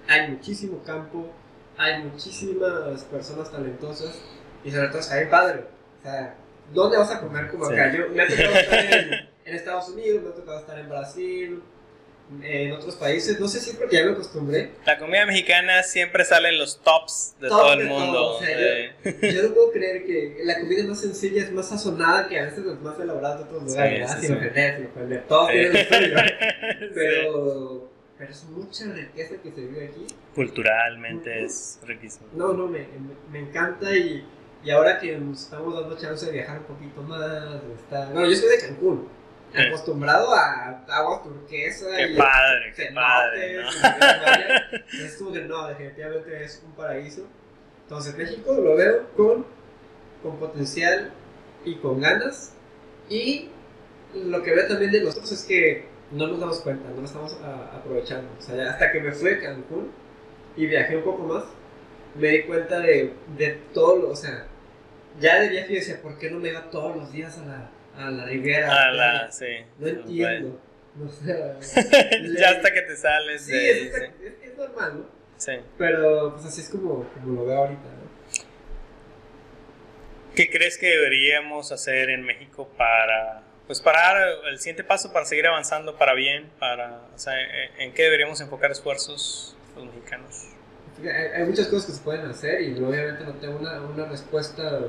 Hay 0.07 0.31
muchísimo 0.31 0.81
campo 0.83 1.33
hay 1.77 2.03
muchísimas 2.03 3.03
personas 3.03 3.51
talentosas 3.51 4.19
y 4.63 4.71
sobre 4.71 4.87
todo 4.89 5.01
hay 5.11 5.25
padre. 5.27 5.63
O 5.99 6.03
sea, 6.03 6.35
¿dónde 6.73 6.97
vas 6.97 7.11
a 7.11 7.19
comer 7.19 7.49
como 7.49 7.65
acá? 7.65 7.91
Yo, 7.95 8.09
me 8.09 8.23
ha 8.23 8.27
tocado 8.29 8.55
estar 8.55 8.79
en, 8.79 9.13
en, 9.45 9.55
Estados 9.55 9.89
Unidos, 9.89 10.23
me 10.23 10.29
ha 10.29 10.33
tocado 10.33 10.59
estar 10.59 10.79
en 10.79 10.89
Brasil, 10.89 11.63
en 12.41 12.71
otros 12.71 12.95
países. 12.95 13.39
No 13.39 13.47
sé 13.47 13.59
si 13.59 13.73
porque 13.73 13.97
ya 13.97 14.05
me 14.05 14.11
acostumbré. 14.11 14.71
La 14.85 14.97
comida 14.97 15.25
mexicana 15.25 15.83
siempre 15.83 16.25
sale 16.25 16.49
en 16.49 16.59
los 16.59 16.81
tops 16.81 17.35
de 17.39 17.49
todo 17.49 17.73
el 17.73 17.85
mundo. 17.87 18.35
O 18.35 18.39
sea, 18.39 18.95
yo, 19.03 19.43
no 19.43 19.53
puedo 19.53 19.71
creer 19.71 20.05
que 20.05 20.37
la 20.43 20.59
comida 20.59 20.83
más 20.85 21.01
sencilla 21.01 21.43
es 21.43 21.51
más 21.51 21.69
sazonada 21.69 22.27
que 22.27 22.39
a 22.39 22.45
veces 22.45 22.59
los 22.59 22.79
más 22.81 22.99
elaborados 22.99 23.39
de 23.39 23.43
otros 23.45 23.63
lugares. 23.63 24.11
Sí, 24.11 24.17
sí, 24.19 24.27
sin 24.27 24.37
ofender, 24.37 24.77
sin 24.77 24.85
ofender. 24.87 25.23
Todos 25.27 25.51
tienen 25.51 25.87
Pero 26.93 27.89
pero 28.17 28.31
es 28.31 28.43
mucha 28.45 28.85
riqueza 28.85 29.35
que 29.41 29.51
se 29.51 29.61
vive 29.61 29.87
aquí. 29.87 30.07
Culturalmente 30.35 31.43
es 31.43 31.79
riquísimo. 31.83 32.27
No, 32.33 32.53
no, 32.53 32.67
me, 32.67 32.87
me, 33.31 33.39
encanta 33.39 33.91
y, 33.95 34.25
y, 34.63 34.71
ahora 34.71 34.99
que 34.99 35.17
nos 35.17 35.43
estamos 35.43 35.73
dando 35.73 35.97
chance 35.97 36.25
de 36.25 36.31
viajar 36.31 36.59
un 36.59 36.65
poquito 36.65 37.01
más, 37.03 37.61
está... 37.79 38.09
No, 38.09 38.25
yo 38.25 38.35
soy 38.35 38.49
de 38.49 38.59
Cancún, 38.59 39.07
acostumbrado 39.53 40.33
a 40.33 40.83
agua 40.87 41.23
turquesa. 41.23 41.87
Qué 41.95 42.11
y 42.11 42.17
padre, 42.17 42.73
qué 42.75 42.91
padre. 42.93 43.63
¿no? 43.63 43.69
es 45.05 45.15
como 45.17 45.31
que 45.31 45.41
no, 45.41 45.67
definitivamente 45.67 46.43
es 46.43 46.61
un 46.65 46.73
paraíso. 46.73 47.27
Entonces 47.83 48.15
México 48.15 48.53
lo 48.53 48.75
veo 48.75 49.09
con, 49.15 49.45
con 50.21 50.37
potencial 50.37 51.11
y 51.65 51.75
con 51.75 51.99
ganas. 51.99 52.53
Y 53.09 53.49
lo 54.13 54.41
que 54.43 54.53
veo 54.53 54.67
también 54.67 54.91
de 54.91 55.01
nosotros 55.01 55.31
es 55.31 55.43
que 55.43 55.92
no 56.13 56.27
nos 56.27 56.39
damos 56.39 56.59
cuenta, 56.61 56.89
no 56.89 56.97
lo 56.97 57.05
estamos 57.05 57.37
aprovechando. 57.73 58.29
O 58.37 58.41
sea, 58.41 58.69
hasta 58.69 58.91
que 58.91 58.99
me 58.99 59.11
fui 59.11 59.31
a 59.31 59.39
Cancún 59.41 59.91
y 60.55 60.67
viajé 60.67 60.97
un 60.97 61.03
poco 61.03 61.23
más, 61.23 61.43
me 62.15 62.29
di 62.29 62.43
cuenta 62.43 62.79
de, 62.79 63.13
de 63.37 63.59
todo, 63.73 63.97
lo, 63.97 64.09
o 64.09 64.15
sea, 64.15 64.45
ya 65.19 65.39
de 65.39 65.49
viaje 65.49 65.69
yo 65.69 65.79
decía, 65.79 66.01
¿por 66.01 66.17
qué 66.17 66.29
no 66.29 66.39
me 66.39 66.49
iba 66.49 66.69
todos 66.69 66.95
los 66.95 67.11
días 67.11 67.37
a 67.39 67.45
la, 67.45 67.69
a 67.97 68.11
la 68.11 68.25
Riviera? 68.25 68.71
A 68.71 68.91
la, 68.91 69.31
sí. 69.31 69.65
No 69.79 69.87
entiendo. 69.87 70.59
No 70.95 71.09
sé. 71.09 71.35
ya 72.39 72.49
hasta 72.51 72.71
que 72.71 72.81
te 72.81 72.95
sales. 72.95 73.41
Sí, 73.41 73.51
de, 73.51 73.87
es, 73.87 73.95
es, 73.95 74.57
normal, 74.57 74.99
¿no? 74.99 75.05
Sí. 75.37 75.53
Pero 75.77 76.33
pues 76.33 76.45
así 76.45 76.61
es 76.61 76.69
como, 76.69 77.09
como 77.13 77.33
lo 77.33 77.45
veo 77.45 77.57
ahorita, 77.57 77.81
¿no? 77.81 78.03
¿Qué 80.35 80.49
crees 80.49 80.77
que 80.77 80.87
deberíamos 80.87 81.71
hacer 81.71 82.09
en 82.09 82.23
México 82.23 82.69
para 82.77 83.42
pues 83.67 83.79
para 83.81 84.01
dar 84.01 84.17
el 84.49 84.59
siguiente 84.59 84.83
paso, 84.83 85.13
para 85.13 85.25
seguir 85.25 85.47
avanzando 85.47 85.97
para 85.97 86.13
bien, 86.13 86.49
para, 86.59 87.01
o 87.15 87.19
sea, 87.19 87.33
¿en 87.79 87.93
qué 87.93 88.03
deberíamos 88.03 88.41
enfocar 88.41 88.71
esfuerzos 88.71 89.55
los 89.75 89.85
mexicanos? 89.85 90.49
Hay, 91.35 91.43
muchas 91.43 91.67
cosas 91.67 91.87
que 91.87 91.91
se 91.93 92.01
pueden 92.01 92.25
hacer 92.27 92.61
y 92.61 92.73
obviamente 92.81 93.23
no 93.23 93.33
tengo 93.33 93.57
una, 93.57 93.81
una 93.81 94.05
respuesta 94.05 94.79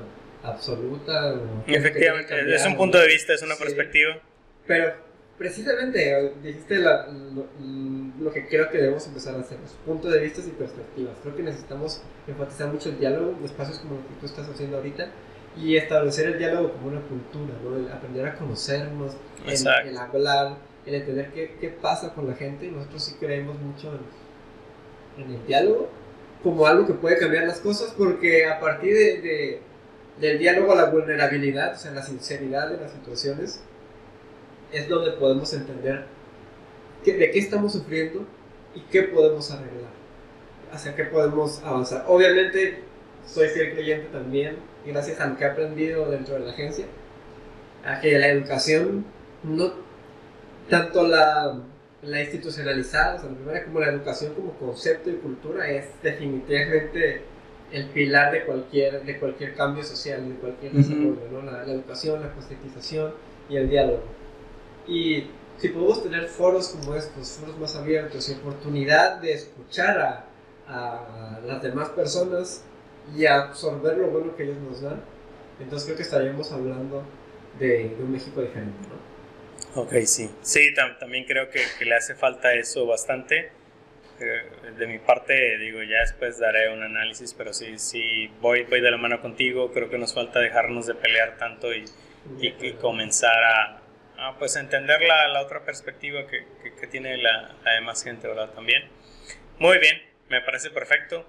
absoluta. 0.42 1.34
Efectivamente, 1.66 2.54
es 2.54 2.66
un 2.66 2.76
punto 2.76 2.98
de 2.98 3.06
vista, 3.06 3.32
es 3.32 3.42
una 3.42 3.56
perspectiva. 3.56 4.18
Pero 4.66 4.94
precisamente 5.38 6.32
dijiste 6.42 6.78
lo, 6.78 8.32
que 8.32 8.46
creo 8.46 8.70
que 8.70 8.78
debemos 8.78 9.06
empezar 9.06 9.34
a 9.34 9.40
hacer, 9.40 9.58
los 9.60 9.70
puntos 9.86 10.12
de 10.12 10.20
vista 10.20 10.40
y 10.46 10.50
perspectivas. 10.50 11.16
Creo 11.22 11.36
que 11.36 11.42
necesitamos 11.42 12.02
enfatizar 12.26 12.68
mucho 12.68 12.90
el 12.90 12.98
diálogo, 12.98 13.38
espacios 13.44 13.78
como 13.78 13.96
lo 13.96 14.08
que 14.08 14.14
tú 14.20 14.26
estás 14.26 14.48
haciendo 14.48 14.76
ahorita 14.76 15.08
y 15.56 15.76
establecer 15.76 16.26
el 16.26 16.38
diálogo 16.38 16.72
como 16.72 16.88
una 16.88 17.00
cultura, 17.02 17.54
¿no? 17.62 17.76
el 17.76 17.90
aprender 17.90 18.26
a 18.26 18.34
conocernos, 18.36 19.12
el, 19.46 19.96
hablar, 19.96 20.56
el 20.84 20.94
entender 20.94 21.30
qué, 21.32 21.56
qué, 21.60 21.68
pasa 21.68 22.12
con 22.12 22.26
la 22.26 22.34
gente. 22.34 22.68
Nosotros 22.68 23.04
sí 23.04 23.16
creemos 23.20 23.58
mucho 23.60 23.92
en, 25.16 25.30
el 25.30 25.46
diálogo 25.46 25.88
como 26.42 26.66
algo 26.66 26.86
que 26.86 26.94
puede 26.94 27.18
cambiar 27.18 27.44
las 27.44 27.60
cosas, 27.60 27.94
porque 27.96 28.46
a 28.46 28.60
partir 28.60 28.94
de, 28.94 29.60
del 30.20 30.38
diálogo 30.38 30.74
la 30.74 30.90
vulnerabilidad, 30.90 31.74
o 31.74 31.78
sea, 31.78 31.92
la 31.92 32.02
sinceridad 32.02 32.68
de 32.68 32.78
las 32.78 32.92
situaciones, 32.92 33.62
es 34.72 34.88
donde 34.88 35.12
podemos 35.12 35.52
entender 35.54 36.04
de 37.04 37.30
qué 37.30 37.38
estamos 37.38 37.72
sufriendo 37.72 38.26
y 38.74 38.80
qué 38.90 39.04
podemos 39.04 39.50
arreglar, 39.52 39.90
hacia 40.72 40.96
qué 40.96 41.04
podemos 41.04 41.62
avanzar. 41.62 42.04
Obviamente, 42.08 42.80
soy 43.24 43.48
fiel 43.48 43.72
creyente 43.72 44.08
también 44.08 44.56
gracias 44.86 45.20
a 45.20 45.26
lo 45.26 45.36
que 45.36 45.44
he 45.44 45.46
aprendido 45.48 46.10
dentro 46.10 46.34
de 46.34 46.40
la 46.40 46.52
agencia, 46.52 46.86
a 47.84 48.00
que 48.00 48.18
la 48.18 48.28
educación, 48.28 49.04
no 49.42 49.72
tanto 50.68 51.06
la, 51.06 51.60
la 52.02 52.22
institucionalizada, 52.22 53.16
o 53.16 53.18
sea, 53.20 53.30
la 53.30 53.36
primera 53.36 53.64
como 53.64 53.80
la 53.80 53.88
educación 53.88 54.34
como 54.34 54.52
concepto 54.58 55.10
y 55.10 55.14
cultura 55.14 55.68
es 55.70 55.86
definitivamente 56.02 57.22
el 57.72 57.86
pilar 57.86 58.32
de 58.32 58.44
cualquier, 58.44 59.04
de 59.04 59.18
cualquier 59.18 59.54
cambio 59.54 59.82
social, 59.82 60.28
de 60.28 60.34
cualquier 60.36 60.72
desarrollo, 60.72 61.28
¿no? 61.32 61.42
la, 61.42 61.64
educación, 61.64 62.22
la 62.22 62.32
concientización 62.32 63.12
y 63.48 63.56
el 63.56 63.68
diálogo. 63.68 64.02
Y 64.86 65.24
si 65.58 65.68
podemos 65.68 66.02
tener 66.02 66.28
foros 66.28 66.68
como 66.68 66.94
estos, 66.94 67.38
foros 67.38 67.58
más 67.58 67.74
abiertos 67.74 68.28
y 68.28 68.34
oportunidad 68.34 69.16
de 69.20 69.32
escuchar 69.32 69.98
a, 69.98 70.24
a 70.68 71.40
las 71.44 71.62
demás 71.62 71.88
personas, 71.90 72.62
y 73.16 73.26
absorber 73.26 73.98
lo 73.98 74.08
bueno 74.08 74.36
que 74.36 74.44
ellos 74.44 74.58
nos 74.58 74.80
dan, 74.82 75.02
entonces 75.60 75.86
creo 75.86 75.96
que 75.96 76.02
estaríamos 76.02 76.50
hablando 76.52 77.04
de, 77.58 77.94
un 77.98 78.12
México 78.12 78.40
diferente, 78.40 78.88
¿no? 78.88 79.82
Ok, 79.82 79.92
sí. 80.06 80.30
Sí, 80.42 80.72
también 80.74 81.24
creo 81.24 81.50
que, 81.50 81.60
que, 81.78 81.84
le 81.84 81.94
hace 81.94 82.14
falta 82.14 82.54
eso 82.54 82.86
bastante. 82.86 83.50
Eh, 84.20 84.72
de 84.78 84.86
mi 84.86 84.98
parte, 85.00 85.58
digo, 85.58 85.82
ya 85.82 86.00
después 86.00 86.38
daré 86.38 86.72
un 86.72 86.82
análisis, 86.82 87.34
pero 87.34 87.52
sí, 87.52 87.78
sí, 87.78 88.30
voy, 88.40 88.62
voy 88.64 88.80
de 88.80 88.90
la 88.90 88.96
mano 88.96 89.20
contigo. 89.20 89.72
Creo 89.72 89.90
que 89.90 89.98
nos 89.98 90.14
falta 90.14 90.38
dejarnos 90.38 90.86
de 90.86 90.94
pelear 90.94 91.36
tanto 91.38 91.74
y, 91.74 91.84
y, 92.38 92.72
comenzar 92.74 93.42
a, 93.42 93.80
a, 94.18 94.38
pues, 94.38 94.54
entender 94.56 95.02
la, 95.02 95.28
la 95.28 95.42
otra 95.42 95.64
perspectiva 95.64 96.26
que, 96.26 96.44
que, 96.80 96.86
tiene 96.86 97.16
la, 97.16 97.56
la, 97.64 97.72
demás 97.72 98.04
gente, 98.04 98.28
¿verdad? 98.28 98.50
También. 98.50 98.84
Muy 99.58 99.78
bien, 99.78 100.00
me 100.28 100.40
parece 100.40 100.70
perfecto. 100.70 101.26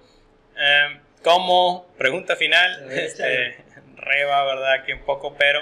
Eh, 0.56 1.00
como 1.26 1.88
pregunta 1.98 2.36
final, 2.36 2.88
este, 2.92 3.58
reba, 3.96 4.46
¿verdad? 4.46 4.74
Aquí 4.74 4.94
un 4.94 5.02
poco, 5.02 5.36
pero 5.36 5.60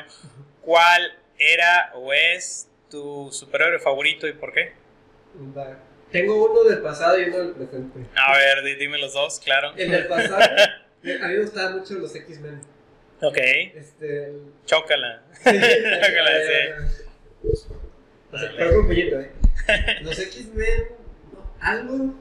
¿cuál 0.59 1.17
era 1.37 1.93
o 1.95 2.11
es 2.11 2.69
tu 2.89 3.31
superhéroe 3.31 3.79
favorito 3.79 4.27
y 4.27 4.33
por 4.33 4.51
qué? 4.51 4.73
Tengo 6.11 6.51
uno 6.51 6.65
del 6.65 6.81
pasado 6.81 7.17
y 7.17 7.29
uno 7.29 7.37
del 7.37 7.51
presente. 7.53 7.99
A 8.13 8.37
ver, 8.37 8.77
dime 8.77 8.97
los 8.97 9.13
dos, 9.13 9.39
claro. 9.39 9.71
El 9.77 9.89
del 9.89 10.07
pasado, 10.07 10.43
a 10.43 11.27
mí 11.27 11.33
me 11.33 11.39
gustaban 11.39 11.79
mucho 11.79 11.93
los 11.93 12.13
X-Men. 12.13 12.59
Ok. 13.21 13.37
Este, 13.37 14.33
Chócala. 14.65 15.23
Sí, 15.31 15.43
Chócala, 15.49 16.31
sí. 17.41 17.57
O 18.33 18.37
sea, 18.37 18.51
pero 18.57 18.81
un 18.81 18.87
poquito, 18.89 19.17
¿eh? 19.17 19.31
Los 20.01 20.19
X-Men, 20.19 20.89
algo, 21.61 22.15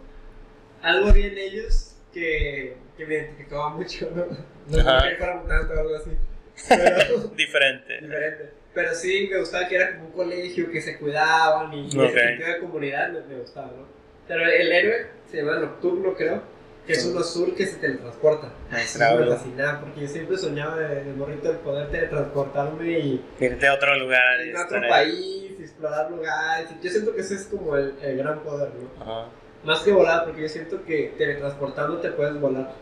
algo 0.81 1.13
bien 1.13 1.37
ellos 1.37 1.97
que 2.15 2.77
que 3.03 3.09
me 3.09 3.15
identificaba 3.15 3.69
mucho, 3.71 4.11
¿no? 4.15 4.27
No 4.69 4.77
sé 4.77 5.09
que 5.11 5.17
fuera 5.17 5.43
tanto 5.43 5.75
o 5.75 5.81
algo 5.81 5.97
así. 5.97 6.11
Pero, 6.69 7.19
diferente. 7.29 8.01
Diferente. 8.01 8.51
Pero 8.75 8.95
sí, 8.95 9.29
me 9.31 9.39
gustaba 9.39 9.69
que 9.69 9.77
era 9.77 9.95
como 9.95 10.07
un 10.07 10.13
colegio, 10.13 10.71
que 10.71 10.81
se 10.81 10.99
cuidaban 10.99 11.73
y 11.73 11.89
okay. 11.89 12.01
el 12.01 12.13
sentido 12.13 12.49
de 12.49 12.59
comunidad 12.59 13.11
me, 13.11 13.21
me, 13.23 13.41
gustaba, 13.41 13.67
¿no? 13.67 13.87
Pero 14.27 14.45
el 14.45 14.73
héroe 14.73 15.07
se 15.31 15.39
llama 15.39 15.59
Nocturno, 15.59 16.15
creo, 16.15 16.43
que 16.87 16.93
es 16.93 17.05
un 17.05 17.19
azul 17.19 17.55
que 17.55 17.67
se 17.67 17.77
teletransporta. 17.77 18.51
Eso 18.73 18.99
me 19.19 19.27
fascinaba, 19.27 19.81
porque 19.81 20.01
yo 20.03 20.09
siempre 20.09 20.39
soñaba 20.39 20.77
de, 20.77 21.05
de 21.05 21.13
morrito 21.13 21.51
el 21.51 21.59
poder 21.59 21.91
teletransportarme 21.91 22.99
y... 22.99 23.25
Irte 23.41 23.67
a 23.67 23.75
otro 23.75 23.99
lugar. 23.99 24.41
Ir 24.47 24.57
a 24.57 24.65
otro 24.65 24.81
país, 24.89 25.61
explorar 25.61 26.11
lugares. 26.11 26.71
Yo 26.83 26.91
siento 26.91 27.15
que 27.15 27.21
ese 27.21 27.35
es 27.35 27.45
como 27.47 27.77
el, 27.77 27.95
el 28.01 28.17
gran 28.17 28.41
poder, 28.41 28.71
¿no? 28.75 29.03
Ajá. 29.03 29.29
Más 29.65 29.81
que 29.81 29.93
volar, 29.93 30.25
porque 30.25 30.43
yo 30.43 30.49
siento 30.49 30.85
que 30.85 31.15
teletransportando 31.17 31.99
te 31.99 32.11
puedes 32.11 32.41
volar. 32.41 32.73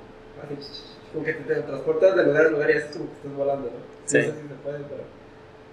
Como 1.13 1.25
que 1.25 1.33
te 1.33 1.45
teletransportas 1.45 2.17
de 2.17 2.25
lugar 2.25 2.47
a 2.47 2.51
lugar 2.51 2.71
y 2.71 2.93
como 2.93 3.07
que 3.07 3.17
estás 3.17 3.35
volando, 3.35 3.69
¿no? 3.69 3.77
Sí. 4.05 4.19
No 4.19 4.25
sé 4.25 4.33
si 4.43 4.49
se 4.49 4.55
puede, 4.55 4.79
pero. 4.79 5.21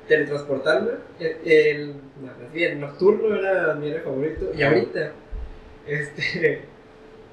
Teletransportarme. 0.07 0.91
El, 1.19 1.51
el, 1.51 1.87
no, 1.93 2.51
bien, 2.53 2.79
nocturno 2.79 3.35
era 3.35 3.73
mi 3.75 3.89
héroe 3.89 4.01
favorito. 4.01 4.51
Y 4.55 4.63
ahorita, 4.63 5.11
este. 5.85 6.61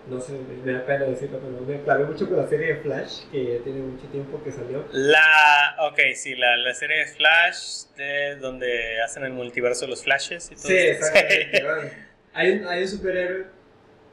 No 0.07 0.21
sé, 0.21 0.35
me 0.63 0.71
da 0.71 0.85
pena 0.85 1.07
decirlo, 1.07 1.39
pero 1.39 1.67
me 1.67 1.83
clavé 1.83 2.05
mucho 2.05 2.29
con 2.29 2.37
la 2.37 2.47
serie 2.47 2.75
de 2.75 2.77
Flash, 2.77 3.23
que 3.33 3.55
ya 3.57 3.65
tiene 3.65 3.81
mucho 3.81 4.07
tiempo 4.09 4.39
que 4.45 4.53
salió. 4.53 4.85
La. 4.93 5.77
Ok, 5.89 5.99
sí, 6.15 6.35
la, 6.35 6.59
la 6.59 6.75
serie 6.75 6.99
de 6.99 7.07
Flash, 7.07 7.87
de 7.97 8.37
donde 8.37 9.01
hacen 9.03 9.25
el 9.25 9.33
multiverso 9.33 9.87
de 9.87 9.93
los 9.93 10.05
Flashes 10.05 10.51
y 10.51 10.57
todo 10.57 10.69
Sí, 10.69 10.77
exactamente. 10.77 11.63
hay, 12.35 12.51
un, 12.51 12.67
hay 12.67 12.83
un 12.83 12.89
superhéroe 12.89 13.47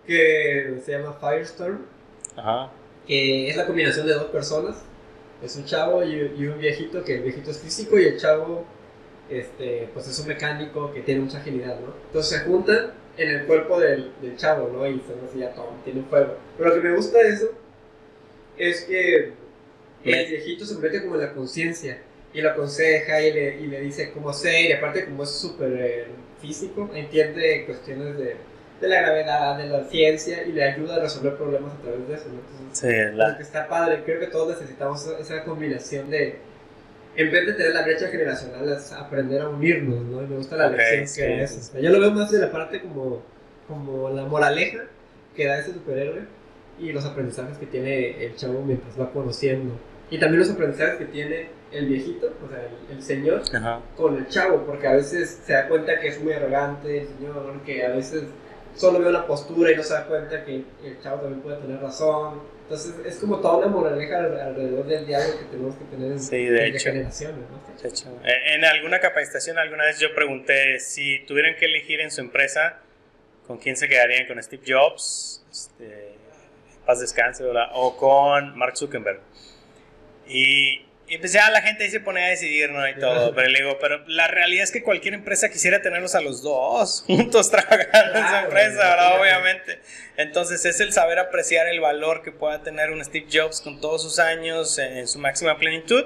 que 0.08 0.80
se 0.82 0.92
llama 0.94 1.18
Firestorm. 1.20 1.86
Ajá. 2.38 2.72
Que 3.12 3.50
es 3.50 3.58
la 3.58 3.66
combinación 3.66 4.08
de 4.08 4.14
dos 4.14 4.32
personas. 4.32 4.78
Es 5.44 5.58
un 5.58 5.66
chavo 5.66 6.02
y, 6.02 6.48
un 6.48 6.58
viejito, 6.58 7.04
que 7.04 7.16
el 7.16 7.24
viejito 7.24 7.52
es 7.52 7.60
físico 7.60 8.00
y 8.00 8.06
el 8.06 8.18
chavo 8.18 8.64
este, 9.30 9.90
pues 9.94 10.08
es 10.08 10.18
un 10.20 10.30
mecánico 10.30 10.94
que 10.94 11.02
tiene 11.02 11.20
mucha 11.20 11.40
agilidad, 11.40 11.78
¿no? 11.82 11.94
Entonces 12.08 12.40
se 12.40 12.46
juntan 12.46 12.94
en 13.18 13.30
el 13.32 13.46
cuerpo 13.48 13.82
del, 13.82 14.14
del 14.22 14.38
chavo, 14.38 14.70
¿no? 14.72 14.88
Y 14.88 15.02
se 15.02 15.12
así 15.28 15.40
ya 15.40 15.54
todo, 15.54 15.74
tiene 15.84 16.04
fuego. 16.04 16.38
Pero 16.58 16.70
lo 16.70 16.76
que 16.82 16.88
me 16.88 16.96
gusta 16.96 17.18
de 17.18 17.30
eso 17.32 17.52
es 18.58 18.86
que 18.86 19.34
el 20.06 20.30
viejito 20.30 20.64
se 20.64 20.76
mete 20.78 21.02
como 21.02 21.16
en 21.16 21.22
la 21.22 21.34
conciencia 21.34 22.02
y 22.34 22.40
lo 22.40 22.52
aconseja 22.52 23.22
y 23.22 23.34
le, 23.34 23.60
y 23.60 23.68
le 23.68 23.82
dice 23.82 24.14
cómo 24.14 24.32
ser 24.32 24.70
y 24.70 24.72
aparte 24.72 25.04
como 25.04 25.24
es 25.24 25.32
súper 25.32 25.74
eh, 25.74 26.06
físico, 26.42 26.90
entiende 26.94 27.66
cuestiones 27.66 28.18
de 28.18 28.38
de 28.82 28.88
la 28.88 29.02
gravedad, 29.02 29.58
de 29.58 29.68
la 29.68 29.84
ciencia 29.84 30.44
y 30.44 30.52
le 30.52 30.64
ayuda 30.64 30.96
a 30.96 31.00
resolver 31.00 31.36
problemas 31.36 31.74
a 31.74 31.82
través 31.82 32.08
de 32.08 32.14
eso. 32.16 32.26
sí, 32.72 32.88
la... 33.14 33.38
que 33.38 33.44
está 33.44 33.68
padre, 33.68 34.02
creo 34.04 34.20
que 34.20 34.28
todos 34.28 34.60
necesitamos 34.60 35.06
esa 35.20 35.44
combinación 35.44 36.10
de, 36.10 36.40
en 37.16 37.32
vez 37.32 37.46
de 37.46 37.54
tener 37.54 37.74
la 37.74 37.84
brecha 37.84 38.08
generacional, 38.08 38.68
es 38.70 38.92
aprender 38.92 39.42
a 39.42 39.50
unirnos, 39.50 40.04
¿no? 40.06 40.24
Y 40.24 40.28
me 40.28 40.38
gusta 40.38 40.58
la 40.58 40.70
lección 40.70 41.28
que 41.28 41.44
es. 41.44 41.72
yo 41.80 41.90
lo 41.92 42.00
veo 42.00 42.12
más 42.12 42.32
de 42.32 42.40
la 42.40 42.52
parte 42.52 42.82
como, 42.82 43.22
como 43.68 44.10
la 44.10 44.26
moraleja 44.26 44.86
que 45.36 45.46
da 45.46 45.60
ese 45.60 45.74
superhéroe 45.74 46.24
y 46.80 46.92
los 46.92 47.06
aprendizajes 47.06 47.58
que 47.60 47.68
tiene 47.68 48.26
el 48.26 48.36
chavo 48.36 48.64
mientras 48.66 49.00
va 49.00 49.12
conociendo. 49.12 49.78
Y 50.10 50.20
también 50.20 50.40
los 50.40 50.50
aprendizajes 50.50 50.98
que 50.98 51.06
tiene 51.06 51.50
el 51.72 51.88
viejito, 51.88 52.34
o 52.44 52.50
sea, 52.50 52.68
el, 52.90 53.02
señor, 53.02 53.44
con 53.96 54.18
el 54.18 54.28
chavo, 54.28 54.66
porque 54.66 54.88
a 54.88 54.94
veces 54.94 55.42
se 55.46 55.54
da 55.54 55.68
cuenta 55.70 56.00
que 56.00 56.10
es 56.10 56.22
muy 56.22 56.34
arrogante 56.34 57.02
el 57.02 57.08
señor, 57.08 57.62
que 57.66 57.86
a 57.86 57.92
veces 57.92 58.24
solo 58.76 59.00
ve 59.00 59.10
una 59.10 59.26
postura 59.26 59.72
y 59.72 59.76
no 59.76 59.84
se 59.84 59.94
da 59.94 60.06
cuenta 60.06 60.44
que 60.44 60.64
el 60.84 61.02
chavo 61.02 61.22
también 61.22 61.42
puede 61.42 61.58
tener 61.58 61.80
razón. 61.82 62.42
Entonces 62.64 62.94
es 63.06 63.18
como 63.18 63.40
toda 63.40 63.58
una 63.58 63.68
moraleja 63.68 64.20
alrededor 64.20 64.86
del 64.86 65.06
diálogo 65.06 65.40
que 65.40 65.46
tenemos 65.46 65.76
que 65.76 65.86
tener 65.86 66.12
en, 66.14 66.20
sí, 66.20 66.46
de 66.46 66.68
hecho. 66.68 66.90
generaciones. 66.90 67.46
¿no? 67.50 67.82
De 67.82 67.90
hecho. 67.90 68.08
Eh, 68.24 68.56
en 68.56 68.66
alguna 68.66 69.00
capacitación 69.00 69.58
alguna 69.58 69.86
vez 69.86 70.00
yo 70.00 70.14
pregunté 70.16 70.80
si 70.80 71.20
tuvieran 71.26 71.56
que 71.58 71.66
elegir 71.66 72.00
en 72.00 72.12
su 72.12 72.22
empresa 72.22 72.80
con 73.46 73.58
quién 73.58 73.76
se 73.76 73.90
quedarían, 73.90 74.28
con 74.28 74.42
Steve 74.42 74.64
Jobs, 74.66 75.44
este, 75.52 76.14
paz 76.86 77.02
descanse, 77.02 77.44
o 77.74 77.98
con 77.98 78.58
Mark 78.58 78.78
Zuckerberg. 78.78 79.20
Y 80.28 80.86
y 81.12 81.18
pues 81.18 81.34
ya 81.34 81.50
la 81.50 81.62
gente 81.62 81.84
ahí 81.84 81.90
se 81.92 82.00
pone 82.00 82.24
a 82.24 82.30
decidir, 82.30 82.70
¿no? 82.70 82.88
Y 82.88 82.96
todo. 82.96 83.36
Pero 83.36 83.50
le 83.50 83.60
digo, 83.60 83.78
pero 83.82 84.02
la 84.08 84.30
realidad 84.30 84.64
es 84.64 84.72
que 84.72 84.82
cualquier 84.82 85.14
empresa 85.14 85.50
quisiera 85.50 85.82
tenerlos 85.82 86.16
a 86.16 86.22
los 86.22 86.42
dos 86.42 87.04
juntos 87.06 87.52
trabajando 87.52 88.18
en 88.18 88.30
su 88.30 88.36
empresa, 88.36 88.78
¿verdad? 88.78 89.20
Obviamente. 89.20 89.80
Entonces 90.16 90.64
es 90.64 90.80
el 90.80 90.94
saber 90.94 91.20
apreciar 91.20 91.68
el 91.68 91.82
valor 91.82 92.22
que 92.24 92.32
pueda 92.32 92.64
tener 92.64 92.92
un 92.92 93.04
Steve 93.04 93.28
Jobs 93.30 93.60
con 93.60 93.82
todos 93.82 94.02
sus 94.02 94.20
años 94.20 94.78
en, 94.78 95.06
su 95.06 95.20
máxima 95.20 95.58
plenitud. 95.58 96.06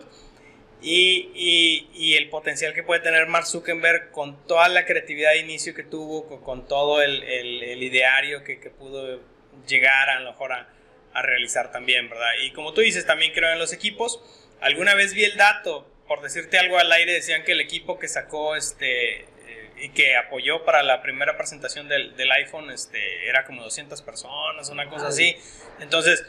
Y, 0.81 1.29
y, 1.35 1.87
y, 1.93 2.15
el 2.15 2.29
potencial 2.29 2.73
que 2.73 2.81
puede 2.81 3.01
tener 3.01 3.27
Mark 3.27 3.45
Zuckerberg 3.45 4.09
con 4.09 4.47
toda 4.47 4.69
la 4.69 4.85
creatividad 4.85 5.33
de 5.33 5.37
inicio 5.37 5.75
que 5.75 5.83
tuvo, 5.83 6.27
con, 6.27 6.41
con 6.41 6.67
todo 6.67 7.03
el, 7.03 7.21
el, 7.21 7.61
el 7.61 7.83
ideario 7.83 8.43
que, 8.43 8.59
que, 8.59 8.71
pudo 8.71 9.19
llegar 9.67 10.09
a 10.09 10.19
lo 10.19 10.31
mejor 10.31 10.51
a, 10.51 10.67
a 11.13 11.21
realizar 11.21 11.71
también, 11.71 12.09
¿verdad? 12.09 12.29
Y 12.43 12.51
como 12.51 12.73
tú 12.73 12.81
dices, 12.81 13.05
también 13.05 13.33
creo 13.33 13.51
en 13.51 13.59
los 13.59 13.71
equipos 13.71 14.19
Alguna 14.61 14.95
vez 14.95 15.13
vi 15.13 15.23
el 15.23 15.37
dato, 15.37 15.87
por 16.07 16.21
decirte 16.21 16.57
algo 16.57 16.77
al 16.77 16.91
aire, 16.91 17.13
decían 17.13 17.43
que 17.43 17.53
el 17.53 17.61
equipo 17.61 17.99
que 17.99 18.07
sacó 18.07 18.55
este 18.55 19.21
eh, 19.21 19.71
y 19.77 19.89
que 19.89 20.15
apoyó 20.15 20.63
para 20.65 20.83
la 20.83 21.01
primera 21.01 21.37
presentación 21.37 21.87
del, 21.87 22.15
del, 22.15 22.31
iPhone 22.31 22.71
este, 22.71 23.27
era 23.27 23.45
como 23.45 23.63
200 23.63 24.01
personas, 24.01 24.69
una 24.69 24.89
cosa 24.89 25.07
así. 25.07 25.35
Entonces, 25.79 26.25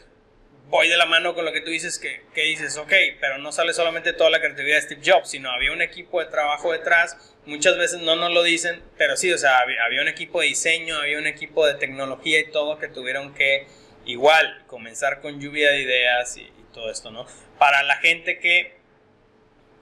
voy 0.68 0.88
de 0.88 0.96
la 0.96 1.06
mano 1.06 1.34
con 1.34 1.44
lo 1.44 1.52
que 1.52 1.60
tú 1.60 1.70
dices, 1.70 1.98
que, 1.98 2.22
que, 2.34 2.42
dices, 2.42 2.76
ok, 2.76 2.92
pero 3.20 3.38
no 3.38 3.52
sale 3.52 3.72
solamente 3.72 4.12
toda 4.12 4.30
la 4.30 4.40
creatividad 4.40 4.76
de 4.76 4.82
Steve 4.82 5.02
Jobs, 5.04 5.30
sino 5.30 5.50
había 5.50 5.72
un 5.72 5.82
equipo 5.82 6.20
de 6.20 6.26
trabajo 6.26 6.72
detrás. 6.72 7.16
Muchas 7.44 7.76
veces 7.76 8.00
no 8.00 8.16
nos 8.16 8.32
lo 8.32 8.42
dicen, 8.42 8.82
pero 8.98 9.16
sí, 9.16 9.32
o 9.32 9.38
sea, 9.38 9.58
había, 9.58 9.84
había 9.84 10.02
un 10.02 10.08
equipo 10.08 10.40
de 10.40 10.48
diseño, 10.48 10.96
había 10.96 11.18
un 11.18 11.26
equipo 11.26 11.66
de 11.66 11.74
tecnología 11.74 12.40
y 12.40 12.50
todo 12.50 12.78
que 12.78 12.88
tuvieron 12.88 13.34
que, 13.34 13.66
igual, 14.04 14.64
comenzar 14.66 15.20
con 15.20 15.40
lluvia 15.40 15.70
de 15.70 15.82
ideas 15.82 16.36
y, 16.36 16.52
todo 16.76 16.90
esto, 16.90 17.10
¿no? 17.10 17.26
Para 17.58 17.82
la 17.82 17.96
gente 17.96 18.38
que, 18.38 18.76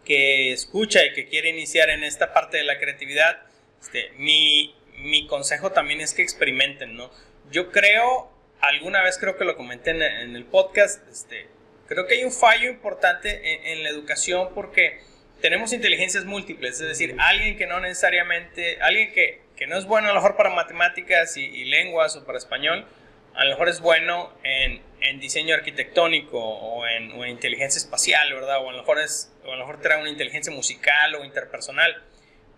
que 0.05 0.53
escucha 0.53 1.05
y 1.05 1.13
que 1.13 1.29
quiere 1.29 1.51
iniciar 1.51 1.91
en 1.91 2.05
esta 2.05 2.33
parte 2.33 2.57
de 2.57 2.65
la 2.65 2.79
creatividad, 2.79 3.43
este, 3.83 4.13
mi, 4.17 4.75
mi 4.99 5.27
consejo 5.27 5.73
también 5.73 6.01
es 6.01 6.15
que 6.15 6.23
experimenten, 6.23 6.97
¿no? 6.97 7.11
Yo 7.51 7.73
creo, 7.73 8.31
alguna 8.61 9.03
vez 9.03 9.19
creo 9.19 9.37
que 9.37 9.45
lo 9.45 9.57
comenté 9.57 9.91
en, 9.91 10.37
el 10.37 10.45
podcast, 10.45 11.07
este, 11.09 11.49
creo 11.89 12.07
que 12.07 12.15
hay 12.15 12.25
un 12.25 12.33
fallo 12.33 12.71
importante 12.71 13.73
en, 13.73 13.83
la 13.83 13.91
educación 13.91 14.55
porque 14.55 15.01
tenemos 15.43 15.73
inteligencias 15.73 16.25
múltiples, 16.25 16.81
es 16.81 16.89
decir, 16.89 17.17
alguien 17.19 17.57
que 17.59 17.67
no 17.67 17.81
necesariamente, 17.81 18.79
alguien 18.81 19.13
que, 19.13 19.43
que 19.57 19.67
no 19.67 19.77
es 19.77 19.85
bueno 19.85 20.09
a 20.09 20.11
lo 20.11 20.21
mejor 20.21 20.37
para 20.37 20.51
matemáticas 20.51 21.37
y, 21.37 21.45
y 21.45 21.65
lenguas 21.65 22.15
o 22.15 22.25
para 22.25 22.39
español, 22.39 22.87
a 23.35 23.45
lo 23.45 23.51
mejor 23.51 23.69
es 23.69 23.81
bueno 23.81 24.33
en, 24.43 24.83
en 25.01 25.21
diseño 25.21 25.55
arquitectónico 25.55 26.39
o 26.39 26.87
en, 26.87 27.13
o 27.13 27.25
en, 27.25 27.31
inteligencia 27.31 27.79
espacial, 27.79 28.33
¿verdad? 28.33 28.63
O 28.63 28.71
a 28.71 28.73
lo 28.73 28.79
mejor 28.79 29.01
es, 29.01 29.33
o 29.45 29.53
a 29.53 29.57
lo 29.57 29.67
mejor 29.67 29.81
trae 29.81 30.01
una 30.01 30.11
inteligencia 30.11 30.53
musical 30.53 31.15
o 31.15 31.25
interpersonal, 31.25 32.03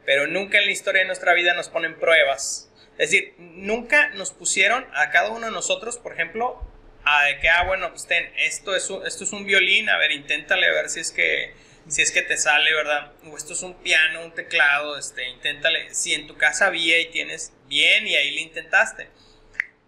pero 0.04 0.26
nunca 0.26 0.58
en 0.58 0.66
la 0.66 0.72
historia 0.72 1.00
de 1.02 1.06
nuestra 1.06 1.32
vida 1.34 1.54
nos 1.54 1.68
ponen 1.68 1.98
pruebas. 1.98 2.70
Es 2.98 3.10
decir, 3.10 3.34
nunca 3.38 4.08
nos 4.10 4.30
pusieron 4.32 4.86
a 4.94 5.10
cada 5.10 5.30
uno 5.30 5.46
de 5.46 5.52
nosotros, 5.52 5.98
por 5.98 6.12
ejemplo, 6.12 6.62
a 7.04 7.24
de 7.24 7.38
que, 7.38 7.48
ah, 7.48 7.64
bueno, 7.64 7.90
pues 7.90 8.06
ten, 8.06 8.32
esto 8.36 8.74
es 8.74 8.88
un, 8.90 9.06
esto 9.06 9.24
es 9.24 9.32
un 9.32 9.46
violín, 9.46 9.88
a 9.88 9.98
ver, 9.98 10.12
inténtale 10.12 10.66
a 10.66 10.72
ver 10.72 10.88
si 10.88 11.00
es 11.00 11.12
que 11.12 11.54
si 11.88 12.02
es 12.02 12.10
que 12.10 12.22
te 12.22 12.36
sale, 12.36 12.72
¿verdad? 12.74 13.12
O 13.30 13.36
esto 13.36 13.52
es 13.52 13.62
un 13.62 13.74
piano, 13.74 14.24
un 14.24 14.32
teclado, 14.32 14.98
este, 14.98 15.28
inténtale. 15.28 15.94
Si 15.94 16.14
en 16.14 16.26
tu 16.26 16.36
casa 16.36 16.66
había 16.66 16.98
y 16.98 17.10
tienes 17.10 17.52
bien 17.68 18.08
y 18.08 18.16
ahí 18.16 18.32
le 18.32 18.40
intentaste. 18.40 19.08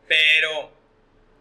Pero 0.07 0.78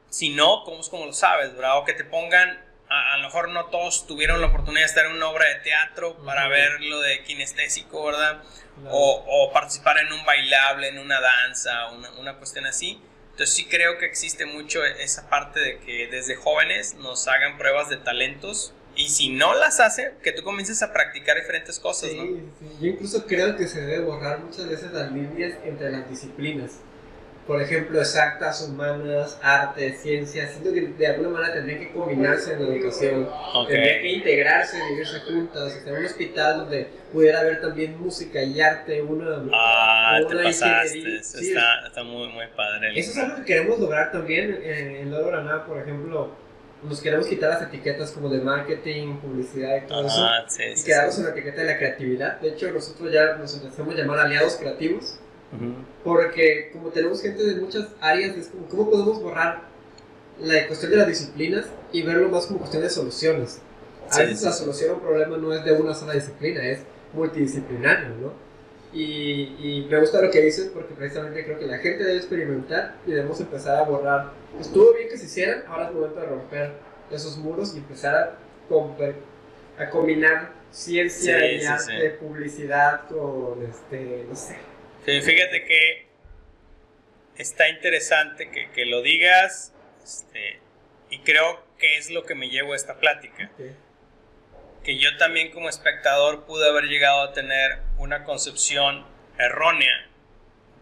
si 0.10 0.30
no, 0.30 0.64
¿cómo 0.64 0.82
es 0.82 0.90
como 0.90 1.06
lo 1.06 1.14
sabes, 1.14 1.54
verdad? 1.54 1.78
O 1.80 1.86
que 1.86 1.94
te 1.94 2.04
pongan, 2.04 2.60
a, 2.90 3.18
lo 3.18 3.24
mejor 3.24 3.50
no 3.50 3.66
todos 3.66 4.08
tuvieron 4.08 4.42
la 4.42 4.48
oportunidad 4.48 4.82
de 4.82 4.88
estar 4.88 5.06
en 5.06 5.14
una 5.14 5.30
obra 5.30 5.48
de 5.48 5.56
teatro 5.56 6.18
para 6.26 6.48
ver 6.48 6.82
lo 6.82 7.02
de 7.02 7.24
kinestésico, 7.24 8.06
¿verdad? 8.06 8.42
O, 8.90 9.24
o, 9.28 9.52
participar 9.52 9.98
en 9.98 10.12
un 10.14 10.24
bailable, 10.24 10.90
en 10.90 11.00
una 11.00 11.20
danza, 11.20 11.90
una, 11.90 12.12
una 12.12 12.38
cuestión 12.38 12.66
así. 12.66 13.02
Entonces 13.32 13.56
sí 13.56 13.66
creo 13.66 13.98
que 13.98 14.06
existe 14.06 14.46
mucho 14.46 14.84
esa 14.86 15.30
parte 15.30 15.60
de 15.60 15.80
que 15.80 16.08
desde 16.08 16.36
jóvenes 16.36 16.96
nos 16.96 17.28
hagan 17.28 17.58
pruebas 17.58 17.90
de 17.90 17.98
talentos 17.98 18.74
y 18.98 19.10
si 19.10 19.30
no 19.30 19.54
las 19.54 19.80
hacen, 19.80 20.14
que 20.24 20.32
tú 20.32 20.44
comiences 20.44 20.82
a 20.82 20.92
practicar 20.92 21.38
diferentes 21.38 21.80
cosas, 21.80 22.14
¿no? 22.14 22.24
Sí, 22.24 22.42
yo 22.82 22.88
incluso 22.88 23.28
creo 23.28 23.56
que 23.56 23.68
se 23.68 23.82
debe 23.82 24.04
borrar 24.04 24.40
muchas 24.40 24.68
veces 24.68 24.92
las 24.92 25.12
líneas 25.12 25.54
entre 25.64 25.92
las 25.92 26.10
disciplinas 26.10 26.80
por 27.48 27.62
ejemplo, 27.62 28.00
exactas, 28.00 28.62
humanas, 28.62 29.40
arte, 29.42 29.94
ciencias, 29.94 30.52
siento 30.52 30.74
que 30.74 30.82
de 30.82 31.08
alguna 31.08 31.30
manera 31.30 31.54
tendrían 31.54 31.80
que 31.80 31.92
combinarse 31.94 32.54
en 32.54 32.62
la 32.62 32.76
educación, 32.76 33.30
tendrían 33.68 34.02
que 34.02 34.12
integrarse, 34.12 34.78
vivirse 34.90 35.22
juntas, 35.22 35.82
tener 35.86 36.00
un 36.00 36.06
hospital 36.06 36.58
donde 36.58 36.90
pudiera 37.14 37.40
haber 37.40 37.62
también 37.62 37.98
música 37.98 38.44
y 38.44 38.60
arte, 38.60 39.02
una... 39.02 39.44
Ah, 39.54 40.20
te 40.28 40.36
pasaste, 40.36 41.16
está, 41.16 41.88
está, 41.88 42.04
muy, 42.04 42.28
muy 42.28 42.46
padre. 42.54 43.00
Eso 43.00 43.12
es 43.12 43.18
algo 43.18 43.38
que 43.38 43.46
queremos 43.46 43.80
lograr 43.80 44.12
también 44.12 44.60
en 44.62 45.10
Loro 45.10 45.28
Granada, 45.28 45.66
por 45.66 45.78
ejemplo, 45.78 46.30
nos 46.84 47.02
queremos 47.02 47.28
quitar 47.28 47.50
las 47.50 47.62
etiquetas 47.64 48.12
como 48.12 48.30
de 48.30 48.40
marketing, 48.40 49.18
publicidad 49.18 49.78
y 49.78 49.88
todo 49.88 50.06
eso, 50.06 50.28
sí, 50.48 50.64
y 50.76 50.84
quedarnos 50.84 51.18
en 51.18 51.24
la 51.24 51.32
etiqueta 51.32 51.62
de 51.62 51.68
la 51.68 51.78
creatividad. 51.78 52.40
De 52.42 52.50
hecho, 52.50 52.72
nosotros 52.72 53.12
ya 53.12 53.36
nos 53.36 53.56
empezamos 53.56 53.96
a 53.96 53.98
llamar 53.98 54.20
aliados 54.20 54.58
creativos 54.58 55.18
porque 56.04 56.70
como 56.74 56.90
tenemos 56.90 57.22
gente 57.22 57.44
de 57.44 57.56
muchas 57.62 57.88
áreas, 58.02 58.36
es 58.36 58.48
como, 58.48 58.68
¿cómo 58.68 58.90
podemos 58.92 59.22
borrar 59.22 59.62
la 60.40 60.68
cuestión 60.68 60.92
de 60.92 60.98
las 60.98 61.08
disciplinas 61.08 61.66
y 61.92 62.04
verlo 62.04 62.30
más 62.30 62.48
como 62.48 62.60
cuestión 62.60 62.84
de 62.84 62.90
soluciones? 62.90 63.62
A 64.12 64.20
veces 64.20 64.44
la 64.44 64.52
solución 64.52 64.92
a 64.92 64.94
un 64.94 65.02
problema 65.02 65.38
no 65.38 65.54
es 65.54 65.64
de 65.66 65.74
una 65.74 65.94
sola 65.94 66.14
disciplina, 66.14 66.64
es 66.64 66.80
multidisciplinario, 67.14 68.10
¿no? 68.22 68.48
Y, 68.94 69.56
y, 69.60 69.88
me 69.92 70.00
gusta 70.00 70.22
lo 70.22 70.32
que 70.32 70.42
dices 70.42 70.72
porque 70.74 70.94
precisamente 70.94 71.44
creo 71.44 71.60
que 71.60 71.68
la 71.68 71.78
gente 71.78 72.06
debe 72.06 72.18
experimentar 72.18 72.96
y 73.06 73.12
debemos 73.12 73.40
empezar 73.42 73.76
a 73.78 73.84
borrar. 73.84 74.32
Estuvo 74.60 74.94
bien 74.94 75.10
que 75.10 75.18
se 75.18 75.26
hicieran, 75.26 75.64
ahora 75.68 75.90
es 75.90 75.94
momento 75.94 76.20
de 76.22 76.26
romper 76.26 76.72
esos 77.12 77.38
muros 77.38 77.76
y 77.76 77.80
empezar 77.80 78.16
a, 78.16 79.84
a 79.84 79.90
combinar 79.90 80.54
ciencia 80.72 81.52
y 81.52 81.66
arte, 81.66 82.12
publicidad 82.12 83.08
con, 83.10 83.62
este, 83.64 84.26
no 84.30 84.36
sé, 84.36 84.56
fíjate 85.08 85.64
que 85.64 86.08
está 87.38 87.70
interesante 87.70 88.52
que, 88.52 88.86
lo 88.86 89.02
digas 89.02 89.74
este, 90.04 90.60
y 91.10 91.20
creo 91.20 91.66
que 91.78 91.98
es 91.98 92.10
lo 92.10 92.26
que 92.26 92.36
me 92.36 92.50
llevo 92.50 92.74
a 92.74 92.76
esta 92.76 93.00
plática. 93.00 93.50
Que 94.84 94.98
yo 94.98 95.16
también 95.18 95.52
como 95.52 95.70
espectador 95.70 96.46
pude 96.46 96.68
haber 96.68 96.86
llegado 96.86 97.22
a 97.22 97.34
tener 97.34 97.80
una 97.98 98.24
concepción 98.24 99.06
errónea 99.38 100.10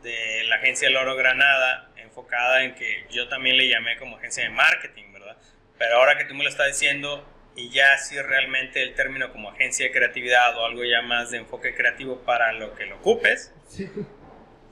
de 0.01 0.43
la 0.45 0.55
agencia 0.55 0.89
Loro 0.89 1.15
Granada 1.15 1.91
enfocada 1.97 2.63
en 2.63 2.76
que 2.76 3.05
yo 3.11 3.28
también 3.28 3.57
le 3.57 3.67
llamé 3.67 3.97
como 3.97 4.17
agencia 4.17 4.43
de 4.43 4.49
marketing, 4.49 5.11
¿verdad? 5.13 5.38
Pero 5.78 5.97
ahora 5.97 6.17
que 6.17 6.26
tú 6.26 6.34
me 6.34 6.43
lo 6.43 6.49
estás 6.49 6.67
diciendo 6.67 7.28
y 7.56 7.70
ya 7.70 7.97
si 7.97 8.20
realmente 8.22 8.84
el 8.84 8.93
término 8.95 9.32
como 9.32 9.49
agencia 9.49 9.86
de 9.86 9.91
creatividad 9.91 10.58
o 10.58 10.66
algo 10.66 10.84
ya 10.84 11.01
más 11.01 11.32
de 11.32 11.38
enfoque 11.38 11.74
creativo 11.74 12.20
para 12.22 12.51
lo 12.53 12.76
que 12.76 12.86
lo 12.86 12.97
ocupes, 12.97 13.53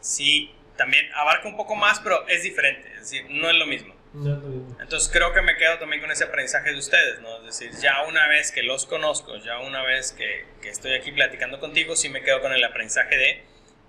sí. 0.01 0.51
también 0.75 1.05
abarca 1.13 1.47
un 1.47 1.55
poco 1.55 1.75
más, 1.75 1.99
pero 2.01 2.27
es 2.27 2.43
diferente, 2.43 2.91
es 2.93 3.01
decir, 3.01 3.25
no 3.29 3.49
es 3.49 3.55
lo 3.55 3.65
mismo. 3.65 3.95
Entonces 4.13 5.09
creo 5.11 5.33
que 5.33 5.41
me 5.41 5.57
quedo 5.57 5.79
también 5.79 5.99
con 5.99 6.11
ese 6.11 6.25
aprendizaje 6.25 6.71
de 6.71 6.77
ustedes, 6.77 7.19
¿no? 7.21 7.37
Es 7.37 7.59
decir, 7.59 7.71
ya 7.81 8.03
una 8.03 8.27
vez 8.27 8.51
que 8.51 8.61
los 8.61 8.85
conozco, 8.85 9.37
ya 9.37 9.57
una 9.59 9.81
vez 9.81 10.11
que, 10.11 10.45
que 10.61 10.69
estoy 10.69 10.93
aquí 10.93 11.11
platicando 11.11 11.59
contigo, 11.59 11.95
sí 11.95 12.09
me 12.09 12.21
quedo 12.21 12.39
con 12.39 12.53
el 12.53 12.63
aprendizaje 12.63 13.17
de, 13.17 13.43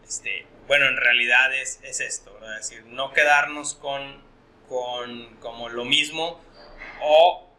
este, 0.06 0.46
bueno, 0.66 0.86
en 0.86 0.96
realidad 0.96 1.54
es, 1.54 1.78
es 1.82 2.00
esto, 2.00 2.32
¿verdad? 2.34 2.58
Es 2.58 2.70
decir, 2.70 2.86
no 2.86 3.12
quedarnos 3.12 3.74
con, 3.74 4.22
con 4.66 5.36
como 5.40 5.68
lo 5.68 5.84
mismo 5.84 6.42
o 7.02 7.53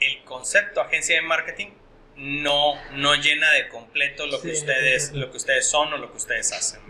el 0.00 0.24
concepto 0.24 0.80
agencia 0.80 1.16
de 1.16 1.22
marketing 1.22 1.68
no, 2.16 2.74
no 2.92 3.14
llena 3.14 3.50
de 3.52 3.68
completo 3.68 4.26
lo, 4.26 4.40
que 4.40 4.52
ustedes, 4.52 5.12
lo 5.12 5.30
que 5.30 5.36
ustedes 5.36 5.68
son 5.68 5.92
o 5.92 5.98
lo 5.98 6.10
que 6.10 6.16
ustedes 6.16 6.52
hacen, 6.52 6.80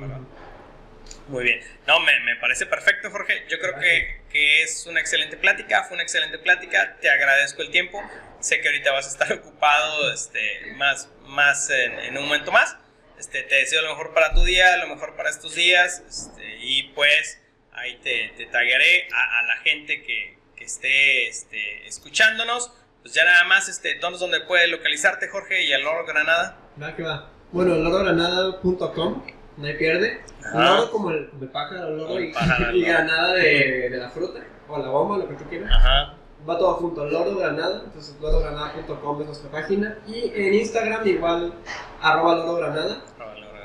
Muy 1.28 1.44
bien. 1.44 1.60
No, 1.86 1.98
me, 2.00 2.20
me, 2.20 2.36
parece 2.36 2.66
perfecto, 2.66 3.10
Jorge. 3.10 3.44
Yo 3.48 3.58
creo 3.58 3.78
que, 3.78 4.20
que, 4.30 4.62
es 4.62 4.86
una 4.86 5.00
excelente 5.00 5.36
plática, 5.36 5.84
fue 5.84 5.94
una 5.94 6.04
excelente 6.04 6.38
plática. 6.38 6.96
Te 7.00 7.10
agradezco 7.10 7.62
el 7.62 7.70
tiempo. 7.70 8.00
Sé 8.40 8.60
que 8.60 8.68
ahorita 8.68 8.92
vas 8.92 9.06
a 9.06 9.10
estar 9.10 9.32
ocupado 9.38 10.12
este, 10.12 10.72
más, 10.76 11.08
más 11.22 11.70
en, 11.70 12.16
un 12.16 12.24
momento 12.24 12.52
más. 12.52 12.76
Este, 13.18 13.42
te 13.42 13.56
deseo 13.56 13.82
lo 13.82 13.90
mejor 13.90 14.14
para 14.14 14.32
tu 14.32 14.44
día, 14.44 14.76
lo 14.76 14.86
mejor 14.86 15.16
para 15.16 15.30
estos 15.30 15.56
días. 15.56 16.04
Este, 16.08 16.58
y 16.60 16.84
pues 16.94 17.42
ahí 17.72 17.96
te, 17.96 18.32
te 18.36 18.46
taguearé 18.46 19.08
a, 19.12 19.42
la 19.42 19.56
gente 19.58 20.04
que, 20.04 20.38
que 20.54 20.64
esté 20.64 21.26
este, 21.26 21.88
escuchándonos. 21.88 22.72
Pues 23.06 23.14
ya 23.14 23.24
nada 23.24 23.44
más, 23.44 23.68
este, 23.68 24.00
¿dónde 24.00 24.16
es 24.16 24.20
donde 24.20 24.40
puede 24.40 24.66
localizarte, 24.66 25.28
Jorge? 25.28 25.62
Y 25.62 25.72
el 25.72 25.84
Loro 25.84 26.04
Granada. 26.04 26.56
Va 26.82 26.96
que 26.96 27.04
va. 27.04 27.30
Bueno, 27.52 27.76
lorogranada.com, 27.76 29.22
no 29.58 29.64
hay 29.64 29.74
pierde. 29.74 30.22
Loro 30.52 30.90
como 30.90 31.12
el 31.12 31.30
de 31.38 31.46
pájaro, 31.46 31.90
loro 31.90 32.20
y, 32.20 32.34
y, 32.74 32.82
granada 32.82 33.34
de, 33.34 33.90
de, 33.90 33.96
la 33.96 34.10
fruta, 34.10 34.40
o 34.66 34.78
la 34.78 34.88
bomba, 34.88 35.18
lo 35.18 35.28
que 35.28 35.34
tú 35.36 35.44
quieras. 35.48 35.70
Ajá. 35.72 36.16
Va 36.48 36.58
todo 36.58 36.74
junto, 36.74 37.04
Loro 37.04 37.36
Granada, 37.36 37.82
entonces 37.84 38.16
lorogranada.com 38.20 39.20
es 39.20 39.26
nuestra 39.28 39.50
página. 39.52 39.98
Y 40.08 40.32
en 40.34 40.54
Instagram 40.54 41.06
igual, 41.06 41.54
arroba 42.02 42.34
lorogranada. 42.38 43.04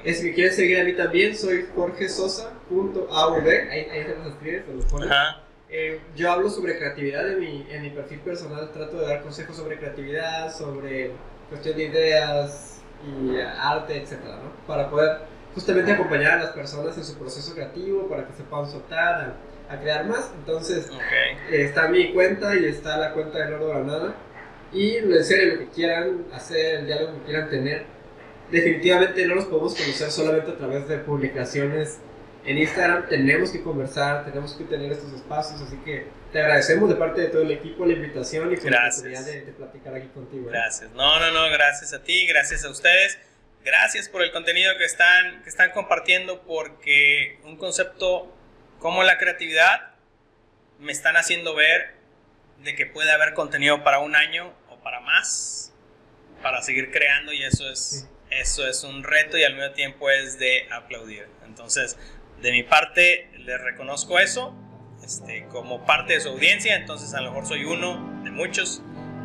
Es 0.03 0.21
que 0.21 0.35
quieres 0.35 0.55
seguir 0.55 0.81
a 0.81 0.83
mí 0.83 0.93
también, 0.93 1.35
soy 1.35 1.67
Jorge 1.73 2.07
Sosa.av, 2.09 3.33
ahí, 3.43 3.87
ahí 3.89 4.03
te 4.03 4.15
los 4.19 4.27
escribes, 4.27 4.67
te 4.67 4.73
los 4.75 4.85
pones. 4.85 5.09
Ajá. 5.09 5.41
Eh, 5.73 6.01
yo 6.17 6.29
hablo 6.29 6.49
sobre 6.49 6.77
creatividad 6.77 7.31
en 7.31 7.39
mi, 7.39 7.65
en 7.69 7.81
mi 7.81 7.91
perfil 7.91 8.19
personal, 8.19 8.71
trato 8.73 8.99
de 8.99 9.07
dar 9.07 9.21
consejos 9.21 9.55
sobre 9.55 9.77
creatividad, 9.77 10.53
sobre 10.53 11.11
cuestión 11.47 11.77
de 11.77 11.83
ideas 11.85 12.81
y 13.05 13.39
arte, 13.39 13.95
etcétera, 13.95 14.35
¿no? 14.35 14.67
Para 14.67 14.89
poder 14.89 15.19
justamente 15.55 15.93
acompañar 15.93 16.33
a 16.33 16.43
las 16.43 16.49
personas 16.51 16.97
en 16.97 17.05
su 17.05 17.17
proceso 17.17 17.53
creativo, 17.53 18.09
para 18.09 18.27
que 18.27 18.33
se 18.33 18.43
puedan 18.43 18.69
soltar, 18.69 19.33
a, 19.69 19.79
crear 19.79 20.05
más. 20.05 20.29
Entonces, 20.39 20.89
eh, 21.49 21.63
está 21.63 21.87
mi 21.87 22.11
cuenta 22.11 22.53
y 22.53 22.65
está 22.65 22.97
la 22.97 23.13
cuenta 23.13 23.39
de 23.39 23.51
Loro 23.51 23.69
Granada. 23.69 24.13
Y 24.73 24.97
en 24.97 25.23
serio, 25.23 25.53
lo 25.53 25.59
que 25.59 25.69
quieran 25.69 26.25
hacer, 26.33 26.81
el 26.81 26.87
diálogo 26.87 27.13
que 27.13 27.31
quieran 27.31 27.49
tener, 27.49 27.85
definitivamente 28.51 29.25
no 29.25 29.35
los 29.35 29.45
podemos 29.45 29.73
conocer 29.75 30.11
solamente 30.11 30.51
a 30.51 30.57
través 30.57 30.89
de 30.89 30.97
publicaciones 30.97 31.99
en 32.45 32.57
Instagram 32.57 33.07
tenemos 33.07 33.51
que 33.51 33.61
conversar, 33.61 34.25
tenemos 34.25 34.53
que 34.53 34.63
tener 34.63 34.91
estos 34.91 35.13
espacios, 35.13 35.61
así 35.61 35.77
que 35.85 36.07
te 36.31 36.39
agradecemos 36.39 36.89
de 36.89 36.95
parte 36.95 37.21
de 37.21 37.27
todo 37.27 37.41
el 37.41 37.51
equipo 37.51 37.85
la 37.85 37.93
invitación 37.93 38.51
y 38.51 38.57
por 38.57 38.71
la 38.71 38.87
oportunidad 38.87 39.25
de, 39.25 39.41
platicar 39.53 39.95
aquí 39.95 40.07
contigo. 40.07 40.47
¿eh? 40.47 40.51
Gracias. 40.51 40.91
No, 40.91 41.19
no, 41.19 41.31
no, 41.31 41.49
gracias 41.51 41.93
a 41.93 42.03
ti, 42.03 42.25
gracias 42.27 42.65
a 42.65 42.69
ustedes. 42.69 43.19
Gracias 43.63 44.09
por 44.09 44.23
el 44.23 44.31
contenido 44.31 44.75
que 44.77 44.85
están, 44.85 45.43
que 45.43 45.49
están 45.49 45.71
compartiendo 45.71 46.41
porque 46.41 47.39
un 47.43 47.57
concepto 47.57 48.35
como 48.79 49.03
la 49.03 49.19
creatividad 49.19 49.91
me 50.79 50.91
están 50.91 51.15
haciendo 51.15 51.53
ver 51.53 51.93
de 52.63 52.75
que 52.75 52.87
puede 52.87 53.11
haber 53.11 53.35
contenido 53.35 53.83
para 53.83 53.99
un 53.99 54.15
año 54.15 54.51
o 54.69 54.79
para 54.81 54.99
más 54.99 55.71
para 56.41 56.61
seguir 56.61 56.91
creando 56.91 57.31
y 57.33 57.43
eso 57.43 57.69
es, 57.69 58.09
eso 58.29 58.67
es 58.67 58.83
un 58.83 59.03
reto 59.03 59.37
y 59.37 59.43
al 59.43 59.55
mismo 59.55 59.71
tiempo 59.73 60.09
es 60.09 60.39
de 60.39 60.67
aplaudir. 60.71 61.27
Entonces, 61.45 61.97
de 62.41 62.51
mi 62.51 62.63
parte, 62.63 63.29
le 63.39 63.57
reconozco 63.57 64.19
eso 64.19 64.55
este, 65.03 65.45
como 65.51 65.85
parte 65.85 66.13
de 66.13 66.21
su 66.21 66.29
audiencia, 66.29 66.75
entonces 66.75 67.13
a 67.13 67.21
lo 67.21 67.31
mejor 67.31 67.45
soy 67.45 67.65
uno 67.65 68.21
de 68.23 68.31
muchos 68.31 68.81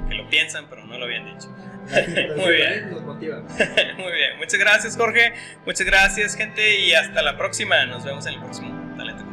que 0.09 0.15
lo 0.15 0.29
piensan, 0.29 0.67
pero 0.69 0.85
no 0.85 0.99
lo 0.99 1.05
habían 1.05 1.27
dicho. 1.27 1.49
Muy 2.37 2.57
bien. 2.57 2.91
Muy 3.97 4.13
bien. 4.13 4.39
Muchas 4.39 4.59
gracias, 4.59 4.97
Jorge. 4.97 5.33
Muchas 5.65 5.87
gracias, 5.87 6.35
gente. 6.35 6.81
Y 6.81 6.95
hasta 6.95 7.23
la 7.23 7.37
próxima. 7.37 7.85
Nos 7.87 8.05
vemos 8.05 8.27
en 8.27 8.35
el 8.35 8.41
próximo 8.41 8.97
Talento 8.97 9.26